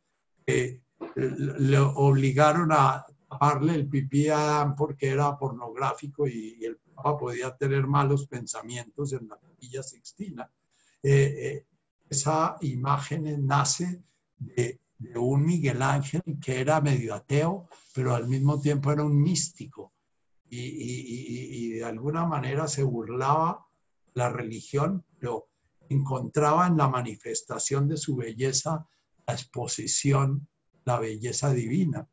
[0.45, 0.81] que
[1.15, 7.55] le obligaron a taparle el pipí a Adán porque era pornográfico y, el Papa podía
[7.57, 10.47] tener malos pensamientos en la capilla sixtina.
[11.01, 11.65] Eh, eh,
[12.07, 14.03] esa imagen nace
[14.37, 14.79] de,
[15.11, 19.93] de un Miguel Ángel que era medio ateo, pero al mismo tiempo era un místico
[20.49, 23.65] y, de alguna manera se burlaba
[24.13, 25.49] la religión, pero
[25.89, 28.87] encontraba en la manifestación de su belleza
[29.25, 30.47] la exposición,
[30.85, 32.07] la belleza divina.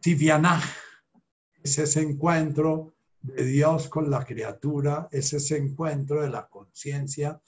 [0.00, 0.64] Tibianaj
[1.62, 7.40] es ese encuentro de Dios con la criatura, es ese encuentro de la conciencia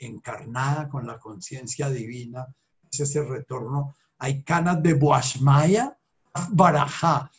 [0.00, 2.46] encarnada con la conciencia divina,
[2.90, 3.94] es ese retorno.
[4.18, 5.96] Hay canas de Boashmaya,
[6.50, 7.30] barajá,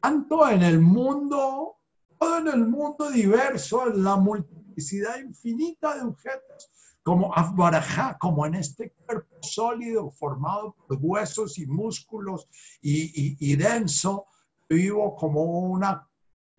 [0.00, 1.76] tanto en el mundo,
[2.18, 6.70] todo en el mundo diverso, en la multiplicidad infinita de objetos,
[7.02, 12.48] como Afbarajá, como en este cuerpo sólido formado por huesos y músculos
[12.80, 14.26] y, denso,
[14.68, 16.08] vivo como una,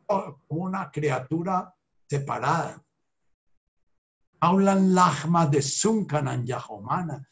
[0.06, 1.74] como una criatura
[2.08, 2.84] separada.
[4.44, 7.26] Aulan Lachma de Sunkanan Yahomana.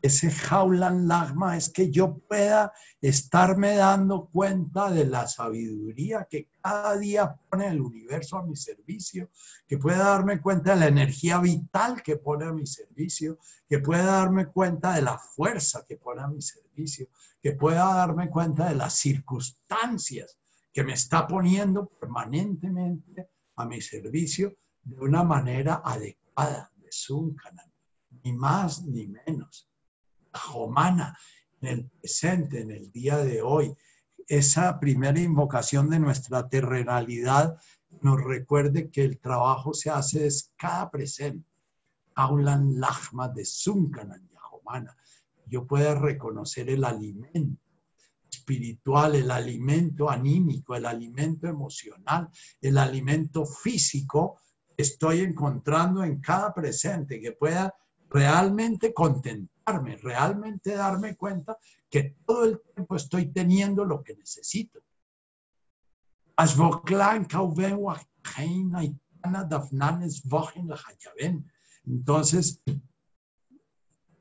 [0.00, 2.72] Ese jaulan lagma es que yo pueda
[3.02, 9.28] estarme dando cuenta de la sabiduría que cada día pone el universo a mi servicio,
[9.66, 13.38] que pueda darme cuenta de la energía vital que pone a mi servicio,
[13.68, 17.08] que pueda darme cuenta de la fuerza que pone a mi servicio,
[17.42, 20.38] que pueda darme cuenta de las circunstancias
[20.72, 27.72] que me está poniendo permanentemente a mi servicio de una manera adecuada, de Sunkanan,
[28.22, 29.68] ni más ni menos
[30.54, 31.18] humana
[31.60, 33.74] en el presente, en el día de hoy.
[34.26, 37.56] Esa primera invocación de nuestra terrenalidad
[38.02, 41.48] nos recuerde que el trabajo se hace es cada presente.
[42.14, 44.96] Aulan lachma de Sunkanan Yahomana.
[45.46, 47.62] Yo pueda reconocer el alimento
[48.30, 52.28] espiritual, el alimento anímico, el alimento emocional,
[52.60, 54.38] el alimento físico
[54.78, 57.74] estoy encontrando en cada presente, que pueda
[58.08, 61.58] realmente contentarme, realmente darme cuenta
[61.90, 64.80] que todo el tiempo estoy teniendo lo que necesito.
[71.84, 72.62] Entonces,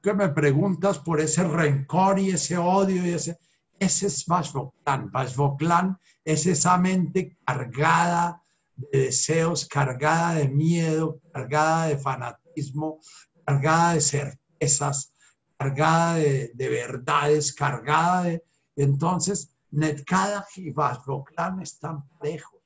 [0.02, 3.40] ¿qué me preguntas por ese rencor y ese odio y ese...
[3.80, 5.12] Ese es Vashvoklan.
[5.12, 8.42] Vashvoklan es esa mente cargada
[8.78, 13.00] de deseos, cargada de miedo, cargada de fanatismo,
[13.46, 15.14] cargada de certezas,
[15.58, 18.44] cargada de, verdades, cargada de...
[18.76, 22.62] Entonces, Netkadach y Vasboklan están parejos.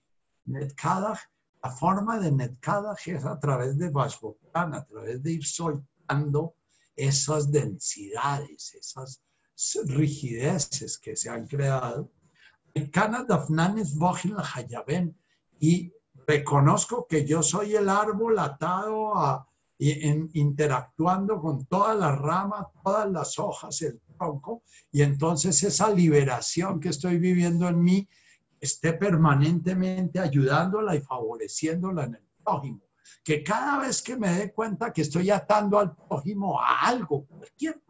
[0.45, 1.19] Netkadach,
[1.63, 6.55] la forma de Netkadach es a través de Vasboklan, a través de ir soltando
[6.95, 9.21] esas densidades, esas
[9.85, 12.11] rigideces que se han creado.
[15.59, 15.93] Y
[16.27, 19.47] reconozco que yo soy el árbol atado a,
[19.79, 26.79] en, interactuando con todas las ramas, todas las hojas, el tronco, y entonces esa liberación
[26.79, 28.07] que estoy viviendo en mí
[28.59, 32.81] esté permanentemente ayudándola y favoreciéndola en el prójimo.
[33.23, 37.81] Que cada vez que me dé cuenta que estoy atando al prójimo a algo, cualquier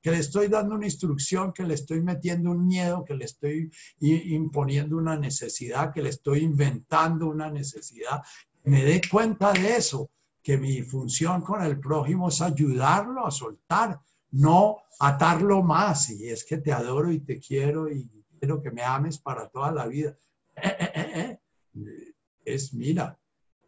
[0.00, 3.70] que le estoy dando una instrucción, que le estoy metiendo un miedo, que le estoy
[4.00, 8.22] imponiendo una necesidad, que le estoy inventando una necesidad,
[8.64, 10.10] me dé cuenta de eso
[10.42, 14.00] que mi función con el prójimo es ayudarlo a soltar,
[14.30, 16.10] no atarlo más.
[16.10, 18.08] Y es que te adoro y te quiero y
[18.38, 20.16] quiero que me ames para toda la vida.
[20.56, 21.38] Eh, eh,
[21.74, 22.14] eh,
[22.44, 23.18] es, mira,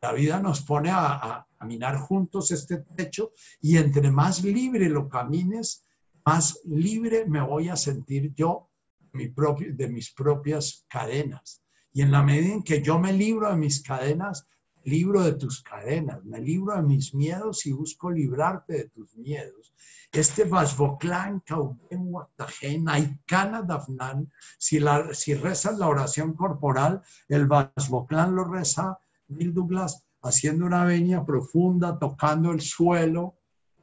[0.02, 3.30] la vida nos pone a, caminar juntos este techo
[3.60, 5.86] y entre más libre lo camines,
[6.24, 8.68] más libre me voy a sentir yo
[9.12, 11.62] de mis propias cadenas.
[11.92, 14.48] Y en la medida en que yo me libro de mis cadenas,
[14.82, 19.72] libro de tus cadenas, me libro de mis miedos y busco librarte de tus miedos.
[20.10, 28.34] Este Vasvoklan, Kauben, Watajen, Aikana, Dafnan, si, la, si rezas la oración corporal, el Vasvoklan
[28.34, 28.98] lo reza
[29.34, 33.38] Bill Douglas haciendo una veña profunda, tocando el suelo,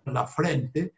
[0.06, 0.94] la frente,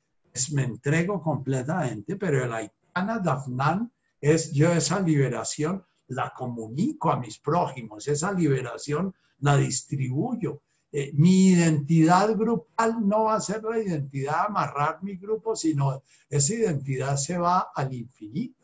[0.53, 7.39] me entrego completamente, pero el Aikana, Dafnan es yo esa liberación la comunico a mis
[7.39, 10.61] prójimos, esa liberación la distribuyo.
[10.91, 16.53] Eh, mi identidad grupal no va a ser la identidad amarrar mi grupo, sino esa
[16.53, 18.60] identidad se va al infinito.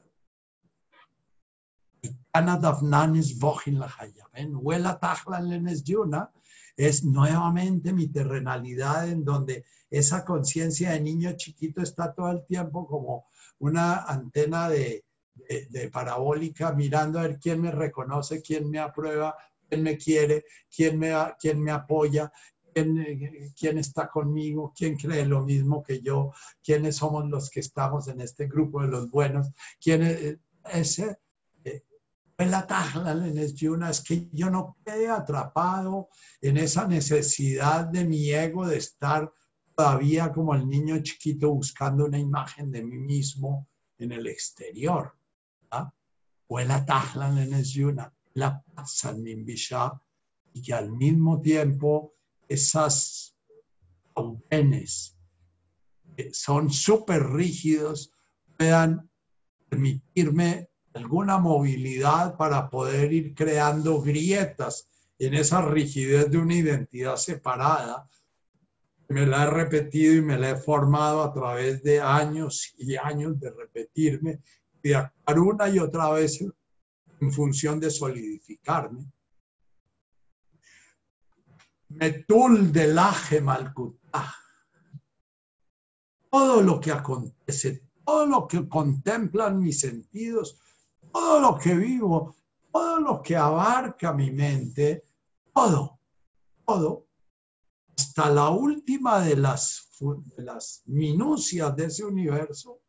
[6.75, 12.87] Es nuevamente mi terrenalidad en donde esa conciencia de niño chiquito está todo el tiempo
[12.87, 13.27] como
[13.59, 15.05] una antena de,
[15.69, 19.35] de, parabólica mirando a ver quién me reconoce, quién me aprueba,
[19.67, 20.45] quién me quiere,
[20.75, 22.31] quién me, apoya,
[22.73, 26.31] quién, quién está conmigo, quién cree lo mismo que yo,
[26.63, 29.49] quiénes somos los que estamos en este grupo de los buenos,
[29.79, 30.37] quién es
[30.71, 31.17] ese.
[32.39, 36.09] Eh, la es que yo no quede atrapado
[36.39, 39.31] en esa necesidad de mi ego de estar
[39.75, 45.13] todavía como el niño chiquito buscando una imagen de mí mismo en el exterior.
[46.49, 48.63] Huela Tahlan en Yuna la
[49.43, 49.99] Bisha,
[50.53, 52.13] y que al mismo tiempo
[52.47, 53.35] esas
[54.15, 55.17] aupenes
[56.15, 58.11] que son súper rígidos
[58.57, 59.09] puedan
[59.69, 68.09] permitirme alguna movilidad para poder ir creando grietas en esa rigidez de una identidad separada.
[69.09, 73.39] Me la he repetido y me la he formado a través de años y años
[73.39, 74.39] de repetirme,
[74.83, 79.05] de actuar una y otra vez en función de solidificarme.
[81.89, 84.35] Metul de laje malkutah.
[86.29, 90.59] Todo lo que acontece, todo lo que contemplan mis sentidos,
[91.11, 92.35] todo lo que vivo,
[92.71, 95.03] todo lo que abarca mi mente,
[95.53, 95.99] todo,
[96.65, 97.07] todo,
[97.97, 99.89] hasta la última de las,
[100.85, 102.79] minucias de ese universo,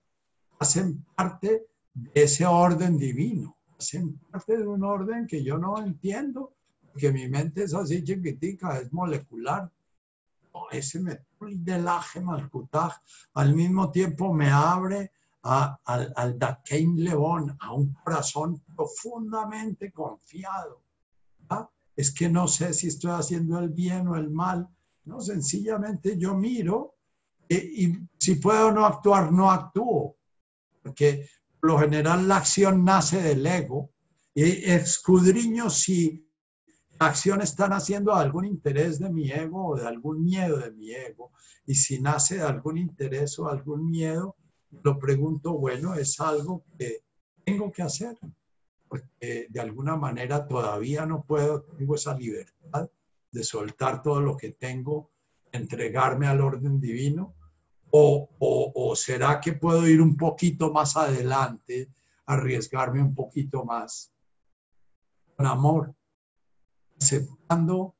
[0.58, 6.54] hacen parte de ese orden divino, hacen parte de un orden que yo no entiendo,
[6.96, 9.70] que mi mente es así chiquitica, es molecular.
[10.72, 11.84] ese metul del
[12.22, 12.92] malkutaj
[13.34, 15.12] al mismo tiempo me abre
[15.42, 20.82] al, al Dakein León, a un corazón profundamente confiado.
[21.96, 24.68] Es que no sé si estoy haciendo el bien o el mal.
[25.04, 26.94] No, sencillamente yo miro
[27.48, 30.16] y, y si puedo no actuar, no actúo.
[30.80, 31.28] Porque
[31.58, 33.90] por lo general la acción nace del ego
[34.32, 36.24] y escudriño si
[37.00, 40.70] la acción está naciendo de algún interés de mi ego o de algún miedo de
[40.70, 41.32] mi ego.
[41.66, 44.36] Y si nace de algún interés o algún miedo,
[44.70, 47.04] lo pregunto, bueno, es algo que
[47.44, 48.16] tengo que hacer,
[48.88, 52.90] porque de alguna manera todavía no puedo, tengo esa libertad
[53.30, 55.10] de soltar todo lo que tengo,
[55.52, 57.34] entregarme al orden divino,
[57.90, 61.88] o, o, será que puedo ir un poquito más adelante,
[62.26, 64.12] arriesgarme un poquito más,
[65.36, 65.94] con amor,
[67.00, 67.94] aceptando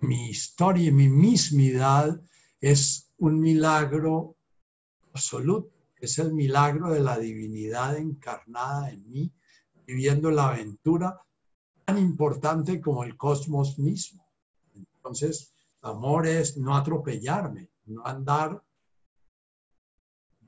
[0.00, 2.18] mi historia y mi mismidad
[2.60, 4.36] es un milagro
[5.12, 9.32] absoluto es el milagro de la divinidad encarnada en mí,
[9.86, 11.20] viviendo la aventura
[11.84, 14.26] tan importante como el cosmos mismo.
[14.74, 18.62] Entonces, amor es no atropellarme, no andar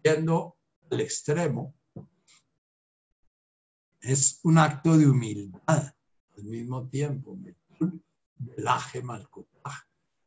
[0.03, 0.57] yendo
[0.91, 1.75] al extremo.
[4.01, 5.95] Es un acto de humildad
[6.37, 7.39] al mismo tiempo.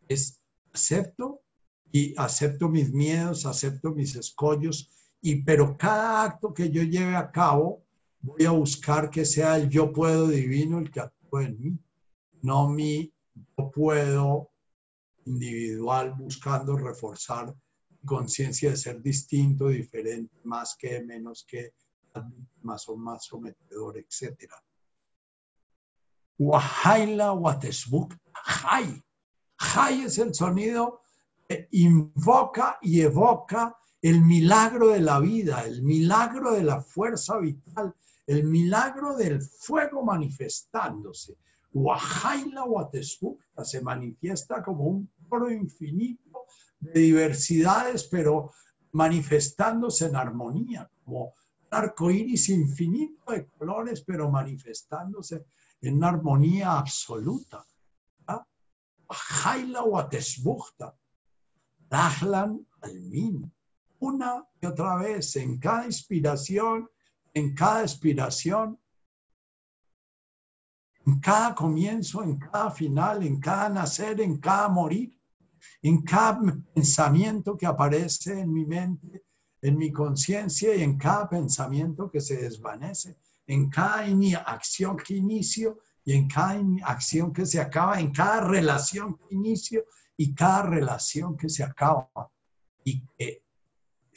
[0.07, 0.41] Es
[0.73, 1.41] acepto
[1.91, 4.89] y acepto mis miedos, acepto mis escollos,
[5.22, 7.84] y pero cada acto que yo lleve a cabo,
[8.22, 11.80] voy a buscar que sea el yo puedo divino el que actúe en mí,
[12.41, 13.14] no mi
[13.57, 14.52] yo puedo
[15.26, 17.53] individual buscando reforzar
[18.06, 21.73] conciencia de ser distinto, diferente, más que, menos que,
[22.64, 24.52] más o más sometedor, etc.
[26.39, 28.15] Wahaila Watesbuk,
[28.64, 29.02] Hay.
[29.76, 31.02] Hay es el sonido
[31.48, 37.94] que invoca y evoca el milagro de la vida, el milagro de la fuerza vital,
[38.26, 41.38] el milagro del fuego manifestándose.
[41.73, 46.45] Wahaila Watesbukta se manifiesta como un coro infinito
[46.80, 48.52] de diversidades, pero
[48.94, 51.32] manifestándose en armonía, como un
[51.69, 55.45] arco iris infinito de colores, pero manifestándose
[55.82, 57.65] en una armonía absoluta.
[59.07, 60.95] Wahaila Watesbukta,
[61.90, 63.52] Dahlan Almin
[64.02, 66.90] una y otra vez, en cada inspiración,
[67.34, 68.78] en cada expiración,
[71.06, 75.18] en cada comienzo, en cada final, en cada nacer, en cada morir,
[75.82, 76.41] en cada
[76.73, 79.23] pensamiento que aparece en mi mente,
[79.61, 84.03] en mi conciencia y en cada pensamiento que se desvanece, en cada
[84.45, 89.86] acción que inicio y en cada acción que se acaba, en cada relación que inicio
[90.18, 92.10] y cada relación que se acaba.
[92.84, 93.40] Y que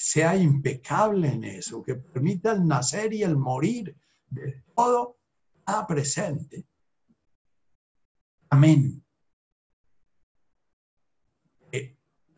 [0.05, 3.97] sea impecable en eso, que permita el nacer y el morir
[4.29, 5.17] de todo
[5.65, 6.67] a presente.
[8.51, 9.01] Amén.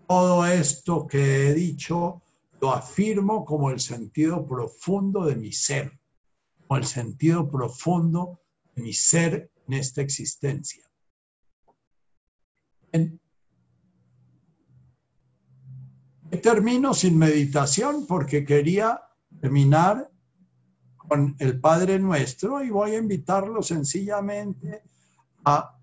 [0.08, 2.22] todo esto que he dicho
[2.60, 5.98] lo afirmo como el sentido profundo de mi ser,
[6.68, 8.40] como el sentido profundo
[8.76, 10.88] de mi ser en esta existencia.
[16.36, 19.00] Termino sin meditación porque quería
[19.40, 20.10] terminar
[20.96, 24.82] con el Padre Nuestro y voy a invitarlo sencillamente
[25.44, 25.76] a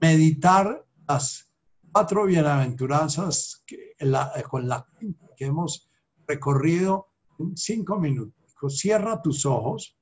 [0.00, 1.50] meditar las
[1.92, 3.64] cuatro bienaventuranzas
[4.48, 4.86] con la
[5.36, 5.90] que hemos
[6.26, 7.08] recorrido
[7.38, 8.34] en cinco minutos.
[8.68, 9.96] Cierra tus ojos.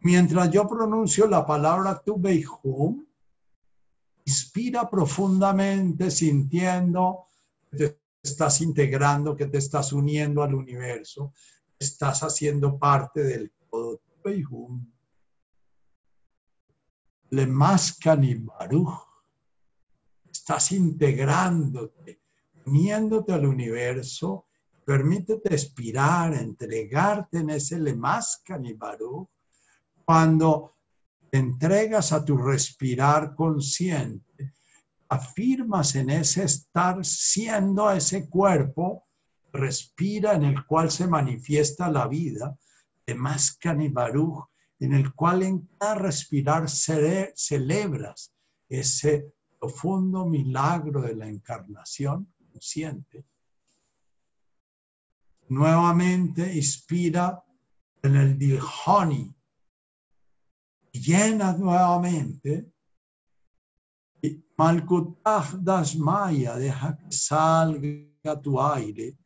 [0.00, 3.04] Mientras yo pronuncio la palabra tu beihum,
[4.24, 7.26] inspira profundamente sintiendo
[8.28, 11.32] estás integrando, que te estás uniendo al universo,
[11.78, 14.00] estás haciendo parte del todo.
[17.30, 19.06] Le Baruch.
[20.30, 22.22] Estás integrándote,
[22.66, 24.46] uniéndote al universo.
[24.84, 29.28] Permítete expirar, entregarte en ese Le Baruch.
[30.04, 30.76] Cuando
[31.30, 34.54] te entregas a tu respirar consciente,
[35.08, 39.06] afirmas en ese estar siendo ese cuerpo,
[39.52, 42.56] respira en el cual se manifiesta la vida,
[43.06, 44.44] de Mascan y Baruch,
[44.80, 48.32] en el cual en cada respirar celebras
[48.68, 53.24] ese profundo milagro de la encarnación consciente.
[55.48, 57.42] Nuevamente inspira
[58.02, 59.34] en el Dilhani,
[60.92, 62.70] llena nuevamente
[64.58, 69.16] Malkutah Dasmaya, deja que salga tu aire,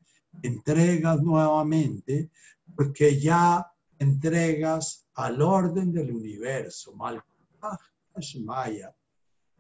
[0.42, 2.30] entregas nuevamente,
[2.76, 3.66] porque ya
[3.98, 6.92] entregas al orden del universo.
[6.94, 7.78] Malkutah
[8.14, 8.94] Dasmaya,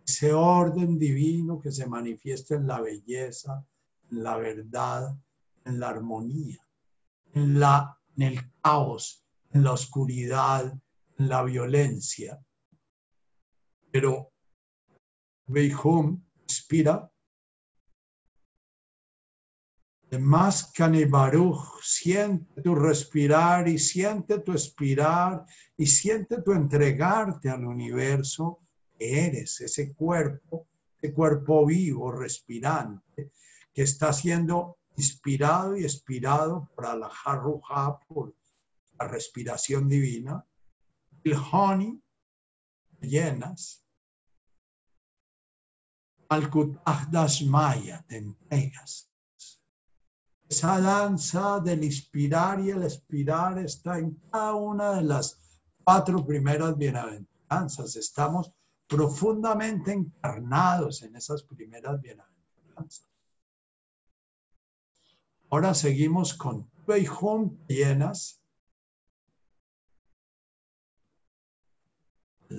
[0.06, 3.64] ese orden divino que se manifiesta en la belleza,
[4.10, 5.16] en la verdad,
[5.64, 6.58] en la armonía,
[7.32, 10.70] en, la, en el caos, en la oscuridad,
[11.18, 12.38] en la violencia.
[13.90, 14.31] Pero
[15.46, 17.08] Beihum inspira.
[20.20, 20.72] Más
[21.08, 25.46] Baruch, siente tu respirar y siente tu expirar
[25.76, 28.60] y siente tu entregarte al universo
[28.98, 30.68] que eres, ese cuerpo,
[31.00, 33.30] ese cuerpo vivo, respirante,
[33.72, 38.34] que está siendo inspirado y expirado por la Harruja, por
[38.98, 40.46] la respiración divina.
[41.24, 42.02] El honey,
[43.00, 43.82] llenas,
[46.32, 46.78] Malkut
[47.46, 49.10] Maya, te entregas.
[50.48, 55.38] Esa danza del inspirar y el expirar está en cada una de las
[55.84, 57.96] cuatro primeras bienaventuranzas.
[57.96, 58.50] Estamos
[58.86, 63.06] profundamente encarnados en esas primeras bienaventuranzas.
[65.50, 68.41] Ahora seguimos con Beijón llenas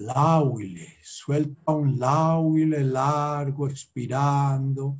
[0.01, 4.97] lauile, suelta un lauile largo, expirando,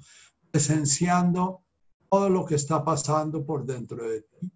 [0.52, 1.64] presenciando
[2.10, 4.52] todo lo que está pasando por dentro de ti,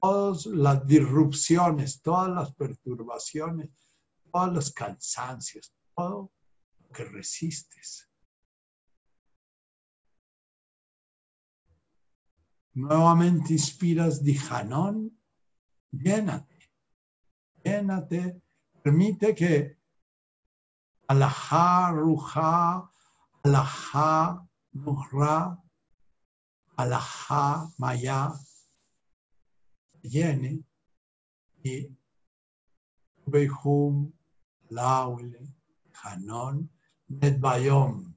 [0.00, 3.70] todas las disrupciones, todas las perturbaciones,
[4.32, 6.32] todos los cansancios, todo
[6.78, 8.08] lo que resistes.
[12.72, 15.18] Nuevamente inspiras Dijanón,
[15.90, 16.70] llénate,
[17.64, 18.42] llénate
[18.86, 19.76] permite que
[21.08, 22.88] alajá, ruja,
[23.42, 25.60] alajá, nuhra,
[26.76, 28.32] alajá, maya,
[30.02, 30.62] llene
[31.64, 31.90] y
[33.26, 34.12] Beihum,
[34.70, 35.42] Laule,
[36.04, 36.70] Hanon,
[37.08, 38.14] Nedbayom.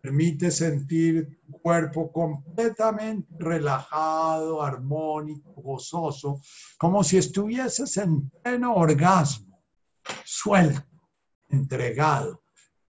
[0.00, 6.40] Permite sentir tu cuerpo completamente relajado, armónico, gozoso,
[6.78, 9.47] como si estuvieses en pleno orgasmo
[10.24, 10.86] suelto,
[11.48, 12.42] entregado,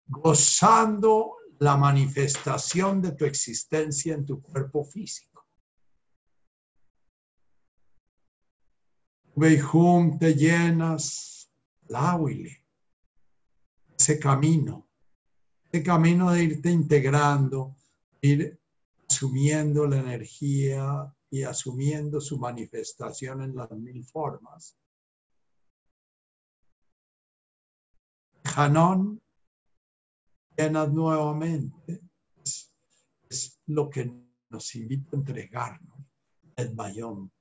[0.06, 5.46] gozando la manifestación de tu existencia en tu cuerpo físico.
[9.36, 11.50] Beijum te llenas,
[11.88, 12.64] láhuile,
[13.98, 14.88] ese camino,
[15.72, 17.74] ese camino de irte integrando,
[18.20, 18.60] ir
[19.08, 24.76] asumiendo la energía y asumiendo su manifestación en las mil formas
[28.56, 29.20] Hanón,
[30.56, 32.00] llenas nuevamente,
[33.28, 34.12] es, lo que
[34.50, 35.98] nos invita a entregarnos,
[36.54, 37.32] el bayón.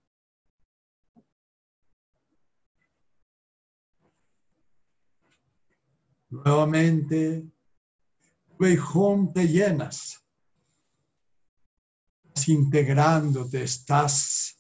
[6.30, 7.46] Nuevamente,
[8.58, 10.26] Beijón te llenas,
[12.24, 14.58] estás integrándote, estás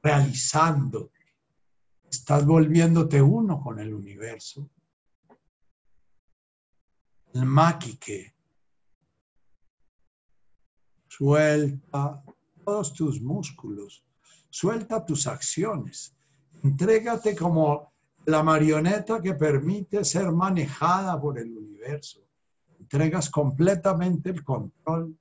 [0.00, 1.18] realizándote,
[2.08, 4.70] estás volviéndote uno con el universo
[7.34, 8.32] el maquique.
[11.08, 12.22] Suelta
[12.64, 14.04] todos tus músculos,
[14.50, 16.16] suelta tus acciones,
[16.62, 17.92] entrégate como
[18.26, 22.20] la marioneta que permite ser manejada por el universo.
[22.78, 25.16] Entregas completamente el control.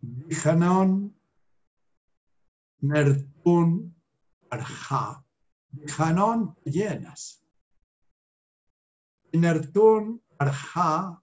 [0.00, 1.14] Dijanon,
[2.80, 3.94] Nertun,
[4.52, 5.24] arja,
[5.98, 7.42] Hanón llenas.
[9.32, 11.22] En Ertún arja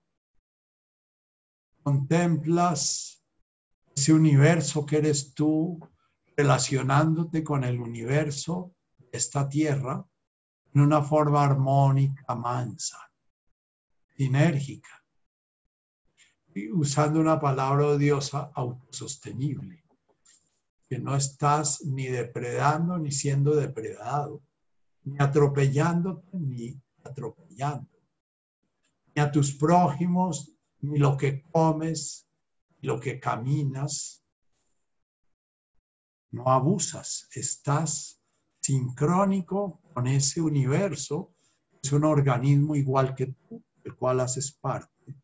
[1.83, 3.23] contemplas
[3.95, 5.79] ese universo que eres tú,
[6.35, 8.73] relacionándote con el universo
[9.11, 10.03] esta tierra
[10.73, 13.11] en una forma armónica, mansa,
[14.15, 15.03] sinérgica,
[16.55, 19.83] y usando una palabra odiosa, autosostenible,
[20.89, 24.41] que no estás ni depredando ni siendo depredado,
[25.03, 27.87] ni atropellándote ni atropellando,
[29.13, 30.51] ni a tus prójimos,
[30.81, 32.27] ni lo que comes,
[32.81, 34.25] ni lo que caminas.
[36.31, 38.19] No abusas, estás
[38.59, 41.35] sincrónico con ese universo,
[41.83, 45.15] es un organismo igual que tú, del cual haces parte.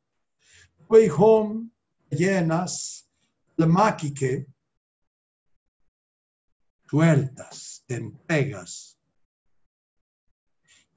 [0.87, 1.69] Way home,
[2.09, 3.09] llenas,
[3.57, 4.47] el maquique,
[6.95, 8.97] sueltas, te entregas.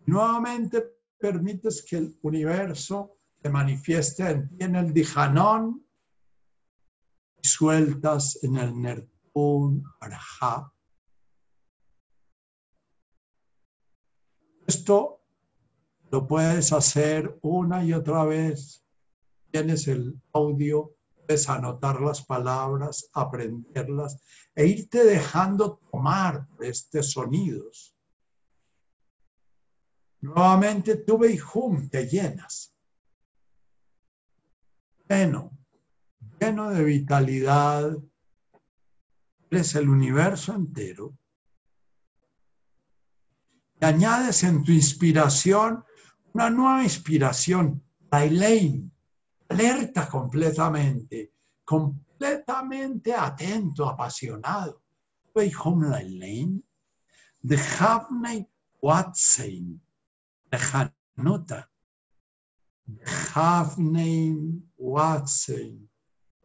[0.06, 5.84] Nuevamente permites que el universo se manifieste en ti en el Dijanón
[7.42, 10.72] y sueltas en el Nertun Arha.
[14.68, 15.24] Esto
[16.12, 18.86] lo puedes hacer una y otra vez.
[19.50, 20.94] Tienes el audio,
[21.28, 24.18] puedes anotar las palabras, aprenderlas
[24.54, 27.94] e irte dejando tomar estos sonidos.
[30.22, 31.20] Nuevamente tu
[31.52, 32.74] hum te llenas.
[35.06, 35.52] Lleno,
[36.40, 37.92] lleno de vitalidad.
[39.50, 41.14] Eres el universo entero.
[43.82, 45.84] Y añades en tu inspiración
[46.32, 48.90] una nueva inspiración, la Elaine,
[49.48, 51.32] alerta completamente,
[51.64, 54.82] completamente atento, apasionado.
[55.64, 56.62] hum la Elaine,
[57.40, 58.46] de Havney
[58.82, 59.80] Watson,
[60.50, 61.70] Lejanota.
[63.34, 65.88] Havnein Watson.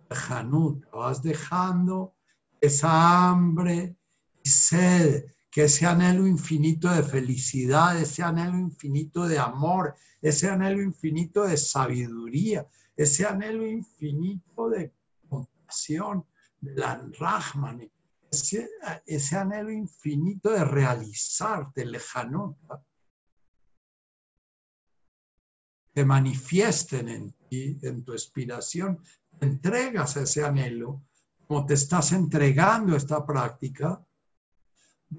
[0.10, 0.88] Lejanuta.
[0.92, 2.16] Vas dejando
[2.62, 3.96] esa hambre
[4.44, 10.82] y sed, que ese anhelo infinito de felicidad, ese anhelo infinito de amor, ese anhelo
[10.82, 14.94] infinito de sabiduría, ese anhelo infinito de
[15.28, 16.26] compasión,
[16.60, 17.90] de la Rahman,
[18.32, 22.84] ese, anhelo infinito de realizarte, lejanota
[25.94, 29.00] te manifiesten en ti, en tu inspiración,
[29.40, 31.04] entregas ese anhelo,
[31.48, 34.04] como te estás entregando esta práctica.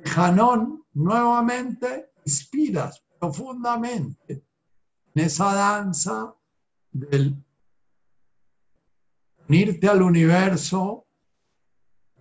[0.05, 4.45] Janón, nuevamente, inspiras profundamente
[5.15, 6.35] en esa danza
[6.91, 7.37] del
[9.49, 11.07] unirte al universo,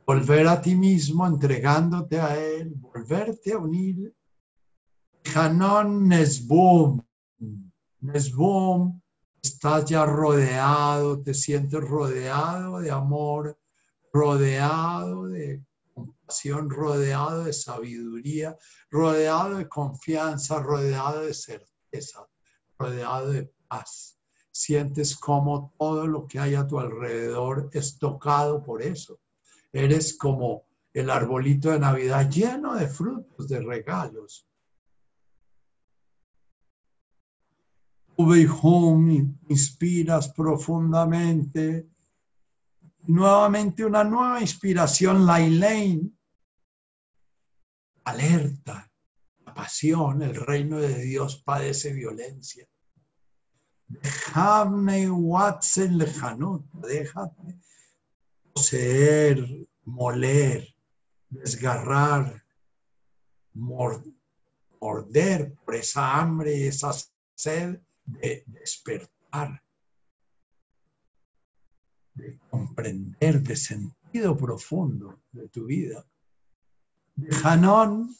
[0.06, 4.14] volver a ti mismo, entregándote a él, volverte a unir.
[5.24, 7.02] Janón Nesbum
[8.36, 9.02] boom,
[9.42, 13.58] estás ya rodeado, te sientes rodeado de amor,
[14.12, 15.64] rodeado de
[15.94, 18.58] compasión, rodeado de sabiduría,
[18.90, 22.28] rodeado de confianza, rodeado de certeza,
[22.78, 24.20] rodeado de paz.
[24.56, 29.20] Sientes como todo lo que hay a tu alrededor es tocado por eso.
[29.72, 34.48] Eres como el arbolito de Navidad lleno de frutos, de regalos.
[38.16, 41.90] home, inspiras profundamente.
[43.08, 46.12] Nuevamente una nueva inspiración, la Elaine.
[48.04, 48.92] Alerta,
[49.48, 52.68] la pasión, el reino de Dios padece violencia.
[56.74, 57.60] Déjate
[58.54, 60.68] poseer, moler,
[61.30, 62.44] desgarrar,
[63.54, 66.92] morder por esa hambre, esa
[67.36, 69.64] sed de despertar,
[72.14, 76.06] de comprender, de sentido profundo de tu vida.
[77.16, 78.16] De Hanón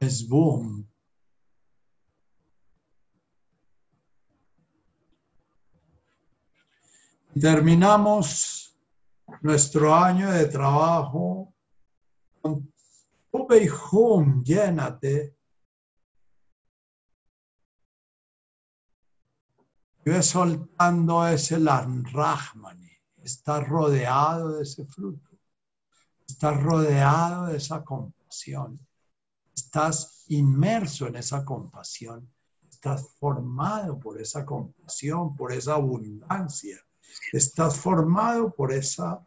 [0.00, 0.88] es boom.
[7.40, 8.78] Terminamos
[9.40, 11.52] nuestro año de trabajo
[12.40, 15.36] con hum, llénate
[20.04, 22.90] Vive soltando ese Rahmani.
[23.22, 25.30] Estás rodeado de ese fruto.
[26.28, 28.78] Estás rodeado de esa compasión.
[29.56, 32.30] Estás inmerso en esa compasión.
[32.68, 36.83] Estás formado por esa compasión, por esa abundancia.
[37.32, 39.26] Estás formado por esa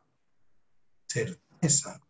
[1.07, 2.01] certeza.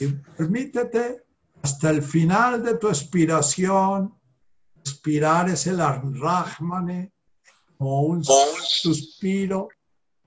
[0.00, 1.24] Y permítete
[1.62, 4.18] hasta el final de tu expiración,
[4.82, 7.12] suspirar es el Rahmane,
[7.78, 9.68] como un suspiro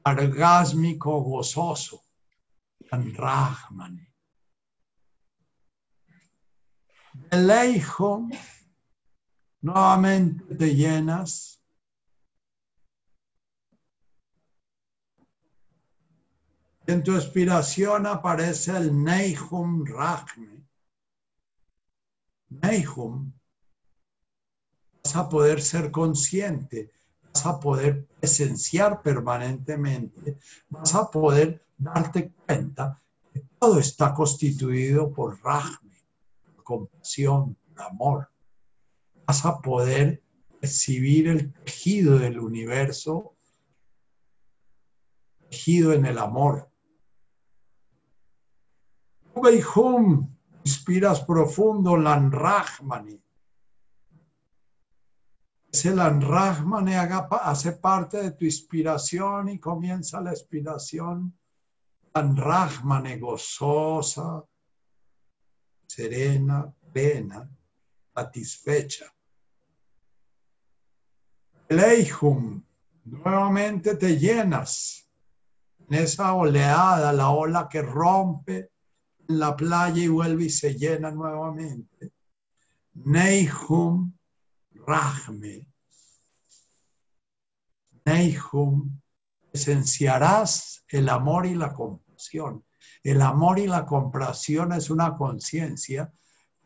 [0.03, 2.01] orgásmico gozoso.
[2.89, 4.06] Rahmane.
[7.29, 7.51] El
[9.61, 11.61] nuevamente te llenas.
[16.85, 20.65] En tu expiración aparece el Neihum Rahme.
[22.49, 23.33] Neihum,
[25.03, 26.93] vas a poder ser consciente,
[27.33, 30.37] vas a poder presenciar permanentemente,
[30.69, 33.01] vas a poder darte cuenta
[33.33, 35.86] que todo está constituido por Rahme,
[36.67, 38.29] compasión, amor.
[39.25, 40.21] Vas a poder
[40.59, 43.37] percibir el tejido del universo,
[45.49, 46.69] tejido en el amor.
[50.65, 53.17] Inspiras profundo, Lanrahmani.
[55.71, 61.33] Ese Lanrahmani hace parte de tu inspiración y comienza la inspiración.
[62.13, 64.43] Lanrahmani gozosa,
[65.87, 67.49] serena, plena,
[68.13, 69.05] satisfecha.
[71.69, 72.63] Leihum,
[73.05, 75.09] nuevamente te llenas
[75.89, 78.71] en esa oleada, la ola que rompe
[79.27, 82.11] la playa y vuelve y se llena nuevamente.
[82.93, 84.13] Neihum
[84.85, 85.67] Rahme.
[88.05, 89.01] Neihum,
[89.51, 92.63] esenciarás el amor y la compasión.
[93.07, 96.11] El amor y la compasión es una conciencia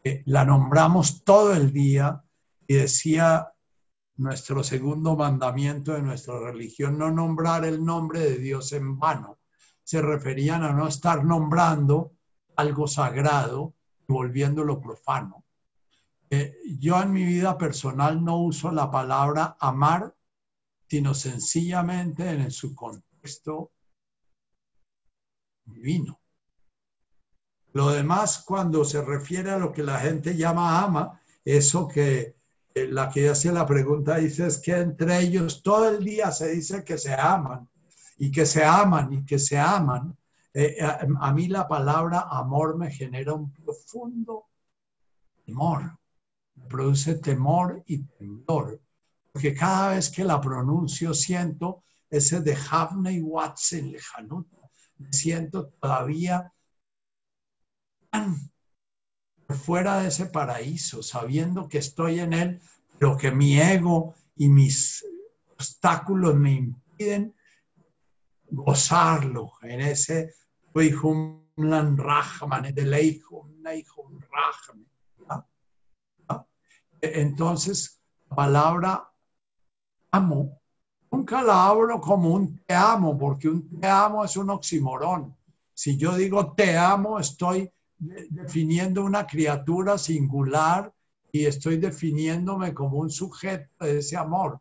[0.03, 2.23] que la nombramos todo el día
[2.65, 3.53] y decía
[4.15, 9.37] nuestro segundo mandamiento de nuestra religión, no nombrar el nombre de Dios en vano.
[9.83, 12.13] Se referían a no estar nombrando
[12.55, 13.75] algo sagrado
[14.07, 15.45] volviéndolo profano.
[16.27, 20.15] Eh, yo en mi vida personal no uso la palabra amar,
[20.87, 23.73] sino sencillamente en su contexto
[25.65, 26.20] divino.
[27.73, 32.35] Lo demás, cuando se refiere a lo que la gente llama ama, eso que
[32.73, 36.51] eh, la que hace la pregunta dice es que entre ellos todo el día se
[36.51, 37.67] dice que se aman
[38.17, 40.15] y que se aman y que se aman,
[40.53, 44.45] eh, eh, a, mí la palabra amor me genera un profundo
[45.45, 45.97] temor,
[46.69, 48.79] produce temor y temblor,
[49.31, 54.57] porque cada vez que la pronuncio siento ese de Havne y Watson lejanuta,
[54.97, 56.53] me siento todavía
[59.49, 62.61] fuera de ese paraíso, sabiendo que estoy en él,
[62.97, 65.05] pero que mi ego y mis
[65.53, 67.35] obstáculos me impiden
[68.49, 70.33] gozarlo en ese
[77.01, 79.13] entonces, la palabra
[80.11, 80.61] amo,
[81.09, 85.35] nunca la hablo como un te amo, porque un te amo es un oximorón.
[85.73, 87.71] Si yo digo te amo, estoy
[88.01, 90.91] definiendo una criatura singular
[91.31, 94.59] y estoy definiéndome como un sujeto de ese amor.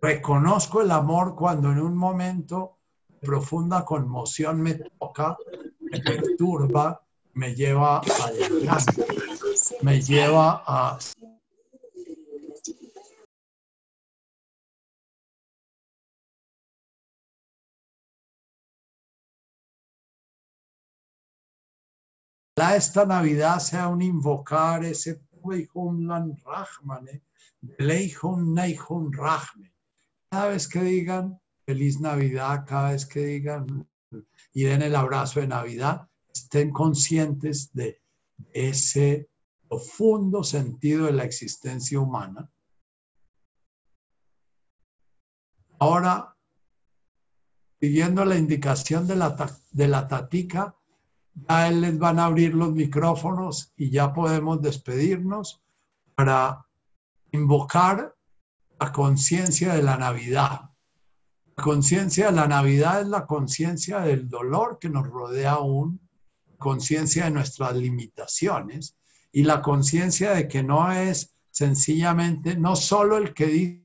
[0.00, 2.78] Reconozco el amor cuando en un momento
[3.22, 5.36] profunda conmoción me toca,
[5.80, 7.00] me perturba,
[7.32, 9.06] me lleva adelante,
[9.80, 10.98] me lleva a
[22.56, 25.20] esta Navidad sea un invocar ese
[26.44, 27.22] Rahmane,
[29.12, 29.74] Rahme.
[30.30, 33.88] Cada vez que digan feliz Navidad cada vez que digan
[34.52, 38.00] y den el abrazo de Navidad, estén conscientes de
[38.52, 39.28] ese
[39.68, 42.48] profundo sentido de la existencia humana.
[45.80, 46.36] Ahora,
[47.80, 50.76] siguiendo la indicación de la, de la tatica,
[51.48, 55.60] ya les van a abrir los micrófonos y ya podemos despedirnos
[56.14, 56.64] para
[57.32, 58.14] invocar
[58.78, 60.70] la conciencia de la Navidad.
[61.56, 66.00] La conciencia de la Navidad es la conciencia del dolor que nos rodea aún,
[66.58, 68.96] conciencia de nuestras limitaciones
[69.32, 73.83] y la conciencia de que no es sencillamente, no solo el que dice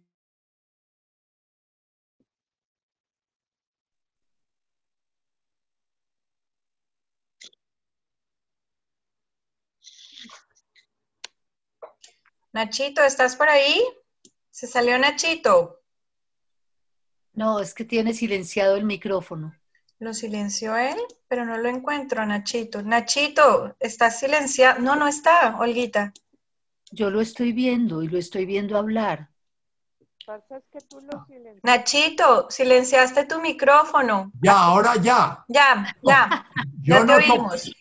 [12.59, 13.81] Nachito, ¿estás por ahí?
[14.51, 15.79] Se salió Nachito.
[17.31, 19.55] No, es que tiene silenciado el micrófono.
[19.99, 20.97] Lo silenció él,
[21.29, 22.81] pero no lo encuentro, Nachito.
[22.81, 24.81] Nachito, ¿está silenciado?
[24.81, 26.11] No, no está, Olguita.
[26.91, 29.29] Yo lo estoy viendo y lo estoy viendo hablar.
[30.25, 31.63] Pasa es que tú lo silencias.
[31.63, 34.33] Nachito, silenciaste tu micrófono.
[34.41, 35.45] Ya, ahora ya.
[35.47, 36.45] Ya, ya,
[36.81, 37.71] Yo ya te no oímos.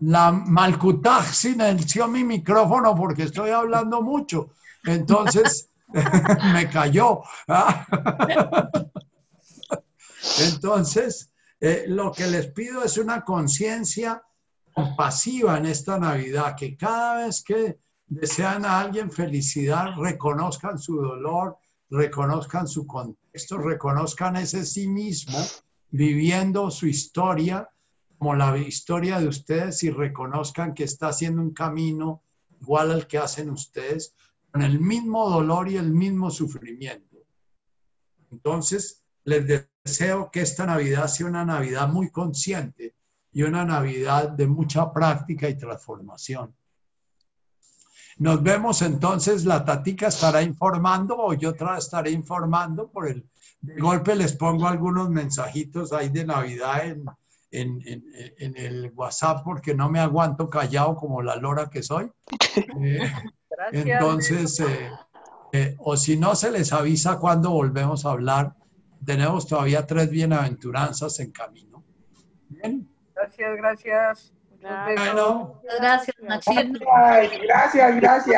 [0.00, 4.50] La Malkutaj silenció mi micrófono porque estoy hablando mucho.
[4.84, 5.68] Entonces
[6.52, 7.22] me cayó.
[10.40, 14.22] Entonces, eh, lo que les pido es una conciencia
[14.72, 21.58] compasiva en esta Navidad, que cada vez que desean a alguien felicidad, reconozcan su dolor,
[21.90, 25.38] reconozcan su contexto, reconozcan ese sí mismo,
[25.90, 27.68] viviendo su historia
[28.18, 32.22] como la historia de ustedes y reconozcan que está haciendo un camino
[32.60, 34.14] igual al que hacen ustedes,
[34.50, 37.16] con el mismo dolor y el mismo sufrimiento.
[38.30, 42.96] Entonces, les deseo que esta Navidad sea una Navidad muy consciente
[43.32, 46.54] y una Navidad de mucha práctica y transformación.
[48.18, 53.28] Nos vemos entonces, la Tatica estará informando o yo otra estaré informando por el
[53.60, 57.04] de golpe les pongo algunos mensajitos ahí de Navidad en,
[57.50, 58.04] en, en,
[58.38, 62.10] en el WhatsApp porque no me aguanto callado como la lora que soy.
[62.80, 63.12] Eh,
[63.50, 63.86] Gracias.
[63.86, 64.90] entonces, eh,
[65.52, 68.54] eh, o si no, se les avisa cuando volvemos a hablar.
[69.04, 71.84] Tenemos todavía tres bienaventuranzas en camino.
[72.48, 74.32] Bien, Gracias, gracias.
[74.60, 75.60] Bueno.
[75.78, 76.80] Gracias, Nachito.
[77.42, 78.36] Gracias, gracias.